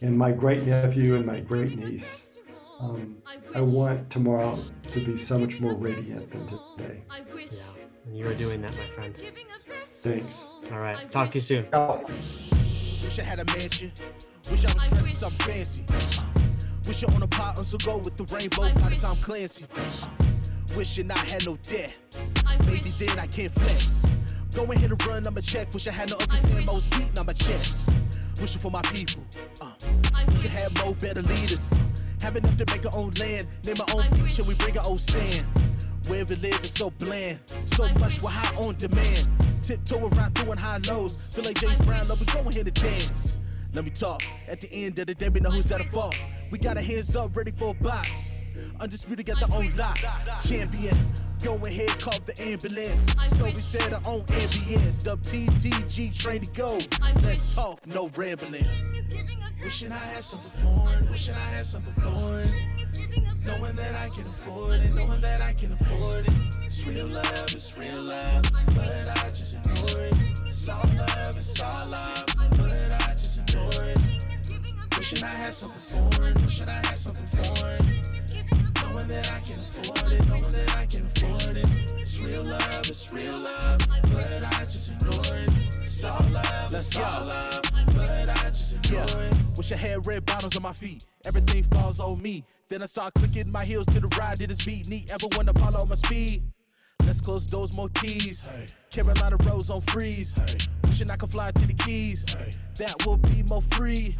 and 0.00 0.16
my 0.16 0.32
great 0.32 0.64
nephew 0.64 1.16
and 1.16 1.26
my 1.26 1.40
great 1.40 1.76
niece. 1.76 2.38
Um, 2.78 3.18
I 3.54 3.60
want 3.60 4.08
tomorrow 4.08 4.58
to 4.92 5.04
be 5.04 5.16
so 5.16 5.38
much 5.38 5.60
more 5.60 5.74
radiant 5.74 6.30
than 6.30 6.46
today. 6.46 7.02
Yeah, 7.10 7.79
and 8.10 8.18
you 8.18 8.26
are 8.26 8.34
doing 8.34 8.60
that, 8.62 8.76
my 8.76 8.86
friend. 8.86 9.14
Thanks. 9.84 10.48
All 10.72 10.80
right, 10.80 11.10
talk 11.12 11.30
to 11.32 11.36
you 11.36 11.40
soon. 11.40 11.66
Oh. 11.72 12.02
Wish 12.06 13.18
I 13.20 13.24
had 13.24 13.38
a 13.38 13.44
mansion. 13.44 13.92
Wish 14.50 14.64
I 14.64 14.74
was 14.74 14.90
dressed 14.90 15.14
something 15.14 15.52
fancy. 15.52 15.84
Uh, 15.88 16.24
wish 16.88 17.04
I 17.04 17.14
on 17.14 17.22
a 17.22 17.28
pot 17.28 17.58
on 17.58 17.64
go 17.84 17.98
with 17.98 18.16
the 18.16 18.24
rainbow 18.34 18.72
by 18.80 18.90
the 18.90 18.96
Tom 18.96 19.16
Clancy. 19.18 19.66
Uh, 19.76 19.90
Wishing 20.76 21.10
I 21.10 21.18
had 21.18 21.46
no 21.46 21.56
debt. 21.62 21.96
Maybe 22.66 22.90
then 22.98 23.18
I 23.18 23.26
can't 23.26 23.52
flex. 23.52 24.34
Go 24.54 24.64
ahead 24.64 24.90
and 24.90 25.06
run, 25.06 25.26
I'ma 25.26 25.40
check. 25.40 25.72
Wish 25.72 25.86
I 25.86 25.92
had 25.92 26.10
no 26.10 26.16
Uncle 26.18 26.36
Sam's 26.36 26.88
beating 26.88 27.18
on 27.18 27.26
my 27.26 27.32
chest. 27.32 28.18
Wishing 28.40 28.60
for 28.60 28.70
my 28.70 28.82
people. 28.82 29.22
Uh, 29.60 29.72
wish 30.28 30.46
I 30.46 30.48
had 30.48 30.84
more 30.84 30.94
better 30.94 31.22
leaders. 31.22 32.02
Have 32.22 32.36
enough 32.36 32.56
to 32.56 32.66
make 32.72 32.86
our 32.86 32.96
own 32.96 33.10
land. 33.20 33.46
Name 33.64 33.76
our 33.80 33.94
own 33.94 34.10
beach 34.10 34.38
and 34.38 34.48
we 34.48 34.54
bring 34.54 34.76
our 34.78 34.86
own 34.86 34.98
sand. 34.98 35.46
Where 36.08 36.24
we 36.24 36.36
live 36.36 36.60
is 36.64 36.72
so 36.72 36.90
bland. 36.90 37.40
So 37.46 37.88
much 38.00 38.22
we're 38.22 38.30
high 38.30 38.54
on 38.62 38.74
demand. 38.76 39.28
Tiptoe 39.62 40.08
around 40.08 40.34
through 40.34 40.54
high 40.56 40.78
lows. 40.88 41.16
Feel 41.34 41.44
like 41.44 41.60
James 41.60 41.78
Brown, 41.84 42.08
love 42.08 42.20
we 42.20 42.26
go 42.26 42.40
ahead 42.40 42.66
and 42.66 42.74
dance. 42.74 43.34
Let 43.72 43.84
me 43.84 43.90
talk. 43.90 44.22
At 44.48 44.60
the 44.60 44.72
end 44.72 44.98
of 44.98 45.06
the 45.06 45.14
day, 45.14 45.28
we 45.28 45.40
know 45.40 45.50
who's 45.50 45.70
at 45.70 45.80
a 45.80 45.84
fault. 45.84 46.20
We 46.50 46.58
got 46.58 46.76
our 46.76 46.82
hands 46.82 47.14
up, 47.14 47.36
ready 47.36 47.52
for 47.52 47.70
a 47.70 47.82
box. 47.82 48.36
Undisputed 48.80 49.26
got 49.26 49.38
their 49.38 49.56
own 49.56 49.70
lock. 49.76 49.98
Champion. 50.42 50.96
Go 51.44 51.56
ahead, 51.64 51.98
call 52.00 52.18
the 52.26 52.42
ambulance. 52.42 53.06
So 53.38 53.44
we 53.44 53.54
said 53.56 53.94
our 53.94 54.00
own 54.06 54.22
ambience. 54.22 55.04
Dub 55.04 55.20
TTG, 55.20 56.18
train 56.18 56.40
to 56.40 56.50
go. 56.52 56.78
Let's 57.22 57.52
talk, 57.52 57.86
no 57.86 58.08
rambling. 58.16 58.66
Wishing 59.62 59.92
I 59.92 59.98
had 59.98 60.24
something 60.24 60.50
foreign, 60.62 61.10
wishing 61.10 61.34
I 61.34 61.38
had 61.38 61.66
something 61.66 61.94
foreign. 61.94 62.48
Knowing 63.44 63.74
that 63.76 63.94
I 63.96 64.08
can 64.10 64.26
afford 64.26 64.80
it, 64.80 64.94
knowing 64.94 65.20
that 65.20 65.42
I 65.42 65.52
can 65.52 65.72
afford 65.72 66.26
it. 66.26 66.32
It's 66.64 66.86
real 66.86 67.08
love, 67.08 67.26
it's 67.52 67.76
real 67.76 68.02
love, 68.02 68.44
but 68.76 68.94
I 68.94 69.26
just 69.28 69.54
ignore 69.54 70.04
it. 70.04 70.14
It's 70.46 70.68
all 70.68 70.82
love, 70.96 71.36
it's 71.36 71.60
all 71.60 71.86
love, 71.88 72.26
but 72.56 72.80
I 73.08 73.12
just 73.12 73.38
ignore 73.38 73.84
it. 73.84 73.98
Wishing 74.96 75.24
I 75.24 75.28
had 75.28 75.54
something 75.54 76.10
foreign, 76.12 76.34
wishing 76.44 76.68
I 76.68 76.72
had 76.86 76.96
something 76.96 77.09
bottoms 90.40 90.56
on 90.56 90.62
my 90.62 90.72
feet, 90.72 91.04
everything 91.26 91.62
falls 91.64 92.00
on 92.00 92.20
me. 92.22 92.42
Then 92.70 92.82
I 92.82 92.86
start 92.86 93.12
clicking 93.12 93.52
my 93.52 93.62
heels 93.62 93.84
to 93.88 94.00
the 94.00 94.08
ride 94.18 94.38
to 94.38 94.46
this 94.46 94.64
beat. 94.64 94.88
Need 94.88 95.10
ever 95.10 95.26
want 95.36 95.48
to 95.48 95.60
follow 95.60 95.84
my 95.84 95.94
speed? 95.94 96.42
Let's 97.04 97.20
close 97.20 97.46
those 97.46 97.76
more 97.76 97.90
keys. 97.90 98.48
Hey. 98.48 98.66
Carolina 98.90 99.36
Rose 99.44 99.68
on 99.68 99.82
freeze. 99.82 100.34
Hey. 100.38 100.56
Wishing 100.84 101.10
I 101.10 101.16
could 101.16 101.28
fly 101.28 101.50
to 101.50 101.66
the 101.66 101.74
keys. 101.74 102.24
Hey. 102.32 102.50
That 102.78 102.94
will 103.04 103.18
be 103.18 103.42
more 103.50 103.60
free. 103.60 104.16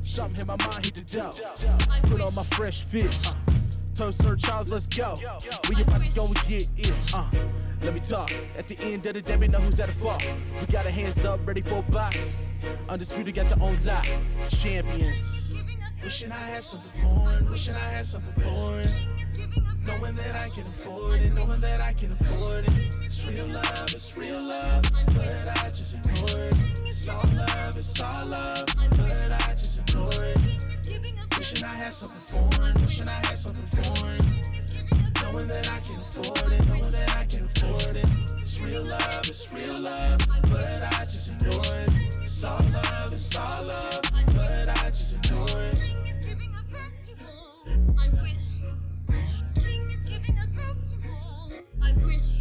Something 0.00 0.42
in 0.42 0.46
my 0.46 0.56
mind 0.56 0.86
hit 0.86 0.94
the 0.94 1.02
dough. 1.02 2.08
Put 2.08 2.22
on 2.22 2.34
my 2.34 2.44
fresh 2.44 2.82
fit. 2.82 3.14
Uh. 3.26 3.55
Turn 3.96 4.12
Sir 4.12 4.36
Charles, 4.36 4.70
let's 4.70 4.86
go. 4.86 5.14
We 5.70 5.80
about 5.80 6.02
to 6.02 6.10
go 6.10 6.26
and 6.26 6.34
get 6.46 6.68
it. 6.76 6.92
Uh, 7.14 7.24
let 7.80 7.94
me 7.94 8.00
talk. 8.00 8.30
At 8.58 8.68
the 8.68 8.78
end 8.80 9.06
of 9.06 9.14
the 9.14 9.22
day, 9.22 9.38
we 9.38 9.48
know 9.48 9.58
who's 9.58 9.80
at 9.80 9.86
the 9.86 9.94
fault. 9.94 10.30
We 10.60 10.66
got 10.66 10.84
our 10.84 10.92
hands 10.92 11.24
up, 11.24 11.40
ready 11.48 11.62
for 11.62 11.78
a 11.78 11.82
box. 11.82 12.42
Undisputed, 12.90 13.34
got 13.34 13.48
their 13.48 13.62
own 13.66 13.78
lot. 13.86 14.06
Champions. 14.48 15.54
Wishing 16.02 16.30
I 16.30 16.34
had 16.34 16.62
something 16.62 16.90
foreign. 17.00 17.48
Wishing 17.48 17.74
I 17.74 17.78
had 17.78 18.04
something 18.04 18.44
foreign. 18.44 18.92
Knowing 19.82 20.14
that 20.16 20.36
I 20.36 20.50
can 20.50 20.66
afford 20.66 21.20
it. 21.20 21.32
Knowing 21.32 21.60
that 21.62 21.80
I 21.80 21.94
can 21.94 22.12
afford 22.12 22.64
it. 22.64 22.72
It's 23.02 23.26
real 23.26 23.48
love. 23.48 23.82
It's 23.84 24.14
real 24.18 24.42
love. 24.42 24.84
But 25.14 25.48
I 25.58 25.68
just 25.68 25.94
ignore 25.94 26.44
it. 26.44 26.56
It's 26.84 27.08
all 27.08 27.22
love. 27.34 27.76
It's 27.76 27.98
all 27.98 28.26
love. 28.26 28.66
But 28.90 29.48
I 29.48 29.52
just 29.52 29.78
ignore 29.78 30.24
it. 30.24 30.75
Wishing 31.48 31.64
I 31.64 31.74
had 31.76 31.94
something 31.94 32.20
foreign, 32.26 32.74
wishing 32.82 33.08
I 33.08 33.24
had 33.24 33.38
something 33.38 33.66
foreign. 33.66 34.18
Knowing 35.22 35.46
that 35.46 35.70
I 35.70 35.78
can 35.86 36.00
afford 36.00 36.52
it, 36.52 36.66
knowing 36.66 36.90
that 36.90 37.16
I 37.16 37.24
can 37.26 37.44
afford 37.44 37.96
it. 37.96 38.06
It's 38.40 38.60
real 38.60 38.84
love, 38.84 39.28
it's 39.28 39.52
real 39.52 39.78
love, 39.78 40.18
but 40.50 40.82
I 40.82 41.04
just 41.04 41.30
ignore 41.30 41.76
it. 41.76 41.90
It's 42.20 42.42
all 42.44 42.58
love, 42.72 43.12
it's 43.12 43.36
all 43.36 43.62
love, 43.62 44.02
but 44.34 44.68
I 44.68 44.90
just 44.90 45.14
ignore 45.14 45.62
it. 45.62 45.78
I 51.80 51.92
wish. 52.06 52.35